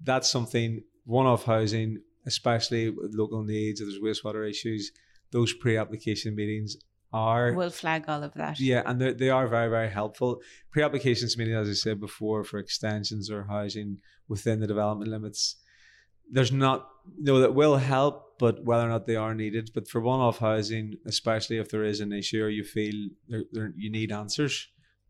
that's 0.00 0.28
something 0.30 0.84
one-off 1.04 1.44
housing, 1.44 1.98
especially 2.26 2.90
with 2.90 3.12
local 3.14 3.42
needs. 3.42 3.80
If 3.80 3.88
there's 3.88 4.00
wastewater 4.00 4.48
issues, 4.48 4.92
those 5.32 5.52
pre-application 5.52 6.36
meetings 6.36 6.76
are 7.12 7.52
Will 7.52 7.70
flag 7.70 8.04
all 8.08 8.22
of 8.22 8.34
that. 8.34 8.58
yeah, 8.60 8.82
and 8.84 9.00
they 9.00 9.12
they 9.12 9.30
are 9.30 9.46
very, 9.46 9.70
very 9.70 9.88
helpful. 9.88 10.40
Pre 10.70 10.82
applications 10.82 11.36
meaning, 11.38 11.54
as 11.54 11.68
I 11.68 11.72
said 11.72 12.00
before, 12.00 12.44
for 12.44 12.58
extensions 12.58 13.30
or 13.30 13.44
housing 13.44 13.98
within 14.28 14.60
the 14.60 14.66
development 14.66 15.10
limits. 15.10 15.56
There's 16.28 16.50
not, 16.50 16.88
no, 17.18 17.38
that 17.38 17.54
will 17.54 17.76
help, 17.76 18.40
but 18.40 18.64
whether 18.64 18.84
or 18.84 18.88
not 18.88 19.06
they 19.06 19.14
are 19.14 19.32
needed. 19.34 19.70
But 19.72 19.86
for 19.88 20.00
one 20.00 20.18
off 20.18 20.38
housing, 20.38 20.96
especially 21.06 21.58
if 21.58 21.68
there 21.70 21.84
is 21.84 22.00
an 22.00 22.12
issue 22.12 22.42
or 22.42 22.48
you 22.48 22.64
feel 22.64 23.10
there, 23.28 23.44
there, 23.52 23.72
you 23.76 23.90
need 23.90 24.10
answers, 24.10 24.66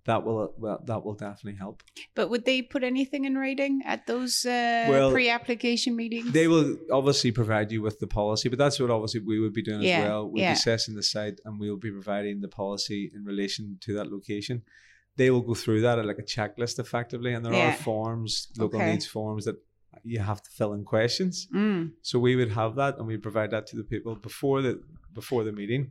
that 0.06 0.24
will 0.24 0.54
well, 0.58 0.82
that 0.86 1.04
will 1.04 1.14
definitely 1.14 1.58
help. 1.58 1.82
But 2.14 2.30
would 2.30 2.44
they 2.44 2.62
put 2.62 2.82
anything 2.84 3.24
in 3.24 3.36
writing 3.36 3.82
at 3.84 4.06
those 4.06 4.44
uh, 4.46 4.86
Well, 4.88 5.10
pre-application 5.12 5.94
meetings? 5.96 6.32
They 6.32 6.48
will 6.48 6.76
obviously 6.90 7.32
provide 7.32 7.70
you 7.72 7.82
with 7.82 7.98
the 7.98 8.06
policy, 8.06 8.48
but 8.48 8.58
that's 8.58 8.78
what 8.80 8.90
obviously 8.90 9.20
we 9.20 9.38
would 9.40 9.52
be 9.52 9.62
doing 9.62 9.82
Yeah, 9.82 9.98
as 9.98 10.08
well. 10.08 10.28
We'll 10.30 10.42
yeah. 10.42 10.50
be 10.52 10.54
assessing 10.54 10.94
the 10.94 11.02
site 11.02 11.40
and 11.44 11.58
we'll 11.60 11.76
be 11.76 11.90
providing 11.90 12.40
the 12.40 12.48
policy 12.48 13.10
in 13.14 13.24
relation 13.24 13.78
to 13.82 13.94
that 13.94 14.10
location. 14.10 14.62
They 15.16 15.30
will 15.30 15.40
go 15.42 15.54
through 15.54 15.80
that 15.82 15.98
at 15.98 16.04
like 16.06 16.18
a 16.18 16.22
checklist 16.22 16.78
effectively, 16.78 17.32
and 17.34 17.44
there 17.44 17.52
Yeah. 17.54 17.70
are 17.70 17.76
forms, 17.90 18.48
local 18.58 18.80
Okay. 18.80 18.92
needs 18.92 19.06
forms 19.06 19.44
that 19.46 19.56
you 20.04 20.18
have 20.20 20.42
to 20.42 20.50
fill 20.50 20.72
in 20.74 20.84
questions. 20.84 21.48
Mm. 21.54 21.92
So 22.02 22.18
we 22.18 22.36
would 22.36 22.50
have 22.50 22.74
that 22.76 22.98
and 22.98 23.06
we 23.06 23.16
provide 23.16 23.50
that 23.52 23.66
to 23.68 23.76
the 23.76 23.82
people 23.84 24.14
before 24.14 24.60
the 24.62 24.80
before 25.14 25.42
the 25.44 25.52
meeting. 25.52 25.90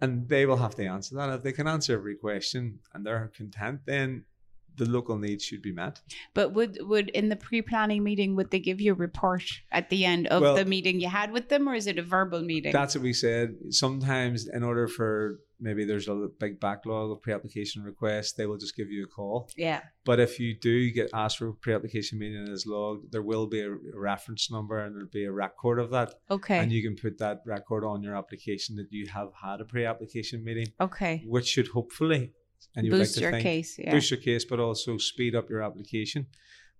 And 0.00 0.28
they 0.28 0.46
will 0.46 0.56
have 0.56 0.74
to 0.76 0.84
answer 0.86 1.14
that. 1.16 1.30
If 1.30 1.42
they 1.42 1.52
can 1.52 1.66
answer 1.66 1.94
every 1.94 2.16
question 2.16 2.80
and 2.94 3.04
they're 3.04 3.30
content, 3.34 3.80
then 3.84 4.24
the 4.80 4.88
local 4.90 5.16
needs 5.18 5.44
should 5.44 5.62
be 5.62 5.72
met. 5.72 6.00
But 6.34 6.52
would 6.54 6.78
would 6.92 7.08
in 7.10 7.28
the 7.28 7.36
pre-planning 7.36 8.02
meeting 8.02 8.34
would 8.36 8.50
they 8.50 8.58
give 8.60 8.80
you 8.80 8.92
a 8.92 8.96
report 9.08 9.44
at 9.70 9.90
the 9.90 10.04
end 10.04 10.26
of 10.28 10.42
Well- 10.42 10.56
the 10.56 10.64
meeting 10.64 11.00
you 11.00 11.08
had 11.08 11.30
with 11.32 11.48
them, 11.48 11.68
or 11.68 11.74
is 11.74 11.86
it 11.86 11.98
a 11.98 12.02
verbal 12.02 12.42
meeting? 12.42 12.72
That's 12.72 12.94
what 12.94 13.04
we 13.04 13.12
said. 13.12 13.54
Sometimes, 13.70 14.48
in 14.48 14.62
order 14.62 14.86
for 14.88 15.40
maybe 15.62 15.84
there's 15.84 16.08
a 16.08 16.28
big 16.38 16.58
backlog 16.58 17.10
of 17.10 17.20
pre-application 17.20 17.82
requests, 17.82 18.32
they 18.32 18.46
will 18.46 18.56
just 18.56 18.74
give 18.74 18.90
you 18.90 19.04
a 19.04 19.06
call. 19.06 19.50
yeah. 19.58 19.82
But 20.06 20.18
if 20.18 20.40
you 20.40 20.54
do 20.58 20.90
get 20.90 21.10
asked 21.12 21.36
for 21.36 21.48
a 21.50 21.54
pre-application 21.54 22.18
meeting 22.18 22.38
and 22.38 22.48
it's 22.48 22.64
logged, 22.64 23.12
there 23.12 23.20
will 23.22 23.46
be 23.46 23.60
a 23.60 23.70
reference 23.94 24.50
number 24.50 24.78
and 24.82 24.94
there'll 24.94 25.10
be 25.22 25.26
a 25.26 25.32
record 25.46 25.78
of 25.78 25.90
that. 25.90 26.14
Okay. 26.30 26.58
And 26.58 26.72
you 26.72 26.82
can 26.82 26.96
put 26.96 27.18
that 27.18 27.42
record 27.44 27.84
on 27.84 28.02
your 28.02 28.16
application 28.16 28.76
that 28.76 28.90
you 28.90 29.06
have 29.08 29.28
had 29.34 29.60
a 29.60 29.66
pre-application 29.66 30.42
meeting, 30.42 30.68
Okay. 30.80 31.22
which 31.26 31.46
should 31.46 31.68
hopefully 31.68 32.32
and 32.76 32.86
you 32.86 32.92
Boost 32.92 33.16
like 33.16 33.22
your 33.22 33.30
think, 33.32 33.42
case, 33.42 33.78
yeah. 33.78 33.90
boost 33.90 34.10
your 34.10 34.20
case, 34.20 34.44
but 34.44 34.60
also 34.60 34.98
speed 34.98 35.34
up 35.34 35.50
your 35.50 35.62
application. 35.62 36.26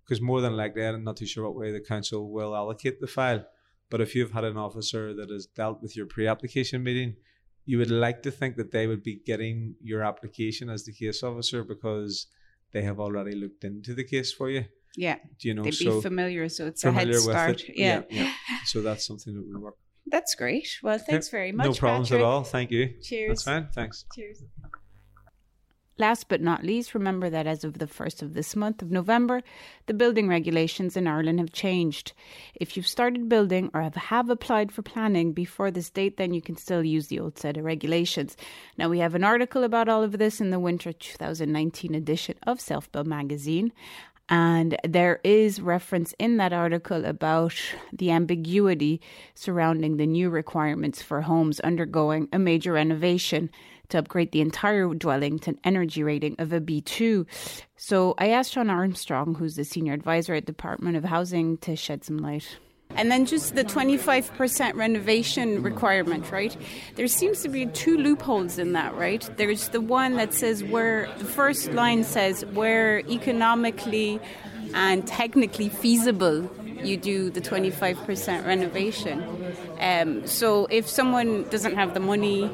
Because 0.04 0.20
more 0.20 0.40
than 0.40 0.56
likely, 0.56 0.84
I'm 0.84 1.04
not 1.04 1.16
too 1.16 1.26
sure 1.26 1.44
what 1.44 1.54
way 1.54 1.70
the 1.70 1.80
council 1.80 2.30
will 2.32 2.54
allocate 2.54 3.00
the 3.00 3.06
file. 3.06 3.44
But 3.90 4.00
if 4.00 4.14
you've 4.14 4.32
had 4.32 4.44
an 4.44 4.56
officer 4.56 5.14
that 5.14 5.30
has 5.30 5.46
dealt 5.46 5.82
with 5.82 5.96
your 5.96 6.06
pre-application 6.06 6.82
meeting, 6.82 7.16
you 7.64 7.78
would 7.78 7.90
like 7.90 8.22
to 8.22 8.30
think 8.30 8.56
that 8.56 8.72
they 8.72 8.86
would 8.86 9.02
be 9.02 9.20
getting 9.24 9.74
your 9.80 10.02
application 10.02 10.68
as 10.70 10.84
the 10.84 10.92
case 10.92 11.22
officer 11.22 11.62
because 11.62 12.26
they 12.72 12.82
have 12.82 12.98
already 12.98 13.34
looked 13.36 13.64
into 13.64 13.94
the 13.94 14.04
case 14.04 14.32
for 14.32 14.50
you. 14.50 14.64
Yeah. 14.96 15.16
Do 15.38 15.48
you 15.48 15.54
know? 15.54 15.62
They'd 15.62 15.78
be 15.78 16.00
familiar, 16.00 16.48
so 16.48 16.66
it's 16.66 16.84
a 16.84 16.92
head 16.92 17.02
familiar 17.02 17.26
with 17.26 17.36
start. 17.36 17.60
it. 17.62 17.76
Yeah. 17.76 18.02
yeah. 18.10 18.32
So 18.66 18.82
that's 18.82 19.06
something 19.06 19.34
that 19.34 19.44
would 19.46 19.62
work. 19.62 19.76
That's 20.06 20.34
great. 20.34 20.68
Well, 20.82 20.98
thanks 20.98 21.28
very 21.28 21.52
much. 21.52 21.66
No 21.66 21.72
problems 21.72 22.08
Patrick. 22.08 22.22
at 22.22 22.26
all. 22.26 22.42
Thank 22.42 22.70
you. 22.70 22.94
Cheers. 23.02 23.28
That's 23.28 23.42
fine. 23.44 23.68
Thanks. 23.72 24.04
Cheers. 24.14 24.42
Last 26.00 26.28
but 26.28 26.40
not 26.40 26.64
least, 26.64 26.94
remember 26.94 27.28
that 27.28 27.46
as 27.46 27.62
of 27.62 27.78
the 27.78 27.86
1st 27.86 28.22
of 28.22 28.32
this 28.32 28.56
month 28.56 28.80
of 28.80 28.90
November, 28.90 29.42
the 29.84 29.92
building 29.92 30.28
regulations 30.28 30.96
in 30.96 31.06
Ireland 31.06 31.40
have 31.40 31.52
changed. 31.52 32.14
If 32.54 32.74
you've 32.74 32.86
started 32.86 33.28
building 33.28 33.70
or 33.74 33.82
have, 33.82 33.96
have 33.96 34.30
applied 34.30 34.72
for 34.72 34.80
planning 34.80 35.34
before 35.34 35.70
this 35.70 35.90
date, 35.90 36.16
then 36.16 36.32
you 36.32 36.40
can 36.40 36.56
still 36.56 36.82
use 36.82 37.08
the 37.08 37.20
old 37.20 37.38
set 37.38 37.58
of 37.58 37.64
regulations. 37.64 38.34
Now, 38.78 38.88
we 38.88 39.00
have 39.00 39.14
an 39.14 39.24
article 39.24 39.62
about 39.62 39.90
all 39.90 40.02
of 40.02 40.16
this 40.16 40.40
in 40.40 40.48
the 40.48 40.58
winter 40.58 40.90
2019 40.90 41.94
edition 41.94 42.36
of 42.46 42.62
Self 42.62 42.90
Build 42.90 43.06
magazine. 43.06 43.70
And 44.30 44.78
there 44.88 45.20
is 45.22 45.60
reference 45.60 46.14
in 46.18 46.38
that 46.38 46.54
article 46.54 47.04
about 47.04 47.54
the 47.92 48.10
ambiguity 48.10 49.02
surrounding 49.34 49.98
the 49.98 50.06
new 50.06 50.30
requirements 50.30 51.02
for 51.02 51.20
homes 51.20 51.60
undergoing 51.60 52.28
a 52.32 52.38
major 52.38 52.72
renovation 52.72 53.50
to 53.90 53.98
upgrade 53.98 54.32
the 54.32 54.40
entire 54.40 54.92
dwelling 54.94 55.38
to 55.40 55.50
an 55.50 55.58
energy 55.64 56.02
rating 56.02 56.36
of 56.38 56.52
a 56.52 56.60
B2. 56.60 57.26
So 57.76 58.14
I 58.18 58.30
asked 58.30 58.52
Sean 58.52 58.70
Armstrong, 58.70 59.34
who's 59.34 59.56
the 59.56 59.64
senior 59.64 59.92
advisor 59.92 60.34
at 60.34 60.46
Department 60.46 60.96
of 60.96 61.04
Housing, 61.04 61.58
to 61.58 61.76
shed 61.76 62.04
some 62.04 62.18
light. 62.18 62.58
And 62.96 63.10
then 63.10 63.24
just 63.24 63.54
the 63.54 63.64
25% 63.64 64.74
renovation 64.74 65.62
requirement, 65.62 66.30
right? 66.30 66.56
There 66.96 67.06
seems 67.06 67.40
to 67.42 67.48
be 67.48 67.66
two 67.66 67.96
loopholes 67.96 68.58
in 68.58 68.72
that, 68.72 68.94
right? 68.96 69.28
There's 69.36 69.68
the 69.68 69.80
one 69.80 70.16
that 70.16 70.34
says 70.34 70.64
where 70.64 71.08
the 71.18 71.24
first 71.24 71.72
line 71.72 72.02
says 72.02 72.44
where 72.46 73.00
economically 73.08 74.20
and 74.74 75.06
technically 75.06 75.68
feasible 75.68 76.50
you 76.82 76.96
do 76.96 77.30
the 77.30 77.40
25% 77.40 78.46
renovation. 78.46 79.54
Um, 79.78 80.26
so 80.26 80.66
if 80.66 80.88
someone 80.88 81.44
doesn't 81.44 81.74
have 81.74 81.94
the 81.94 82.00
money, 82.00 82.50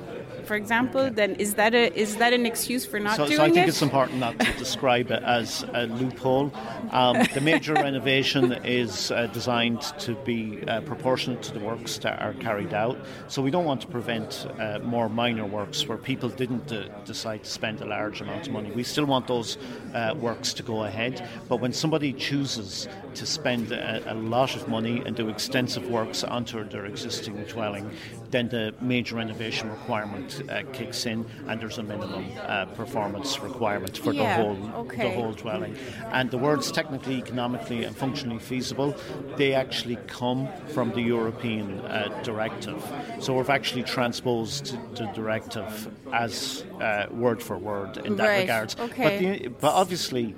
for 0.46 0.54
example, 0.54 1.10
then 1.10 1.34
is 1.34 1.54
that 1.54 1.74
a 1.74 1.92
is 1.98 2.16
that 2.16 2.32
an 2.32 2.46
excuse 2.46 2.86
for 2.86 3.00
not 3.00 3.16
so, 3.16 3.26
doing 3.26 3.32
it? 3.32 3.36
so 3.36 3.42
I 3.42 3.50
think 3.50 3.66
it? 3.66 3.68
it's 3.68 3.82
important 3.82 4.18
not 4.18 4.38
to 4.38 4.52
describe 4.58 5.10
it 5.10 5.22
as 5.22 5.64
a 5.74 5.86
loophole. 5.86 6.52
Um, 6.92 7.18
the 7.34 7.40
major 7.40 7.74
renovation 7.88 8.52
is 8.64 9.10
uh, 9.10 9.26
designed 9.32 9.82
to 9.98 10.14
be 10.24 10.62
uh, 10.68 10.80
proportionate 10.82 11.42
to 11.42 11.52
the 11.52 11.60
works 11.60 11.98
that 11.98 12.20
are 12.22 12.34
carried 12.34 12.72
out. 12.72 12.96
So 13.28 13.42
we 13.42 13.50
don't 13.50 13.64
want 13.64 13.80
to 13.82 13.86
prevent 13.88 14.46
uh, 14.58 14.78
more 14.82 15.08
minor 15.08 15.44
works 15.44 15.86
where 15.86 15.98
people 15.98 16.28
didn't 16.28 16.72
uh, 16.72 16.88
decide 17.04 17.44
to 17.44 17.50
spend 17.50 17.80
a 17.80 17.86
large 17.86 18.20
amount 18.20 18.46
of 18.46 18.52
money. 18.52 18.70
We 18.70 18.84
still 18.84 19.06
want 19.06 19.26
those 19.26 19.58
uh, 19.94 20.14
works 20.16 20.54
to 20.54 20.62
go 20.62 20.84
ahead. 20.84 21.28
But 21.48 21.60
when 21.60 21.72
somebody 21.72 22.12
chooses 22.12 22.88
to 23.14 23.26
spend 23.26 23.72
a, 23.72 24.12
a 24.12 24.14
lot 24.14 24.54
of 24.54 24.68
money 24.68 25.02
and 25.04 25.16
do 25.16 25.28
extensive 25.28 25.88
works 25.88 26.22
onto 26.22 26.62
their 26.68 26.86
existing 26.86 27.42
dwelling, 27.44 27.90
then 28.30 28.48
the 28.48 28.74
major 28.80 29.16
renovation 29.16 29.70
requirement 29.70 30.35
uh, 30.48 30.62
kicks 30.72 31.06
in, 31.06 31.24
and 31.48 31.60
there's 31.60 31.78
a 31.78 31.82
minimum 31.82 32.26
uh, 32.40 32.66
performance 32.66 33.40
requirement 33.40 33.96
for 33.98 34.12
Yeah, 34.12 34.36
the 34.36 34.42
whole 34.42 34.70
okay. 34.86 35.08
the 35.08 35.14
whole 35.14 35.32
dwelling. 35.32 35.76
And 36.12 36.30
the 36.30 36.38
words 36.38 36.70
technically, 36.70 37.16
economically, 37.18 37.84
and 37.84 37.96
functionally 37.96 38.38
feasible, 38.38 38.94
they 39.36 39.54
actually 39.54 39.96
come 40.06 40.48
from 40.74 40.92
the 40.92 41.02
European 41.02 41.80
uh, 41.80 42.08
directive. 42.22 42.82
So 43.20 43.34
we've 43.36 43.50
actually 43.50 43.82
transposed 43.84 44.76
the 44.96 45.06
directive 45.14 45.88
as 46.12 46.64
uh, 46.80 47.06
word 47.10 47.42
for 47.42 47.56
word 47.58 47.96
in 47.98 48.16
that 48.16 48.26
Right, 48.26 48.40
regard. 48.40 48.74
okay. 48.78 49.02
But, 49.04 49.18
the, 49.42 49.48
but 49.60 49.72
obviously, 49.74 50.34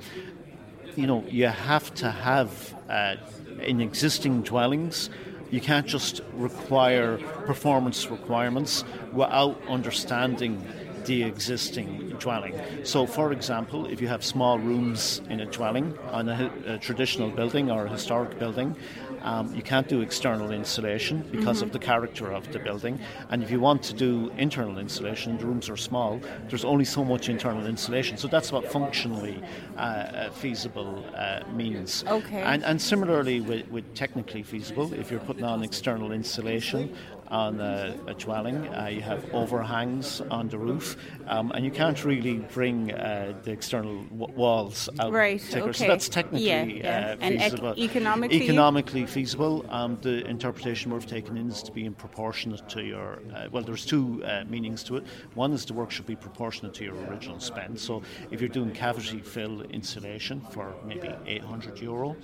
you 0.97 1.07
know, 1.07 1.25
you 1.29 1.47
have 1.47 1.95
to 1.97 2.11
have 2.11 2.75
uh, 2.89 3.17
in 3.63 3.81
existing 3.81 4.43
dwellings. 4.43 5.11
You 5.51 5.61
can't 5.61 5.87
just 5.87 6.21
require 6.35 7.19
performance 7.47 8.11
requirements 8.11 8.85
without 9.13 9.61
understanding 9.69 10.63
the 11.05 11.23
existing 11.23 12.17
dwelling. 12.19 12.55
So, 12.85 13.07
for 13.07 13.33
example, 13.33 13.87
if 13.87 14.01
you 14.01 14.09
have 14.09 14.23
small 14.25 14.59
rooms 14.59 15.23
in 15.31 15.41
a 15.41 15.47
dwelling 15.47 15.97
on 16.11 16.29
a, 16.29 16.53
a 16.67 16.79
traditional 16.79 17.31
building 17.31 17.71
or 17.71 17.87
a 17.87 17.89
historic 17.89 18.39
building, 18.39 18.77
um, 19.23 19.55
you 19.55 19.63
can't 19.63 19.89
do 19.89 20.01
external 20.01 20.51
insulation 20.51 21.25
because 21.31 21.63
of 21.63 21.69
Mhm. 21.69 21.73
the 21.73 21.79
character 21.79 22.33
of 22.33 22.53
the 22.53 22.59
building. 22.59 22.99
And 23.31 23.43
if 23.43 23.51
you 23.51 23.61
want 23.61 23.83
to 23.85 23.95
do 23.95 24.31
internal 24.37 24.79
insulation, 24.79 25.39
the 25.39 25.47
rooms 25.47 25.69
are 25.69 25.77
small, 25.77 26.21
there's 26.49 26.65
only 26.65 26.85
so 26.85 27.05
much 27.05 27.29
internal 27.29 27.67
insulation. 27.67 28.17
So 28.17 28.29
that's 28.29 28.53
what 28.53 28.71
functionally 28.71 29.43
uh, 29.77 29.81
uh, 29.81 30.31
feasible 30.31 31.05
uh, 31.17 31.41
means. 31.53 32.05
Okay. 32.09 32.43
And, 32.43 32.65
and 32.65 32.81
similarly 32.81 33.41
with, 33.41 33.69
with 33.71 33.95
technically 33.95 34.43
feasible, 34.43 34.93
if 34.95 35.11
you're 35.11 35.21
putting 35.21 35.45
on 35.45 35.63
external 35.63 36.13
insulation 36.13 36.95
on 37.29 37.61
a, 37.61 37.95
a 38.07 38.15
dwelling, 38.15 38.57
uh, 38.69 38.87
you 38.87 39.03
have 39.03 39.23
overhangs 39.35 40.23
on 40.31 40.49
the 40.49 40.57
roof, 40.59 40.97
um, 41.29 41.53
and 41.55 41.65
you 41.65 41.71
can't 41.71 42.05
really 42.05 42.39
bring 42.55 42.93
uh, 42.93 43.35
the 43.43 43.53
external 43.53 44.03
w- 44.05 44.35
walls 44.35 44.89
out. 44.99 45.13
Right, 45.13 45.39
particular. 45.41 45.73
So 45.73 45.85
okay. 45.85 45.93
that's 45.93 46.09
technically 46.09 46.49
Yeah, 46.49 46.65
yeah. 46.65 47.17
Uh, 47.21 47.25
And 47.25 47.35
ec- 47.37 47.79
economically- 47.79 48.43
Economically 48.43 49.07
feasible. 49.07 49.65
Um, 49.69 49.99
the 50.01 50.27
interpretation 50.27 50.93
we've 50.93 51.07
taken 51.07 51.37
in 51.37 51.49
is 51.49 51.63
to 51.65 51.73
be 51.73 51.85
in 51.85 51.95
proportionate 51.95 52.67
to 52.71 52.83
your. 52.83 53.21
Uh, 53.35 53.49
well, 53.53 53.63
there's 53.63 53.85
two 53.85 54.25
uh, 54.25 54.45
meanings 54.49 54.83
to 54.85 54.97
it. 54.97 55.05
One 55.35 55.53
is 55.53 55.65
the 55.67 55.75
work 55.75 55.91
should 55.91 56.07
be 56.07 56.17
proportionate 56.17 56.75
to 56.75 56.85
your 56.85 56.97
original 57.11 57.41
spend. 57.41 57.79
So 57.79 58.03
if 58.31 58.41
you're 58.41 58.49
doing 58.49 58.71
cavity 58.73 59.21
fill 59.21 59.63
insulation 59.63 60.41
for 60.51 60.75
maybe 60.87 61.11
800 61.27 61.79
euro, 61.81 62.17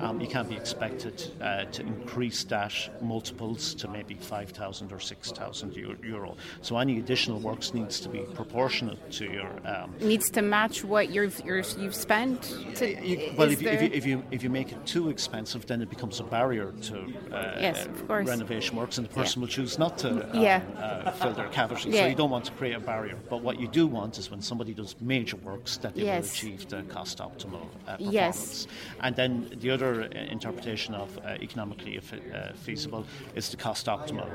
um, 0.00 0.20
you 0.20 0.28
can't 0.28 0.48
be 0.48 0.56
expected 0.56 1.32
uh, 1.40 1.64
to 1.64 1.82
increase 1.82 2.44
that 2.44 2.72
multiples 3.02 3.74
to 3.74 3.88
maybe 3.88 4.14
5,000 4.14 4.92
or 4.92 5.00
6,000 5.00 5.76
euro. 6.02 6.36
So 6.60 6.78
any 6.78 6.98
additional 6.98 7.40
works 7.40 7.74
needs 7.74 7.98
to 8.00 8.08
be 8.08 8.20
proportionate 8.20 8.51
to 8.52 9.24
your. 9.24 9.50
Um, 9.64 9.94
Needs 10.00 10.30
to 10.30 10.42
match 10.42 10.84
what 10.84 11.10
you've 11.10 11.40
you're, 11.44 11.62
you've 11.78 11.94
spent. 11.94 12.42
To, 12.76 13.34
well, 13.36 13.50
if 13.50 13.62
you, 13.62 13.68
if, 13.68 13.82
you, 13.82 13.90
if 13.92 14.06
you 14.06 14.22
if 14.30 14.42
you 14.42 14.50
make 14.50 14.72
it 14.72 14.86
too 14.86 15.08
expensive, 15.08 15.66
then 15.66 15.82
it 15.82 15.90
becomes 15.90 16.20
a 16.20 16.24
barrier 16.24 16.72
to 16.82 17.00
uh, 17.32 17.56
Yes, 17.60 17.86
of 17.86 18.06
course. 18.06 18.28
renovation 18.28 18.76
works, 18.76 18.98
and 18.98 19.08
the 19.08 19.12
person 19.12 19.40
will 19.40 19.48
choose 19.48 19.78
not 19.78 19.98
to 19.98 20.08
uh, 20.08 20.40
Yeah. 20.40 20.62
uh, 20.78 21.10
fill 21.12 21.32
their 21.32 21.48
cavity. 21.48 21.92
So 21.92 22.06
you 22.06 22.14
don't 22.14 22.30
want 22.30 22.44
to 22.46 22.52
create 22.52 22.74
a 22.74 22.80
barrier. 22.80 23.18
But 23.30 23.42
what 23.42 23.58
you 23.58 23.68
do 23.68 23.86
want 23.86 24.18
is 24.18 24.30
when 24.30 24.42
somebody 24.42 24.74
does 24.74 24.96
major 25.00 25.36
works, 25.38 25.78
that 25.78 25.94
they 25.94 26.04
will 26.04 26.24
achieve 26.24 26.68
the 26.68 26.82
cost 26.82 27.18
optimal 27.18 27.66
uh, 27.86 27.96
performance. 27.96 28.12
Yes. 28.12 28.66
And 29.00 29.16
then 29.16 29.48
the 29.60 29.70
other 29.70 30.04
uh, 30.04 30.06
interpretation 30.30 30.94
of 30.94 31.18
uh, 31.18 31.36
economically 31.40 31.98
uh, 31.98 32.52
feasible 32.54 33.04
is 33.34 33.48
the 33.50 33.56
cost 33.56 33.86
optimal 33.86 34.28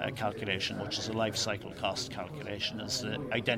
uh, 0.00 0.10
calculation, 0.12 0.78
which 0.80 0.98
is 0.98 1.08
a 1.08 1.12
life 1.12 1.36
cycle 1.36 1.72
cost 1.72 2.10
calculation, 2.10 2.80
is 2.80 3.00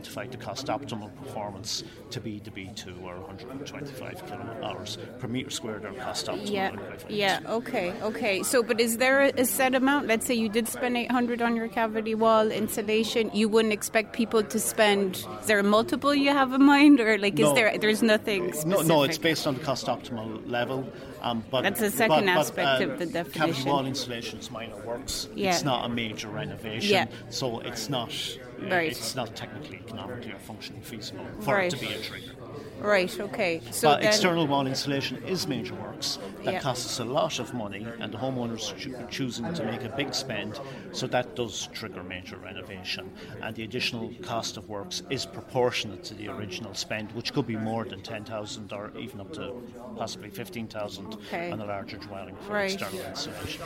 to 0.03 0.06
identify 0.07 0.27
the 0.27 0.37
cost 0.37 0.67
optimal 0.67 1.15
performance 1.17 1.83
to 2.11 2.21
be 2.21 2.39
the 2.41 2.51
B2 2.51 3.03
or 3.03 3.17
125 3.21 4.27
kilowatt 4.27 4.63
hours 4.63 4.99
per 5.19 5.27
meter 5.27 5.51
squared 5.51 5.85
or 5.85 5.93
cost 5.95 6.27
optimal. 6.27 6.51
yeah, 6.51 6.73
yeah, 7.09 7.41
okay, 7.49 7.93
okay. 8.03 8.43
So, 8.43 8.63
but 8.63 8.81
is 8.81 8.99
there 8.99 9.23
a, 9.23 9.45
set 9.45 9.75
amount? 9.75 10.07
Let's 10.07 10.27
say 10.27 10.35
you 10.35 10.49
did 10.49 10.69
spend 10.69 10.97
800 10.97 11.43
on 11.43 11.57
your 11.57 11.69
cavity 11.69 12.15
wall 12.15 12.51
insulation. 12.51 13.31
You 13.35 13.49
wouldn't 13.49 13.73
expect 13.73 14.13
people 14.13 14.43
to 14.43 14.59
spend. 14.61 15.17
Is 15.41 15.47
there 15.47 15.59
a 15.59 15.63
multiple 15.65 16.15
you 16.15 16.31
have 16.31 16.53
in 16.53 16.65
mind, 16.65 17.01
or 17.01 17.19
like, 17.19 17.35
is 17.35 17.41
No. 17.47 17.55
there? 17.55 17.77
There's 17.79 18.03
nothing 18.03 18.47
No, 18.47 18.53
specific. 18.53 18.87
no, 18.87 19.03
it's 19.03 19.19
based 19.19 19.47
on 19.47 19.55
the 19.55 19.61
cost 19.61 19.87
optimal 19.87 20.49
level. 20.49 20.87
Um, 21.23 21.43
but 21.51 21.63
That's 21.63 21.81
the 21.81 21.91
second 21.91 22.27
but- 22.27 22.35
but, 22.35 22.41
aspect 22.41 22.83
uh, 22.83 22.93
of 22.93 22.99
the 22.99 23.07
definition. 23.07 23.41
Cavity 23.55 23.69
wall 23.71 23.87
insulation 23.87 24.39
is 24.39 24.51
minor 24.51 24.77
works. 24.85 25.29
Yeah. 25.35 25.51
It's 25.51 25.65
not 25.65 25.85
a 25.87 25.89
major 25.89 26.29
renovation, 26.29 26.91
Yeah. 26.93 27.07
so 27.31 27.59
it's 27.61 27.89
not. 27.89 28.13
Right. 28.61 28.91
It's 28.91 29.15
not 29.15 29.35
technically, 29.37 29.77
economically, 29.87 30.33
or 30.33 30.39
functionally 30.39 30.83
feasible 30.83 31.25
for 31.41 31.55
Right. 31.55 31.73
it 31.73 31.77
to 31.79 31.87
be 31.87 31.93
a 31.93 31.99
trigger. 32.01 32.33
Right. 32.81 33.21
Okay. 33.21 33.61
So 33.71 33.89
but 33.89 34.01
then, 34.01 34.09
external 34.09 34.47
wall 34.47 34.67
insulation 34.67 35.23
is 35.25 35.47
major 35.47 35.75
works 35.75 36.19
that 36.45 36.55
Yeah. 36.55 36.61
costs 36.61 36.87
us 36.87 36.99
a 37.01 37.05
lot 37.05 37.39
of 37.39 37.55
money, 37.55 37.87
and 38.01 38.13
the 38.13 38.19
homeowners 38.19 38.77
choo- 38.77 38.95
choosing 39.11 39.53
to 39.55 39.65
make 39.65 39.83
a 39.83 39.89
big 39.89 40.15
spend, 40.15 40.61
so 40.93 41.07
that 41.07 41.35
does 41.37 41.69
trigger 41.73 42.03
major 42.03 42.37
renovation. 42.37 43.11
And 43.43 43.55
the 43.57 43.63
additional 43.65 44.13
cost 44.23 44.57
of 44.59 44.69
works 44.69 45.03
is 45.11 45.25
proportionate 45.27 46.05
to 46.05 46.15
the 46.15 46.29
original 46.29 46.75
spend, 46.75 47.13
which 47.13 47.33
could 47.33 47.47
be 47.47 47.57
more 47.57 47.85
than 47.85 48.03
ten 48.03 48.25
thousand 48.25 48.73
or 48.73 48.93
even 48.99 49.21
up 49.21 49.33
to 49.35 49.55
possibly 49.97 50.29
fifteen 50.31 50.67
thousand 50.67 51.15
Okay. 51.15 51.51
on 51.51 51.61
a 51.61 51.65
larger 51.67 51.97
dwelling 51.97 52.37
for 52.43 52.53
Right. 52.53 52.73
external 52.73 53.01
insulation. 53.07 53.63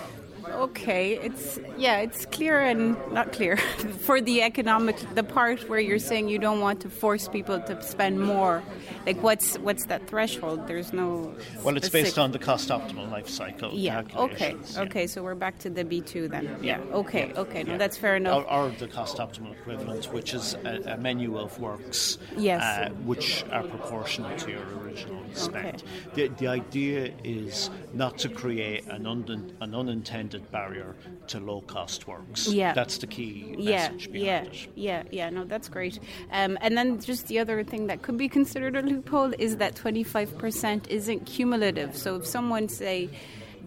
Okay, 0.49 1.15
it's 1.19 1.59
yeah, 1.77 1.99
it's 1.99 2.27
clear 2.27 2.61
and 2.61 2.97
not 3.13 3.33
clear 3.33 3.57
for 4.07 4.21
the 4.21 4.43
economic 4.43 4.97
the 5.15 5.23
part 5.23 5.69
where 5.69 5.81
you're 5.81 5.99
saying 5.99 6.29
you 6.29 6.39
don't 6.39 6.61
want 6.61 6.81
to 6.83 6.91
force 6.91 7.29
people 7.29 7.61
to 7.61 7.83
spend 7.83 8.21
more. 8.21 8.63
Like 9.07 9.23
what's 9.23 9.57
what's 9.59 9.87
that 9.87 10.07
threshold? 10.07 10.67
There's 10.67 10.93
no 10.93 11.35
Well, 11.63 11.77
it's 11.77 11.89
based 11.89 12.19
on 12.19 12.33
the 12.33 12.39
cost 12.39 12.69
optimal 12.69 13.11
life 13.11 13.29
cycle. 13.29 13.71
Yeah. 13.73 14.03
Okay. 14.17 14.57
yeah. 14.75 14.83
Okay. 14.83 15.07
So 15.07 15.23
we're 15.23 15.35
back 15.35 15.59
to 15.61 15.71
the 15.71 15.85
B 15.85 16.01
two 16.01 16.29
then. 16.29 16.57
Yeah. 16.63 16.81
Okay. 16.93 17.33
Okay. 17.35 17.63
No, 17.65 17.73
Yeah. 17.73 17.79
that's 17.79 17.97
fair 17.97 18.17
enough. 18.17 18.45
Or, 18.49 18.53
or 18.67 18.71
the 18.71 18.89
cost 18.89 19.17
optimal 19.19 19.53
equivalent, 19.53 20.07
which 20.13 20.35
is 20.35 20.55
a, 20.65 20.95
a 20.95 20.97
menu 20.97 21.39
of 21.39 21.59
works 21.61 22.19
Yes. 22.37 22.63
uh, 22.63 22.91
which 23.05 23.45
are 23.51 23.63
proportional 23.65 24.35
to 24.39 24.51
your 24.51 24.63
original 24.85 25.23
spend. 25.33 25.83
Okay. 26.15 26.29
The, 26.29 26.29
the 26.39 26.47
idea 26.49 27.13
is 27.25 27.71
not 27.93 28.19
to 28.19 28.29
create 28.29 28.87
an, 28.87 29.07
un, 29.07 29.53
an 29.61 29.75
unintended 29.75 30.30
barrier 30.39 30.95
to 31.29 31.41
low 31.41 31.61
cost 31.63 32.07
works. 32.07 32.49
Yeah. 32.49 32.73
That's 32.73 32.99
the 32.99 33.07
key 33.07 33.55
yeah, 33.59 33.89
message 33.89 34.13
behind 34.13 34.27
yeah, 34.27 34.43
it. 34.43 34.69
yeah, 34.75 35.03
yeah. 35.11 35.31
No, 35.31 35.45
that's 35.45 35.69
great. 35.69 35.99
Um, 36.33 36.57
and 36.61 36.77
then 36.77 37.01
just 37.01 37.27
the 37.27 37.39
other 37.39 37.63
thing 37.65 37.87
that 37.89 38.03
could 38.03 38.17
be 38.17 38.29
considered 38.29 38.77
a 38.77 38.83
loophole 38.83 39.35
is 39.39 39.57
that 39.57 39.75
25% 39.75 40.89
isn't 40.89 41.27
cumulative. 41.27 41.97
So 41.97 42.17
if 42.17 42.27
someone 42.27 42.69
say 42.69 43.11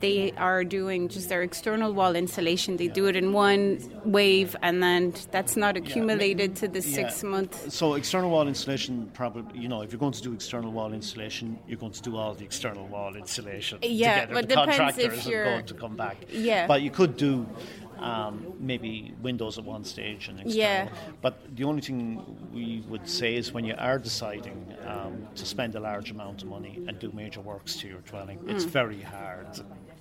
they 0.03 0.33
are 0.33 0.63
doing 0.65 1.07
just 1.07 1.29
their 1.29 1.43
external 1.43 1.93
wall 1.93 2.13
insulation, 2.23 2.75
they 2.75 2.89
do 2.89 3.05
it 3.11 3.15
in 3.15 3.31
one 3.31 3.61
wave, 4.03 4.53
and 4.61 4.83
then 4.83 5.13
that's 5.31 5.55
not 5.55 5.73
accumulated 5.77 6.49
to 6.61 6.67
the 6.67 6.81
six 6.81 7.23
Yeah. 7.23 7.29
month. 7.29 7.71
So 7.71 7.93
external 7.93 8.29
wall 8.29 8.47
insulation, 8.53 8.93
probably 9.13 9.57
you 9.63 9.69
know, 9.71 9.79
if 9.81 9.91
you're 9.93 9.99
going 10.05 10.17
to 10.21 10.25
do 10.29 10.33
external 10.33 10.71
wall 10.77 10.91
insulation, 10.99 11.57
you're 11.67 11.79
going 11.85 11.93
to 11.93 12.01
do 12.09 12.17
all 12.17 12.33
the 12.33 12.43
external 12.51 12.85
wall 12.87 13.15
insulation 13.15 13.79
Yeah, 13.81 14.13
together. 14.25 14.33
but 14.37 14.43
the 14.49 14.55
depends 14.55 14.77
contractor 14.77 15.01
if 15.07 15.13
isn't 15.19 15.31
you're- 15.31 15.49
going 15.51 15.65
to 15.73 15.77
come 15.83 15.95
back. 16.05 16.17
Yeah. 16.49 16.67
but 16.67 16.81
you 16.85 16.91
could 16.99 17.13
do. 17.27 17.33
Um, 17.99 18.35
maybe 18.59 19.13
windows 19.21 19.57
at 19.57 19.63
one 19.63 19.83
stage 19.85 20.27
and 20.27 20.37
external. 20.41 20.57
Yeah. 20.57 20.89
But 21.21 21.33
the 21.55 21.63
only 21.63 21.81
thing 21.87 22.01
we 22.57 22.83
would 22.91 23.07
say 23.07 23.29
is 23.35 23.53
when 23.53 23.63
you 23.69 23.75
are 23.77 23.97
deciding 23.97 24.59
um, 24.93 25.13
to 25.39 25.45
spend 25.45 25.75
a 25.75 25.79
large 25.79 26.11
amount 26.11 26.41
of 26.43 26.49
money 26.49 26.73
and 26.87 26.93
do 26.99 27.09
major 27.13 27.39
works 27.39 27.71
to 27.79 27.87
your 27.87 28.01
dwelling, 28.09 28.39
it's 28.53 28.65
Mm. 28.65 28.79
very 28.81 29.01
hard. 29.15 29.47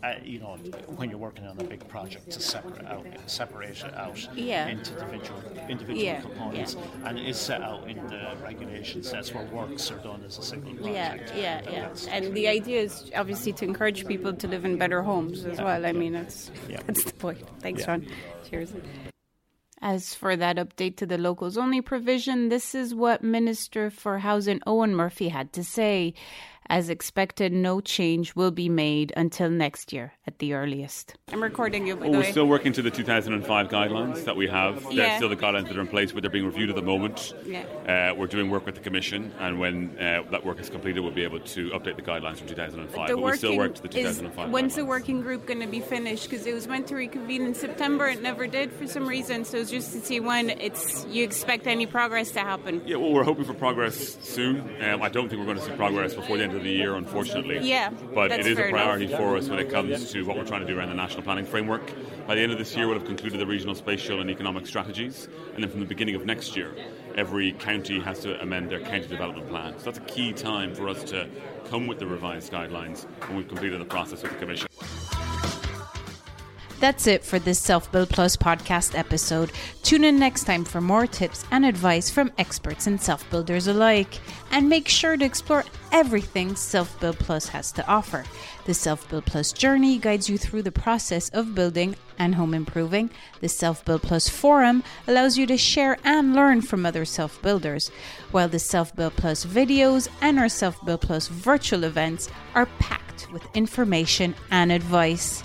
Uh, 0.02 0.14
you 0.24 0.40
know, 0.40 0.56
when 0.96 1.08
you're 1.10 1.18
working 1.18 1.46
on 1.46 1.56
a 1.60 1.64
big 1.64 1.86
project, 1.88 2.28
to 2.28 2.40
separate 2.40 2.84
out, 2.86 3.06
separate 3.26 3.70
it 3.84 3.94
out 3.94 4.18
Yeah. 4.34 4.66
into 4.66 4.92
individual 4.98 5.40
individual 5.68 6.02
Yeah, 6.02 6.20
components, 6.22 6.76
and 7.04 7.16
it 7.20 7.28
is 7.28 7.36
set 7.36 7.62
out 7.62 7.88
in 7.88 7.98
the 8.08 8.36
regulations. 8.42 9.12
That's 9.12 9.32
where 9.32 9.44
works 9.46 9.92
are 9.92 9.98
done 9.98 10.24
as 10.26 10.38
a 10.38 10.42
single 10.42 10.74
project. 10.74 11.32
yeah, 11.36 11.60
yeah. 11.70 11.88
And 12.10 12.34
the 12.34 12.48
idea 12.48 12.80
is 12.80 13.12
obviously 13.14 13.52
to 13.52 13.64
encourage 13.64 14.04
people 14.06 14.32
to 14.32 14.48
live 14.48 14.64
in 14.64 14.76
better 14.76 15.02
homes 15.02 15.44
as 15.44 15.58
well. 15.60 15.86
I 15.86 15.92
mean, 15.92 16.14
that's 16.14 16.50
Yeah. 16.68 16.80
that's 16.86 17.04
the 17.04 17.12
point. 17.14 17.38
Thanks, 17.60 17.82
Yeah. 17.82 17.90
Ron. 17.92 18.06
Cheers. 18.50 18.72
As 19.80 20.14
for 20.14 20.36
that 20.36 20.56
update 20.56 20.96
to 20.96 21.06
the 21.06 21.18
locals 21.18 21.56
only 21.58 21.80
provision, 21.80 22.48
this 22.48 22.74
is 22.74 22.94
what 22.94 23.22
Minister 23.24 23.90
for 23.90 24.18
Housing 24.18 24.60
Eoghan 24.66 24.90
Murphy 24.92 25.28
had 25.28 25.52
to 25.54 25.64
say. 25.64 26.14
As 26.72 26.88
expected, 26.88 27.52
no 27.52 27.82
change 27.82 28.34
will 28.34 28.50
be 28.50 28.70
made 28.70 29.12
until 29.14 29.50
next 29.50 29.92
year 29.92 30.14
at 30.26 30.38
the 30.38 30.54
earliest. 30.54 31.14
I'm 31.30 31.42
recording 31.42 31.86
you, 31.86 31.96
by 31.96 32.04
well, 32.04 32.12
the 32.12 32.18
we're 32.18 32.24
way. 32.24 32.30
still 32.30 32.46
working 32.46 32.72
to 32.72 32.80
the 32.80 32.90
2005 32.90 33.68
guidelines 33.68 34.24
that 34.24 34.36
we 34.36 34.48
have. 34.48 34.82
They're 34.94 35.16
still 35.16 35.28
the 35.28 35.36
guidelines 35.36 35.68
that 35.68 35.76
are 35.76 35.82
in 35.82 35.86
place, 35.86 36.12
but 36.12 36.22
they're 36.22 36.30
being 36.30 36.46
reviewed 36.46 36.70
at 36.70 36.76
the 36.76 36.80
moment. 36.80 37.34
Yeah. 37.44 37.64
Uh, 37.86 38.14
we're 38.14 38.26
doing 38.26 38.48
work 38.48 38.64
with 38.64 38.76
the 38.76 38.80
Commission, 38.80 39.34
and 39.38 39.60
when 39.60 39.98
uh, 39.98 40.22
that 40.30 40.46
work 40.46 40.60
is 40.60 40.70
completed, 40.70 41.00
we'll 41.00 41.12
be 41.12 41.24
able 41.24 41.40
to 41.40 41.68
update 41.72 41.96
the 41.96 42.02
guidelines 42.02 42.38
from 42.38 42.46
2005. 42.46 43.06
The 43.06 43.16
but 43.16 43.22
we 43.22 43.36
still 43.36 43.50
working 43.50 43.58
work 43.58 43.74
to 43.74 43.82
the 43.82 43.98
is- 43.98 44.22
When's 44.50 44.74
the 44.74 44.86
working 44.86 45.20
group 45.20 45.44
going 45.44 45.60
to 45.60 45.66
be 45.66 45.80
finished? 45.80 46.30
Because 46.30 46.46
it 46.46 46.54
was 46.54 46.66
meant 46.66 46.86
to 46.86 46.94
reconvene 46.94 47.42
in 47.42 47.52
September, 47.54 48.06
it 48.08 48.22
never 48.22 48.46
did 48.46 48.72
for 48.72 48.86
some 48.86 49.06
reason. 49.06 49.44
So 49.44 49.58
it's 49.58 49.70
just 49.70 49.92
to 49.92 50.00
see 50.00 50.20
when 50.20 50.48
it's 50.48 51.04
you 51.10 51.22
expect 51.22 51.66
any 51.66 51.84
progress 51.84 52.30
to 52.30 52.40
happen. 52.40 52.80
Yeah, 52.86 52.96
well, 52.96 53.12
we're 53.12 53.24
hoping 53.24 53.44
for 53.44 53.52
progress 53.52 54.16
soon. 54.22 54.82
Um, 54.82 55.02
I 55.02 55.10
don't 55.10 55.28
think 55.28 55.38
we're 55.38 55.44
going 55.44 55.58
to 55.58 55.64
see 55.64 55.72
progress 55.72 56.14
before 56.14 56.38
the 56.38 56.44
end 56.44 56.54
of 56.54 56.61
the 56.62 56.70
year, 56.70 56.94
unfortunately. 56.94 57.58
Yeah, 57.60 57.90
But 58.14 58.32
it 58.32 58.40
is 58.46 58.52
a 58.52 58.56
fair 58.56 58.68
enough. 58.68 58.80
priority 58.82 59.06
for 59.08 59.36
us 59.36 59.48
when 59.48 59.58
it 59.58 59.70
comes 59.70 60.10
to 60.12 60.22
what 60.24 60.36
we're 60.36 60.44
trying 60.44 60.60
to 60.60 60.66
do 60.66 60.78
around 60.78 60.88
the 60.88 60.94
national 60.94 61.22
planning 61.22 61.44
framework. 61.46 61.92
By 62.26 62.34
the 62.34 62.40
end 62.40 62.52
of 62.52 62.58
this 62.58 62.74
year, 62.76 62.86
we'll 62.88 62.98
have 62.98 63.06
concluded 63.06 63.38
the 63.40 63.46
regional 63.46 63.74
spatial 63.74 64.20
and 64.20 64.30
economic 64.30 64.66
strategies, 64.66 65.28
and 65.54 65.62
then 65.62 65.70
from 65.70 65.80
the 65.80 65.86
beginning 65.86 66.14
of 66.14 66.24
next 66.24 66.56
year, 66.56 66.74
every 67.16 67.52
county 67.52 68.00
has 68.00 68.20
to 68.20 68.40
amend 68.40 68.70
their 68.70 68.80
county 68.80 69.06
development 69.06 69.48
plan. 69.48 69.78
So 69.78 69.86
that's 69.86 69.98
a 69.98 70.02
key 70.02 70.32
time 70.32 70.74
for 70.74 70.88
us 70.88 71.02
to 71.04 71.28
come 71.68 71.86
with 71.86 71.98
the 71.98 72.06
revised 72.06 72.52
guidelines 72.52 73.06
when 73.28 73.36
we've 73.36 73.48
completed 73.48 73.80
the 73.80 73.84
process 73.84 74.22
with 74.22 74.32
the 74.32 74.38
Commission. 74.38 74.68
That's 76.82 77.06
it 77.06 77.22
for 77.22 77.38
this 77.38 77.60
Self 77.60 77.92
Build 77.92 78.08
Plus 78.08 78.36
podcast 78.36 78.98
episode. 78.98 79.52
Tune 79.84 80.02
in 80.02 80.18
next 80.18 80.42
time 80.42 80.64
for 80.64 80.80
more 80.80 81.06
tips 81.06 81.44
and 81.52 81.64
advice 81.64 82.10
from 82.10 82.32
experts 82.38 82.88
and 82.88 83.00
self 83.00 83.30
builders 83.30 83.68
alike. 83.68 84.18
And 84.50 84.68
make 84.68 84.88
sure 84.88 85.16
to 85.16 85.24
explore 85.24 85.64
everything 85.92 86.56
Self 86.56 86.98
Build 86.98 87.20
Plus 87.20 87.46
has 87.50 87.70
to 87.72 87.86
offer. 87.86 88.24
The 88.64 88.74
Self 88.74 89.08
Build 89.08 89.26
Plus 89.26 89.52
journey 89.52 89.96
guides 89.96 90.28
you 90.28 90.36
through 90.36 90.62
the 90.62 90.72
process 90.72 91.28
of 91.28 91.54
building 91.54 91.94
and 92.18 92.34
home 92.34 92.52
improving. 92.52 93.10
The 93.40 93.48
Self 93.48 93.84
Build 93.84 94.02
Plus 94.02 94.28
forum 94.28 94.82
allows 95.06 95.38
you 95.38 95.46
to 95.46 95.56
share 95.56 95.98
and 96.02 96.34
learn 96.34 96.62
from 96.62 96.84
other 96.84 97.04
self 97.04 97.40
builders, 97.42 97.92
while 98.32 98.48
the 98.48 98.58
Self 98.58 98.92
Build 98.96 99.14
Plus 99.14 99.46
videos 99.46 100.08
and 100.20 100.36
our 100.36 100.48
Self 100.48 100.84
Build 100.84 101.02
Plus 101.02 101.28
virtual 101.28 101.84
events 101.84 102.28
are 102.56 102.66
packed 102.80 103.28
with 103.32 103.46
information 103.54 104.34
and 104.50 104.72
advice. 104.72 105.44